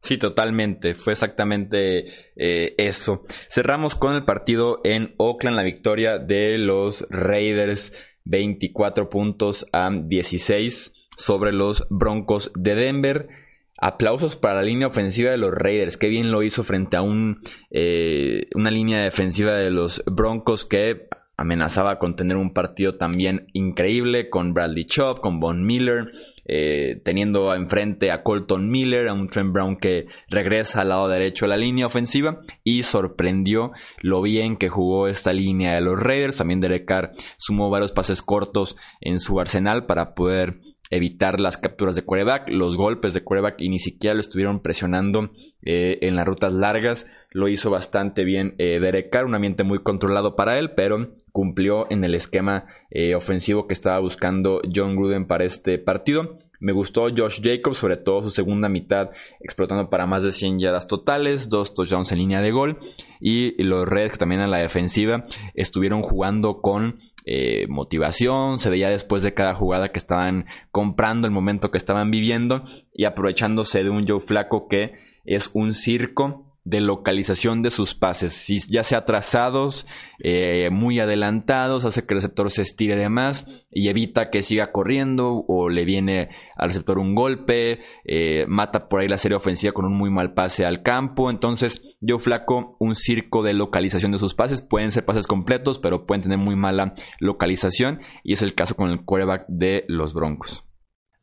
Sí, 0.04 0.18
totalmente. 0.18 0.96
Fue 0.96 1.14
exactamente 1.14 2.06
eh, 2.36 2.76
eso. 2.78 3.24
Cerramos 3.50 3.96
con 3.96 4.16
el 4.16 4.26
partido 4.26 4.82
en 4.84 5.16
Oakland, 5.18 5.56
la 5.56 5.64
victoria 5.64 6.18
de 6.18 6.58
los 6.58 7.08
Raiders, 7.10 7.94
24 8.26 9.10
puntos 9.10 9.66
a 9.72 9.90
16 9.90 10.94
sobre 11.16 11.54
los 11.54 11.88
Broncos 11.90 12.52
de 12.54 12.76
Denver. 12.76 13.30
Aplausos 13.78 14.36
para 14.36 14.56
la 14.56 14.64
línea 14.64 14.88
ofensiva 14.88 15.32
de 15.32 15.38
los 15.38 15.52
Raiders. 15.52 15.96
Qué 15.96 16.10
bien 16.10 16.32
lo 16.32 16.44
hizo 16.44 16.66
frente 16.66 16.98
a 16.98 17.02
un, 17.02 17.40
eh, 17.72 18.50
una 18.56 18.72
línea 18.72 19.04
defensiva 19.04 19.54
de 19.54 19.72
los 19.72 20.04
Broncos 20.06 20.66
que 20.66 21.08
amenazaba 21.38 21.98
con 21.98 22.18
tener 22.18 22.36
un 22.36 22.54
partido 22.54 22.96
también 22.98 23.48
increíble 23.54 24.30
con 24.30 24.54
Bradley 24.54 24.86
Chubb, 24.86 25.22
con 25.22 25.40
Von 25.40 25.66
Miller, 25.66 26.12
eh, 26.46 27.02
teniendo 27.06 27.54
enfrente 27.54 28.12
a 28.12 28.22
Colton 28.22 28.70
Miller, 28.70 29.08
a 29.08 29.14
un 29.14 29.30
Trent 29.30 29.54
Brown 29.54 29.78
que 29.78 30.08
regresa 30.30 30.82
al 30.82 30.90
lado 30.90 31.08
derecho 31.08 31.46
de 31.46 31.50
la 31.50 31.58
línea 31.58 31.86
ofensiva 31.86 32.40
y 32.64 32.84
sorprendió 32.84 33.72
lo 34.02 34.22
bien 34.22 34.58
que 34.58 34.70
jugó 34.70 35.08
esta 35.08 35.32
línea 35.34 35.76
de 35.76 35.82
los 35.82 36.00
Raiders. 36.00 36.38
También 36.38 36.60
Derek 36.60 36.86
Carr 36.86 37.12
sumó 37.38 37.70
varios 37.70 37.92
pases 37.92 38.22
cortos 38.22 38.76
en 39.02 39.20
su 39.20 39.40
arsenal 39.40 39.86
para 39.86 40.14
poder 40.14 40.60
evitar 40.90 41.40
las 41.40 41.58
capturas 41.58 41.96
de 41.96 42.04
quarterback, 42.04 42.50
los 42.50 42.78
golpes 42.78 43.14
de 43.14 43.24
quarterback 43.24 43.56
y 43.60 43.70
ni 43.70 43.80
siquiera 43.80 44.14
lo 44.14 44.20
estuvieron 44.20 44.62
presionando 44.62 45.32
eh, 45.64 45.98
en 46.02 46.16
las 46.16 46.26
rutas 46.26 46.54
largas. 46.54 47.08
Lo 47.34 47.48
hizo 47.48 47.72
bastante 47.72 48.24
bien 48.24 48.54
eh, 48.60 48.80
Derek 48.80 49.10
Carr, 49.10 49.26
un 49.26 49.34
ambiente 49.34 49.64
muy 49.64 49.80
controlado 49.80 50.36
para 50.36 50.60
él, 50.60 50.72
pero 50.72 51.10
cumplió 51.32 51.92
en 51.92 52.04
el 52.04 52.14
esquema 52.14 52.66
eh, 52.92 53.16
ofensivo 53.16 53.66
que 53.68 53.74
estaba 53.74 54.00
buscando 54.00 54.62
John 54.74 54.96
Gruden 54.96 55.26
para 55.26 55.44
este 55.44 55.80
partido. 55.80 56.38
Me 56.60 56.72
gustó 56.72 57.08
Josh 57.10 57.42
Jacobs, 57.44 57.80
sobre 57.80 57.98
todo 57.98 58.22
su 58.22 58.30
segunda 58.30 58.70
mitad, 58.70 59.10
explotando 59.42 59.90
para 59.90 60.06
más 60.06 60.24
de 60.24 60.32
100 60.32 60.60
yardas 60.60 60.88
totales, 60.88 61.50
dos 61.50 61.74
touchdowns 61.74 62.12
en 62.12 62.20
línea 62.20 62.42
de 62.42 62.52
gol. 62.52 62.78
Y 63.20 63.62
los 63.64 63.88
Reds, 63.88 64.20
también 64.20 64.42
en 64.42 64.52
la 64.52 64.60
defensiva, 64.60 65.24
estuvieron 65.56 66.04
jugando 66.04 66.62
con 66.62 67.00
eh, 67.26 67.66
motivación, 67.68 68.60
se 68.60 68.70
veía 68.70 68.90
después 68.90 69.24
de 69.24 69.34
cada 69.34 69.56
jugada 69.56 69.92
que 69.92 69.98
estaban 69.98 70.46
comprando 70.72 71.26
el 71.26 71.34
momento 71.34 71.72
que 71.72 71.78
estaban 71.78 72.12
viviendo 72.12 72.64
y 72.94 73.06
aprovechándose 73.06 73.84
de 73.84 73.90
un 73.90 74.08
Joe 74.08 74.20
Flaco 74.20 74.68
que 74.68 74.94
es 75.26 75.50
un 75.54 75.74
circo 75.74 76.53
de 76.66 76.80
localización 76.80 77.62
de 77.62 77.70
sus 77.70 77.94
pases, 77.94 78.48
ya 78.70 78.84
sea 78.84 79.04
trazados, 79.04 79.86
eh, 80.20 80.70
muy 80.72 81.00
adelantados, 81.00 81.84
hace 81.84 82.06
que 82.06 82.14
el 82.14 82.20
receptor 82.20 82.50
se 82.50 82.62
estire 82.62 82.96
de 82.96 83.10
más 83.10 83.46
y 83.70 83.90
evita 83.90 84.30
que 84.30 84.42
siga 84.42 84.72
corriendo 84.72 85.44
o 85.48 85.68
le 85.70 85.84
viene 85.84 86.30
al 86.56 86.70
receptor 86.70 87.00
un 87.00 87.16
golpe, 87.16 87.82
eh, 88.06 88.46
mata 88.48 88.88
por 88.88 89.02
ahí 89.02 89.10
la 89.10 89.18
serie 89.18 89.36
ofensiva 89.36 89.74
con 89.74 89.86
un 89.86 89.98
muy 89.98 90.10
mal 90.10 90.34
pase 90.34 90.66
al 90.66 90.84
campo. 90.84 91.30
Entonces, 91.30 91.82
yo 92.00 92.20
flaco 92.20 92.78
un 92.80 92.96
circo 92.96 93.44
de 93.44 93.54
localización 93.54 94.14
de 94.14 94.18
sus 94.18 94.34
pases. 94.34 94.62
Pueden 94.62 94.92
ser 94.92 95.04
pases 95.04 95.28
completos, 95.28 95.80
pero 95.80 96.06
pueden 96.06 96.22
tener 96.22 96.38
muy 96.38 96.56
mala 96.56 96.94
localización 97.20 98.00
y 98.24 98.34
es 98.34 98.42
el 98.42 98.56
caso 98.56 98.76
con 98.76 98.90
el 98.90 99.04
quarterback 99.04 99.46
de 99.48 99.84
los 99.88 100.14
Broncos. 100.14 100.64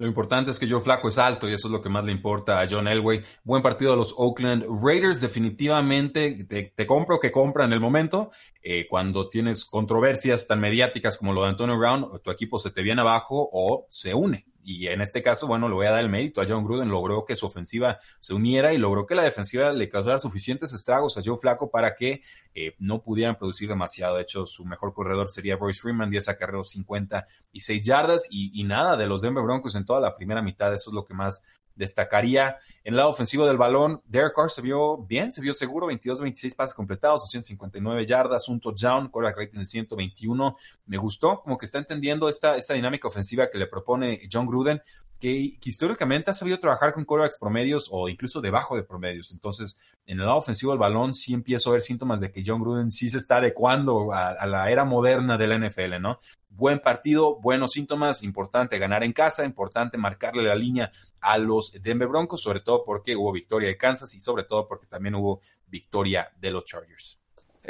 Lo 0.00 0.06
importante 0.06 0.50
es 0.50 0.58
que 0.58 0.66
Joe 0.66 0.80
Flaco 0.80 1.10
es 1.10 1.18
alto 1.18 1.46
y 1.46 1.52
eso 1.52 1.68
es 1.68 1.72
lo 1.72 1.82
que 1.82 1.90
más 1.90 2.02
le 2.06 2.10
importa 2.10 2.58
a 2.58 2.66
John 2.66 2.88
Elway. 2.88 3.22
Buen 3.44 3.62
partido 3.62 3.90
de 3.90 3.98
los 3.98 4.14
Oakland 4.16 4.64
Raiders. 4.82 5.20
Definitivamente 5.20 6.46
te, 6.74 6.86
compro 6.86 7.20
que 7.20 7.30
compra 7.30 7.66
en 7.66 7.74
el 7.74 7.80
momento. 7.80 8.30
Eh, 8.62 8.86
cuando 8.88 9.28
tienes 9.28 9.66
controversias 9.66 10.46
tan 10.46 10.58
mediáticas 10.58 11.18
como 11.18 11.34
lo 11.34 11.42
de 11.42 11.50
Antonio 11.50 11.76
Brown, 11.76 12.08
tu 12.24 12.30
equipo 12.30 12.58
se 12.58 12.70
te 12.70 12.82
viene 12.82 13.02
abajo 13.02 13.46
o 13.52 13.86
se 13.90 14.14
une 14.14 14.49
y 14.64 14.88
en 14.88 15.00
este 15.00 15.22
caso, 15.22 15.46
bueno, 15.46 15.68
le 15.68 15.74
voy 15.74 15.86
a 15.86 15.90
dar 15.90 16.00
el 16.00 16.08
mérito 16.08 16.40
a 16.40 16.46
John 16.48 16.64
Gruden, 16.64 16.88
logró 16.88 17.24
que 17.24 17.36
su 17.36 17.46
ofensiva 17.46 17.98
se 18.20 18.34
uniera 18.34 18.72
y 18.72 18.78
logró 18.78 19.06
que 19.06 19.14
la 19.14 19.22
defensiva 19.22 19.72
le 19.72 19.88
causara 19.88 20.18
suficientes 20.18 20.72
estragos 20.72 21.16
a 21.16 21.22
Joe 21.24 21.36
Flaco 21.36 21.70
para 21.70 21.94
que 21.94 22.22
eh, 22.54 22.74
no 22.78 23.02
pudieran 23.02 23.36
producir 23.36 23.68
demasiado. 23.68 24.16
De 24.16 24.22
hecho, 24.22 24.46
su 24.46 24.64
mejor 24.64 24.92
corredor 24.92 25.28
sería 25.28 25.56
Royce 25.56 25.80
Freeman, 25.80 26.10
10 26.10 26.28
acarreos, 26.28 26.70
56 26.70 27.82
yardas 27.82 28.28
y, 28.30 28.50
y 28.60 28.64
nada 28.64 28.96
de 28.96 29.06
los 29.06 29.22
Denver 29.22 29.44
Broncos 29.44 29.74
en 29.74 29.84
toda 29.84 30.00
la 30.00 30.14
primera 30.14 30.42
mitad. 30.42 30.72
Eso 30.74 30.90
es 30.90 30.94
lo 30.94 31.04
que 31.04 31.14
más 31.14 31.42
destacaría. 31.80 32.58
En 32.84 32.92
el 32.92 32.98
lado 32.98 33.10
ofensivo 33.10 33.46
del 33.46 33.56
balón, 33.56 34.02
Derek 34.04 34.34
Carr 34.34 34.50
se 34.50 34.62
vio 34.62 34.98
bien, 34.98 35.32
se 35.32 35.40
vio 35.40 35.54
seguro, 35.54 35.88
22-26 35.88 36.54
pases 36.54 36.74
completados, 36.74 37.22
259 37.22 38.06
yardas, 38.06 38.48
un 38.48 38.60
touchdown, 38.60 39.08
quarterback 39.08 39.38
rating 39.38 39.58
de 39.58 39.66
121. 39.66 40.56
Me 40.86 40.98
gustó, 40.98 41.40
como 41.40 41.58
que 41.58 41.66
está 41.66 41.78
entendiendo 41.78 42.28
esta, 42.28 42.56
esta 42.56 42.74
dinámica 42.74 43.08
ofensiva 43.08 43.50
que 43.50 43.58
le 43.58 43.66
propone 43.66 44.20
John 44.30 44.46
Gruden 44.46 44.80
que, 45.20 45.58
históricamente 45.62 46.30
ha 46.30 46.34
sabido 46.34 46.58
trabajar 46.58 46.94
con 46.94 47.04
quarterbacks 47.04 47.38
promedios 47.38 47.88
o 47.92 48.08
incluso 48.08 48.40
debajo 48.40 48.74
de 48.74 48.82
promedios. 48.82 49.30
Entonces, 49.32 49.76
en 50.06 50.18
el 50.18 50.26
lado 50.26 50.38
ofensivo 50.38 50.72
del 50.72 50.78
balón 50.78 51.14
sí 51.14 51.34
empiezo 51.34 51.70
a 51.70 51.74
ver 51.74 51.82
síntomas 51.82 52.20
de 52.20 52.32
que 52.32 52.42
John 52.44 52.62
Gruden 52.62 52.90
sí 52.90 53.10
se 53.10 53.18
está 53.18 53.36
adecuando 53.36 54.12
a, 54.12 54.46
la 54.46 54.70
era 54.70 54.84
moderna 54.84 55.36
de 55.36 55.46
la 55.46 55.58
NFL, 55.58 56.00
¿no? 56.00 56.18
Buen 56.48 56.80
partido, 56.80 57.38
buenos 57.38 57.72
síntomas, 57.72 58.22
importante 58.22 58.78
ganar 58.78 59.04
en 59.04 59.12
casa, 59.12 59.44
importante 59.44 59.98
marcarle 59.98 60.42
la 60.42 60.54
línea 60.54 60.90
a 61.20 61.38
los 61.38 61.72
Denver 61.80 62.08
Broncos, 62.08 62.42
sobre 62.42 62.60
todo 62.60 62.84
porque 62.84 63.14
hubo 63.14 63.30
victoria 63.30 63.68
de 63.68 63.76
Kansas 63.76 64.14
y 64.14 64.20
sobre 64.20 64.44
todo 64.44 64.66
porque 64.66 64.86
también 64.86 65.14
hubo 65.14 65.40
victoria 65.66 66.32
de 66.40 66.50
los 66.50 66.64
Chargers. 66.64 67.19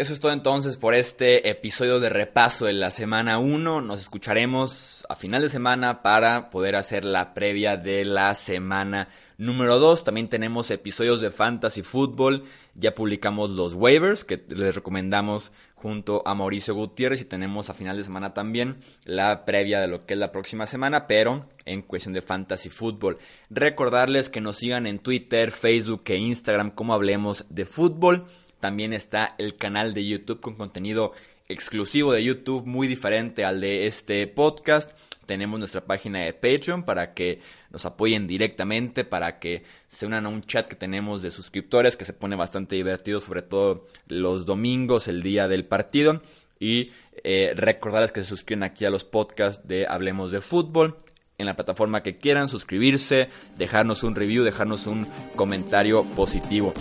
Eso 0.00 0.14
es 0.14 0.20
todo 0.20 0.32
entonces 0.32 0.78
por 0.78 0.94
este 0.94 1.50
episodio 1.50 2.00
de 2.00 2.08
repaso 2.08 2.64
de 2.64 2.72
la 2.72 2.90
semana 2.90 3.38
1. 3.38 3.82
Nos 3.82 4.00
escucharemos 4.00 5.04
a 5.10 5.14
final 5.14 5.42
de 5.42 5.50
semana 5.50 6.00
para 6.00 6.48
poder 6.48 6.74
hacer 6.76 7.04
la 7.04 7.34
previa 7.34 7.76
de 7.76 8.06
la 8.06 8.32
semana 8.32 9.08
número 9.36 9.78
2. 9.78 10.02
También 10.02 10.30
tenemos 10.30 10.70
episodios 10.70 11.20
de 11.20 11.30
Fantasy 11.30 11.82
Football. 11.82 12.44
Ya 12.74 12.94
publicamos 12.94 13.50
los 13.50 13.74
waivers 13.74 14.24
que 14.24 14.42
les 14.48 14.74
recomendamos 14.74 15.52
junto 15.74 16.26
a 16.26 16.34
Mauricio 16.34 16.74
Gutiérrez 16.74 17.20
y 17.20 17.26
tenemos 17.26 17.68
a 17.68 17.74
final 17.74 17.98
de 17.98 18.04
semana 18.04 18.32
también 18.32 18.78
la 19.04 19.44
previa 19.44 19.80
de 19.80 19.88
lo 19.88 20.06
que 20.06 20.14
es 20.14 20.20
la 20.20 20.32
próxima 20.32 20.64
semana, 20.64 21.06
pero 21.06 21.46
en 21.66 21.82
cuestión 21.82 22.14
de 22.14 22.22
Fantasy 22.22 22.70
Football. 22.70 23.18
Recordarles 23.50 24.30
que 24.30 24.40
nos 24.40 24.56
sigan 24.56 24.86
en 24.86 25.00
Twitter, 25.00 25.52
Facebook 25.52 26.04
e 26.06 26.16
Instagram 26.16 26.70
como 26.70 26.94
hablemos 26.94 27.44
de 27.50 27.66
fútbol. 27.66 28.24
También 28.60 28.92
está 28.92 29.34
el 29.38 29.56
canal 29.56 29.94
de 29.94 30.06
YouTube 30.06 30.40
con 30.40 30.54
contenido 30.54 31.12
exclusivo 31.48 32.12
de 32.12 32.22
YouTube 32.22 32.64
muy 32.64 32.86
diferente 32.86 33.44
al 33.44 33.60
de 33.60 33.86
este 33.86 34.26
podcast. 34.26 34.92
Tenemos 35.26 35.58
nuestra 35.58 35.84
página 35.84 36.20
de 36.20 36.32
Patreon 36.32 36.84
para 36.84 37.14
que 37.14 37.40
nos 37.70 37.86
apoyen 37.86 38.26
directamente, 38.26 39.04
para 39.04 39.38
que 39.38 39.64
se 39.88 40.06
unan 40.06 40.26
a 40.26 40.28
un 40.28 40.42
chat 40.42 40.66
que 40.66 40.76
tenemos 40.76 41.22
de 41.22 41.30
suscriptores 41.30 41.96
que 41.96 42.04
se 42.04 42.12
pone 42.12 42.36
bastante 42.36 42.76
divertido, 42.76 43.20
sobre 43.20 43.42
todo 43.42 43.86
los 44.06 44.44
domingos, 44.44 45.08
el 45.08 45.22
día 45.22 45.48
del 45.48 45.64
partido. 45.64 46.22
Y 46.58 46.90
eh, 47.24 47.52
recordarles 47.56 48.12
que 48.12 48.20
se 48.20 48.28
suscriben 48.28 48.62
aquí 48.62 48.84
a 48.84 48.90
los 48.90 49.04
podcasts 49.04 49.66
de 49.66 49.86
Hablemos 49.86 50.30
de 50.30 50.40
Fútbol 50.40 50.96
en 51.40 51.46
la 51.46 51.56
plataforma 51.56 52.02
que 52.02 52.18
quieran, 52.18 52.48
suscribirse, 52.48 53.28
dejarnos 53.58 54.02
un 54.02 54.14
review, 54.14 54.44
dejarnos 54.44 54.86
un 54.86 55.06
comentario 55.34 56.04
positivo. 56.04 56.72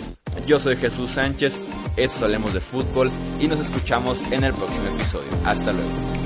Yo 0.46 0.60
soy 0.60 0.76
Jesús 0.76 1.12
Sánchez, 1.12 1.64
esto 1.96 2.24
Hablemos 2.24 2.54
de 2.54 2.60
Fútbol 2.60 3.10
y 3.40 3.48
nos 3.48 3.60
escuchamos 3.60 4.20
en 4.30 4.44
el 4.44 4.52
próximo 4.52 4.86
episodio. 4.86 5.30
Hasta 5.44 5.72
luego. 5.72 6.19